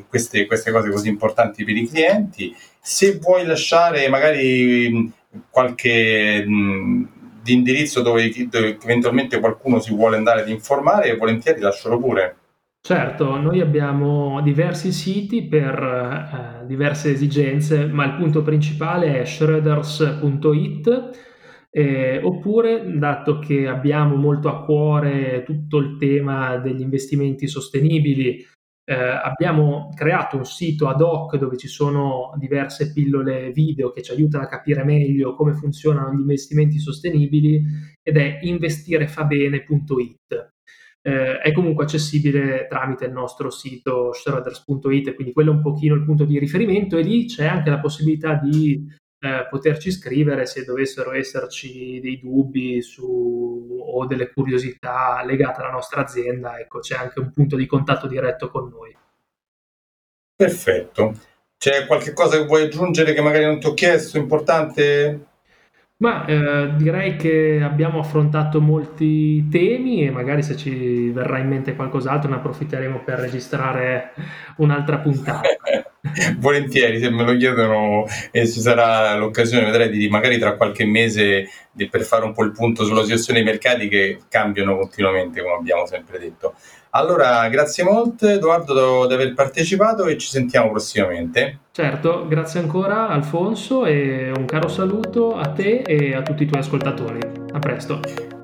queste, 0.08 0.46
queste 0.46 0.70
cose 0.70 0.90
così 0.90 1.08
importanti 1.08 1.64
per 1.64 1.76
i 1.76 1.86
clienti. 1.86 2.54
Se 2.80 3.18
vuoi 3.18 3.44
lasciare 3.44 4.08
magari 4.08 5.12
qualche 5.50 6.44
mh, 6.46 7.08
di 7.42 7.52
indirizzo 7.52 8.02
dove, 8.02 8.30
dove, 8.48 8.78
eventualmente 8.82 9.38
qualcuno 9.38 9.78
si 9.78 9.94
vuole 9.94 10.16
andare 10.16 10.40
ad 10.42 10.48
informare, 10.48 11.16
volentieri 11.16 11.60
lascialo 11.60 11.98
pure. 11.98 12.36
Certo, 12.86 13.36
noi 13.36 13.60
abbiamo 13.60 14.40
diversi 14.42 14.92
siti 14.92 15.46
per 15.46 16.62
eh, 16.62 16.66
diverse 16.66 17.10
esigenze, 17.10 17.86
ma 17.86 18.04
il 18.04 18.14
punto 18.14 18.42
principale 18.42 19.20
è 19.20 19.24
shredders.it. 19.24 21.10
Eh, 21.68 22.20
oppure, 22.22 22.96
dato 22.96 23.38
che 23.38 23.66
abbiamo 23.66 24.14
molto 24.14 24.48
a 24.48 24.64
cuore 24.64 25.42
tutto 25.44 25.78
il 25.78 25.96
tema 25.98 26.56
degli 26.58 26.80
investimenti 26.80 27.48
sostenibili, 27.48 28.46
eh, 28.88 28.94
abbiamo 28.94 29.90
creato 29.94 30.36
un 30.36 30.44
sito 30.44 30.86
ad 30.86 31.00
hoc 31.00 31.36
dove 31.36 31.56
ci 31.56 31.66
sono 31.66 32.32
diverse 32.36 32.92
pillole 32.92 33.50
video 33.50 33.90
che 33.90 34.00
ci 34.00 34.12
aiutano 34.12 34.44
a 34.44 34.48
capire 34.48 34.84
meglio 34.84 35.34
come 35.34 35.54
funzionano 35.54 36.14
gli 36.14 36.20
investimenti 36.20 36.78
sostenibili 36.78 37.60
ed 38.00 38.16
è 38.16 38.38
investirefabene.it. 38.42 40.52
Eh, 41.02 41.38
è 41.38 41.52
comunque 41.52 41.84
accessibile 41.84 42.66
tramite 42.68 43.06
il 43.06 43.12
nostro 43.12 43.50
sito 43.50 44.12
schroders.it, 44.12 45.14
quindi 45.14 45.32
quello 45.32 45.50
è 45.50 45.54
un 45.54 45.62
pochino 45.62 45.96
il 45.96 46.04
punto 46.04 46.24
di 46.24 46.38
riferimento 46.38 46.96
e 46.96 47.02
lì 47.02 47.26
c'è 47.26 47.46
anche 47.46 47.70
la 47.70 47.80
possibilità 47.80 48.34
di 48.34 48.86
eh, 49.26 49.46
poterci 49.48 49.90
scrivere 49.90 50.46
se 50.46 50.64
dovessero 50.64 51.12
esserci 51.12 52.00
dei 52.00 52.20
dubbi 52.20 52.80
su, 52.82 53.78
o 53.80 54.06
delle 54.06 54.30
curiosità 54.32 55.22
legate 55.24 55.60
alla 55.60 55.70
nostra 55.70 56.02
azienda, 56.02 56.58
ecco, 56.58 56.78
c'è 56.78 56.96
anche 56.96 57.20
un 57.20 57.32
punto 57.32 57.56
di 57.56 57.66
contatto 57.66 58.06
diretto 58.06 58.50
con 58.50 58.68
noi. 58.68 58.96
Perfetto. 60.34 61.14
C'è 61.58 61.86
qualche 61.86 62.12
cosa 62.12 62.36
che 62.36 62.44
vuoi 62.44 62.64
aggiungere 62.64 63.14
che 63.14 63.22
magari 63.22 63.44
non 63.44 63.58
ti 63.58 63.66
ho 63.66 63.74
chiesto, 63.74 64.18
importante? 64.18 65.26
Ma 65.98 66.26
eh, 66.26 66.74
direi 66.76 67.16
che 67.16 67.58
abbiamo 67.62 68.00
affrontato 68.00 68.60
molti 68.60 69.48
temi 69.48 70.06
e 70.06 70.10
magari 70.10 70.42
se 70.42 70.54
ci 70.54 71.08
verrà 71.08 71.38
in 71.38 71.48
mente 71.48 71.74
qualcos'altro 71.74 72.28
ne 72.28 72.36
approfitteremo 72.36 73.02
per 73.02 73.18
registrare 73.18 74.12
un'altra 74.56 74.98
puntata. 74.98 75.48
Volentieri, 76.36 77.00
se 77.00 77.08
me 77.08 77.24
lo 77.24 77.34
chiedono 77.34 78.04
e 78.30 78.46
ci 78.46 78.60
sarà 78.60 79.16
l'occasione, 79.16 79.64
vedrei 79.64 79.88
di 79.88 80.06
magari 80.10 80.36
tra 80.36 80.54
qualche 80.56 80.84
mese 80.84 81.48
di, 81.72 81.88
per 81.88 82.02
fare 82.02 82.26
un 82.26 82.34
po' 82.34 82.44
il 82.44 82.52
punto 82.52 82.84
sulla 82.84 83.02
situazione 83.02 83.42
dei 83.42 83.48
mercati 83.50 83.88
che 83.88 84.18
cambiano 84.28 84.76
continuamente, 84.76 85.40
come 85.40 85.54
abbiamo 85.54 85.86
sempre 85.86 86.18
detto. 86.18 86.56
Allora, 86.96 87.46
grazie 87.50 87.84
molto 87.84 88.26
Edoardo 88.26 89.06
di 89.06 89.12
aver 89.12 89.34
partecipato 89.34 90.06
e 90.06 90.16
ci 90.16 90.28
sentiamo 90.28 90.70
prossimamente. 90.70 91.58
Certo, 91.70 92.26
grazie 92.26 92.60
ancora 92.60 93.08
Alfonso 93.08 93.84
e 93.84 94.32
un 94.34 94.46
caro 94.46 94.68
saluto 94.68 95.36
a 95.36 95.46
te 95.48 95.82
e 95.82 96.14
a 96.14 96.22
tutti 96.22 96.44
i 96.44 96.46
tuoi 96.46 96.62
ascoltatori. 96.62 97.20
A 97.52 97.58
presto. 97.58 98.35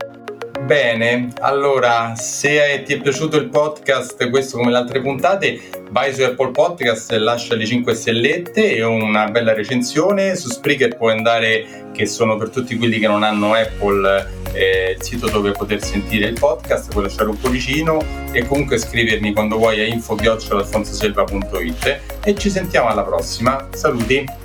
Bene, 0.72 1.28
allora 1.40 2.14
se 2.16 2.82
ti 2.86 2.94
è 2.94 2.98
piaciuto 2.98 3.36
il 3.36 3.50
podcast, 3.50 4.30
questo 4.30 4.56
come 4.56 4.70
le 4.70 4.78
altre 4.78 5.02
puntate, 5.02 5.60
vai 5.90 6.14
su 6.14 6.22
Apple 6.22 6.50
Podcast 6.50 7.12
e 7.12 7.18
lascia 7.18 7.54
le 7.54 7.66
5 7.66 7.94
stellette 7.94 8.76
e 8.76 8.82
una 8.82 9.28
bella 9.28 9.52
recensione. 9.52 10.34
Su 10.34 10.48
Spreaker 10.48 10.96
puoi 10.96 11.12
andare, 11.12 11.90
che 11.92 12.06
sono 12.06 12.38
per 12.38 12.48
tutti 12.48 12.78
quelli 12.78 12.98
che 12.98 13.06
non 13.06 13.22
hanno 13.22 13.52
Apple, 13.52 14.26
eh, 14.54 14.94
il 14.96 15.02
sito 15.02 15.28
dove 15.28 15.50
poter 15.50 15.84
sentire 15.84 16.28
il 16.28 16.38
podcast, 16.38 16.90
puoi 16.90 17.02
lasciare 17.02 17.28
un 17.28 17.38
cuoricino 17.38 18.02
e 18.32 18.46
comunque 18.46 18.78
scrivermi 18.78 19.34
quando 19.34 19.58
vuoi 19.58 19.78
a 19.78 19.84
info-alfonsoselva.it 19.84 22.00
e 22.24 22.34
ci 22.34 22.48
sentiamo 22.48 22.88
alla 22.88 23.02
prossima. 23.02 23.68
Saluti! 23.74 24.41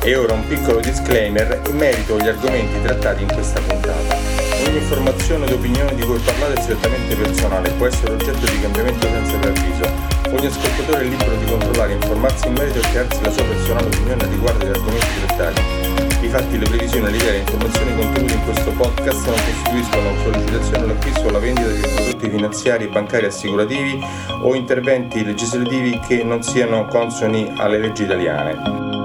E 0.00 0.16
ora 0.16 0.32
un 0.32 0.46
piccolo 0.46 0.80
disclaimer 0.80 1.60
in 1.68 1.76
merito 1.76 2.14
agli 2.14 2.28
argomenti 2.28 2.80
trattati 2.82 3.22
in 3.22 3.32
questa 3.32 3.60
puntata. 3.60 4.16
Ogni 4.66 4.78
informazione 4.78 5.46
ed 5.46 5.52
opinione 5.52 5.94
di 5.94 6.02
cui 6.02 6.18
parlate 6.18 6.54
è 6.54 6.62
strettamente 6.62 7.14
personale 7.16 7.68
e 7.68 7.72
può 7.72 7.86
essere 7.86 8.12
oggetto 8.12 8.50
di 8.50 8.60
cambiamento 8.60 9.06
senza 9.06 9.36
preavviso. 9.36 10.16
Ogni 10.30 10.46
ascoltatore 10.46 11.00
è 11.00 11.04
libero 11.04 11.36
di 11.36 11.44
controllare, 11.44 11.92
informarsi 11.92 12.46
in 12.46 12.52
merito 12.54 12.78
e 12.78 12.90
crearsi 12.90 13.22
la 13.22 13.30
sua 13.30 13.44
personale 13.44 13.86
opinione 13.86 14.26
riguardo 14.26 14.64
agli 14.64 14.70
argomenti 14.70 15.06
trattati. 15.26 15.60
I 16.20 16.28
fatti, 16.28 16.58
le 16.58 16.64
previsioni, 16.68 17.10
le 17.10 17.16
idee 17.16 17.28
e 17.28 17.32
le 17.32 17.38
informazioni 17.38 17.94
contenute 17.96 18.32
in 18.34 18.44
questo 18.44 18.70
podcast 18.70 19.26
non 19.26 19.34
costituiscono 19.34 20.16
sollecitazione 20.22 20.84
all'acquisto 20.84 21.20
o 21.20 21.28
alla 21.28 21.38
vendita 21.38 21.68
di 21.68 21.80
prodotti 21.80 22.30
finanziari, 22.30 22.86
bancari, 22.88 23.26
assicurativi 23.26 24.00
o 24.42 24.54
interventi 24.54 25.24
legislativi 25.24 25.98
che 26.06 26.22
non 26.22 26.42
siano 26.42 26.86
consoni 26.86 27.52
alle 27.56 27.78
leggi 27.78 28.04
italiane. 28.04 28.97